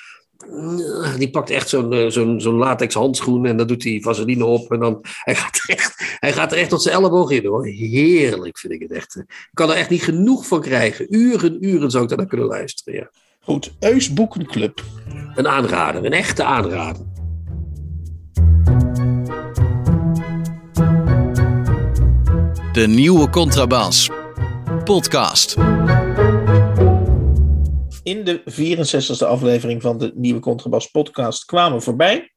die 1.17 1.29
pakt 1.29 1.49
echt 1.49 1.69
zo'n 1.69 2.11
zo'n 2.11 2.41
zo'n 2.41 2.55
latex 2.55 2.93
handschoen 2.93 3.45
en 3.45 3.57
dan 3.57 3.67
doet 3.67 3.83
hij 3.83 3.99
vaseline 4.01 4.45
op. 4.45 4.71
En 4.71 4.79
dan, 4.79 4.99
hij, 5.01 5.35
gaat 5.35 5.59
er 5.67 5.75
echt, 5.75 6.17
hij 6.19 6.33
gaat 6.33 6.51
er 6.51 6.57
echt 6.57 6.69
tot 6.69 6.81
zijn 6.81 6.95
elleboog 6.95 7.31
in 7.31 7.45
hoor. 7.45 7.65
Heerlijk 7.65 8.57
vind 8.57 8.73
ik 8.73 8.81
het 8.81 8.91
echt. 8.91 9.15
Ik 9.15 9.49
kan 9.53 9.69
er 9.69 9.75
echt 9.75 9.89
niet 9.89 10.03
genoeg 10.03 10.47
van 10.47 10.61
krijgen. 10.61 11.15
Uren, 11.15 11.65
uren 11.65 11.91
zou 11.91 12.03
ik 12.03 12.09
daar 12.09 12.17
naar 12.17 12.27
kunnen 12.27 12.47
luisteren. 12.47 12.99
Ja. 12.99 13.09
Goed, 13.39 13.73
Eus 13.79 14.13
Boekenclub. 14.13 14.83
Een 15.35 15.47
aanrader, 15.47 16.05
een 16.05 16.13
echte 16.13 16.43
aanrader. 16.43 17.05
De 22.73 22.87
nieuwe 22.87 23.29
Contrabas. 23.29 24.09
Podcast. 24.83 25.57
In 28.03 28.23
de 28.23 28.41
64e 28.41 29.27
aflevering 29.27 29.81
van 29.81 29.97
de 29.97 30.11
nieuwe 30.15 30.39
Contrabas 30.39 30.87
podcast 30.87 31.45
kwamen 31.45 31.77
we 31.77 31.83
voorbij. 31.83 32.33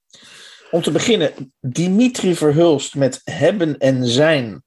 Om 0.70 0.82
te 0.82 0.90
beginnen, 0.90 1.52
Dimitri 1.60 2.34
Verhulst 2.34 2.94
met 2.94 3.20
Hebben 3.24 3.78
en 3.78 4.06
Zijn. 4.06 4.62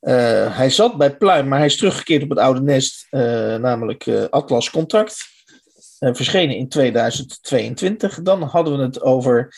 Uh, 0.00 0.56
hij 0.56 0.70
zat 0.70 0.96
bij 0.96 1.16
Pluim, 1.16 1.48
maar 1.48 1.58
hij 1.58 1.66
is 1.66 1.76
teruggekeerd 1.76 2.22
op 2.22 2.28
het 2.28 2.38
oude 2.38 2.60
nest, 2.60 3.06
uh, 3.10 3.20
namelijk 3.56 4.06
uh, 4.06 4.24
Atlas 4.24 4.70
Contact. 4.70 5.16
verschenen 5.98 6.56
in 6.56 6.68
2022. 6.68 8.22
Dan 8.22 8.42
hadden 8.42 8.76
we 8.76 8.82
het 8.82 9.02
over 9.02 9.54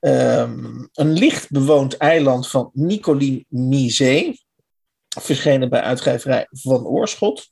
um, 0.00 0.88
een 0.92 1.12
licht 1.12 1.50
bewoond 1.50 1.96
eiland 1.96 2.48
van 2.48 2.70
Nicoline 2.72 3.44
Misé. 3.48 4.34
Verschenen 5.20 5.70
bij 5.70 5.80
uitgeverij 5.80 6.46
Van 6.50 6.86
Oorschot. 6.86 7.51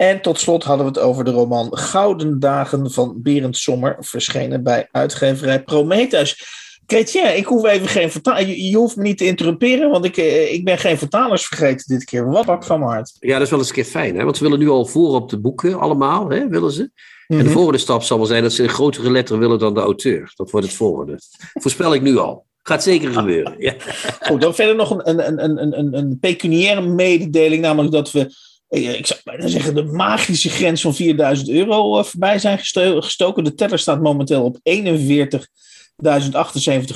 En 0.00 0.20
tot 0.20 0.40
slot 0.40 0.64
hadden 0.64 0.86
we 0.86 0.92
het 0.92 1.00
over 1.00 1.24
de 1.24 1.30
roman 1.30 1.76
Gouden 1.76 2.38
Dagen 2.38 2.90
van 2.90 3.14
Berend 3.16 3.56
Sommer, 3.56 3.96
verschenen 4.00 4.62
bij 4.62 4.88
uitgeverij 4.90 5.62
Prometheus. 5.62 6.44
Chrétien, 6.86 7.36
ik 7.36 7.44
hoef 7.44 7.64
even 7.64 7.88
geen 7.88 8.10
vertaler. 8.10 8.46
Je, 8.46 8.68
je, 8.68 8.76
hoeft 8.76 8.96
me 8.96 9.02
niet 9.02 9.18
te 9.18 9.26
interrumperen, 9.26 9.90
want 9.90 10.04
ik, 10.04 10.16
ik 10.50 10.64
ben 10.64 10.78
geen 10.78 10.98
vertalers 10.98 11.46
vergeten 11.46 11.84
dit 11.86 12.04
keer. 12.04 12.30
Wat 12.30 12.46
pak 12.46 12.64
van 12.64 12.78
mijn 12.78 12.90
hart. 12.90 13.16
Ja, 13.18 13.32
dat 13.32 13.42
is 13.42 13.50
wel 13.50 13.58
eens 13.58 13.68
een 13.68 13.74
keer 13.74 13.84
fijn, 13.84 14.16
hè? 14.16 14.24
want 14.24 14.36
ze 14.36 14.42
willen 14.42 14.58
nu 14.58 14.68
al 14.68 14.86
voor 14.86 15.14
op 15.14 15.30
de 15.30 15.40
boeken, 15.40 15.80
allemaal, 15.80 16.30
hè? 16.30 16.48
willen 16.48 16.72
ze. 16.72 16.90
En 17.26 17.44
de 17.44 17.50
volgende 17.50 17.78
stap 17.78 18.02
zal 18.02 18.18
wel 18.18 18.26
zijn 18.26 18.42
dat 18.42 18.52
ze 18.52 18.62
een 18.62 18.68
grotere 18.68 19.10
letter 19.10 19.38
willen 19.38 19.58
dan 19.58 19.74
de 19.74 19.80
auteur. 19.80 20.32
Dat 20.34 20.50
wordt 20.50 20.66
het 20.66 20.76
volgende. 20.76 21.18
Voorspel 21.52 21.94
ik 21.94 22.02
nu 22.02 22.16
al. 22.16 22.46
Gaat 22.62 22.82
zeker 22.82 23.12
gebeuren. 23.12 23.54
Ja. 23.58 23.74
Goed, 24.20 24.40
dan 24.40 24.54
verder 24.54 24.76
nog 24.76 24.90
een, 24.90 25.28
een, 25.28 25.44
een, 25.44 25.78
een, 25.78 25.96
een 25.96 26.18
pecuniaire 26.18 26.86
mededeling, 26.88 27.62
namelijk 27.62 27.92
dat 27.92 28.10
we 28.12 28.34
ik 28.70 29.06
zou 29.06 29.20
bijna 29.24 29.46
zeggen, 29.46 29.74
de 29.74 29.84
magische 29.84 30.50
grens 30.50 30.80
van 30.80 30.94
4000 30.94 31.48
euro 31.48 32.02
voorbij 32.02 32.38
zijn 32.38 32.58
gestoken. 32.58 33.44
De 33.44 33.54
teller 33.54 33.78
staat 33.78 34.00
momenteel 34.00 34.44
op 34.44 34.56
41.078 34.56 34.62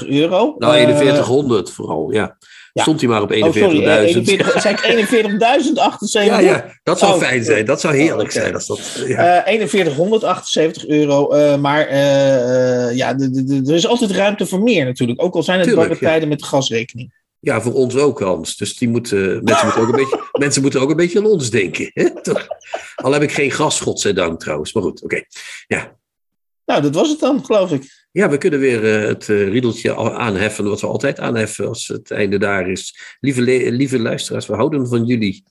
euro. 0.08 0.54
Nou, 0.58 0.74
4100 0.74 1.68
uh, 1.68 1.74
vooral, 1.74 2.10
ja. 2.12 2.36
ja. 2.72 2.82
Stond 2.82 3.00
hij 3.00 3.08
maar 3.08 3.22
op 3.22 3.32
41.000. 3.32 3.38
Oh, 3.38 3.52
sorry, 3.52 3.88
41, 3.88 4.60
zei 4.60 4.74
ik 4.74 4.80
41.078? 5.08 6.24
ja, 6.24 6.38
ja, 6.38 6.78
dat 6.82 6.98
zou 6.98 7.12
oh, 7.12 7.18
fijn 7.18 7.44
zijn. 7.44 7.64
Dat 7.64 7.80
zou 7.80 7.94
heerlijk 7.94 8.30
oh, 8.30 8.36
okay. 8.36 8.42
zijn. 8.42 8.54
Als 8.54 8.66
dat, 8.66 9.04
ja. 9.06 9.52
uh, 9.52 9.66
4178 9.66 10.86
euro. 10.86 11.34
Uh, 11.34 11.56
maar 11.56 11.94
ja, 12.94 13.18
er 13.66 13.74
is 13.74 13.86
altijd 13.86 14.10
ruimte 14.10 14.46
voor 14.46 14.62
meer 14.62 14.84
natuurlijk. 14.84 15.22
Ook 15.22 15.34
al 15.34 15.42
zijn 15.42 15.60
het 15.60 15.74
barre 15.74 15.98
tijden 15.98 16.28
met 16.28 16.38
de 16.38 16.44
gasrekening. 16.44 17.22
Ja, 17.44 17.60
voor 17.60 17.72
ons 17.72 17.96
ook, 17.96 18.20
Hans. 18.20 18.56
Dus 18.56 18.76
die 18.76 18.88
moeten, 18.88 19.44
mensen, 19.44 19.66
moeten 19.66 19.82
ook 19.82 19.88
een 19.88 19.96
beetje, 19.96 20.28
mensen 20.44 20.62
moeten 20.62 20.80
ook 20.80 20.90
een 20.90 20.96
beetje 20.96 21.18
aan 21.18 21.26
ons 21.26 21.50
denken. 21.50 21.90
Hè? 21.92 22.22
Toch? 22.22 22.46
Al 22.96 23.12
heb 23.12 23.22
ik 23.22 23.32
geen 23.32 23.50
gas, 23.50 23.80
godzijdank 23.80 24.40
trouwens. 24.40 24.72
Maar 24.72 24.82
goed, 24.82 25.02
oké. 25.02 25.22
Ja. 25.66 25.96
Nou, 26.66 26.82
dat 26.82 26.94
was 26.94 27.08
het 27.08 27.20
dan, 27.20 27.44
geloof 27.44 27.72
ik. 27.72 28.06
ja, 28.12 28.28
we 28.28 28.38
kunnen 28.38 28.60
weer 28.60 28.84
eh, 28.94 29.08
het 29.08 29.28
eh, 29.28 29.48
riedeltje 29.48 29.96
aanheffen 29.96 30.64
wat 30.64 30.80
we 30.80 30.86
altijd 30.86 31.18
aanheffen 31.18 31.68
als 31.68 31.88
het 31.88 32.10
einde 32.10 32.38
daar 32.38 32.70
is. 32.70 33.16
Lieve, 33.20 33.42
lieve 33.72 33.98
luisteraars, 33.98 34.46
we 34.46 34.54
houden 34.54 34.88
van 34.88 35.04
jullie. 35.04 35.44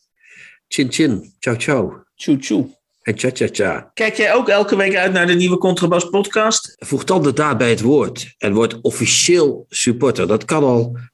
Chin 0.68 0.92
chin, 0.92 1.34
ciao 1.40 1.56
ciao 1.56 2.04
Tjoe 2.16 2.38
tjoe. 2.38 2.68
en 3.02 3.18
cha 3.18 3.30
cha 3.34 3.48
cha. 3.52 3.92
Kijk 3.94 4.16
jij 4.16 4.34
ook 4.34 4.50
elke 4.50 4.76
week 4.76 4.96
uit 4.96 5.14
naar 5.14 5.28
de 5.28 5.34
nieuwe 5.34 5.58
Contrabas 5.58 6.10
podcast? 6.10 6.76
Voeg 6.78 7.04
dan 7.04 7.24
de 7.24 7.34
daad 7.34 7.58
bij 7.58 7.70
het 7.70 7.82
woord 7.82 8.36
en 8.38 8.54
word 8.54 8.82
officieel 8.82 9.66
supporter. 9.70 10.28
Dat 10.28 10.46
kan 10.46 10.64
al 10.64 10.98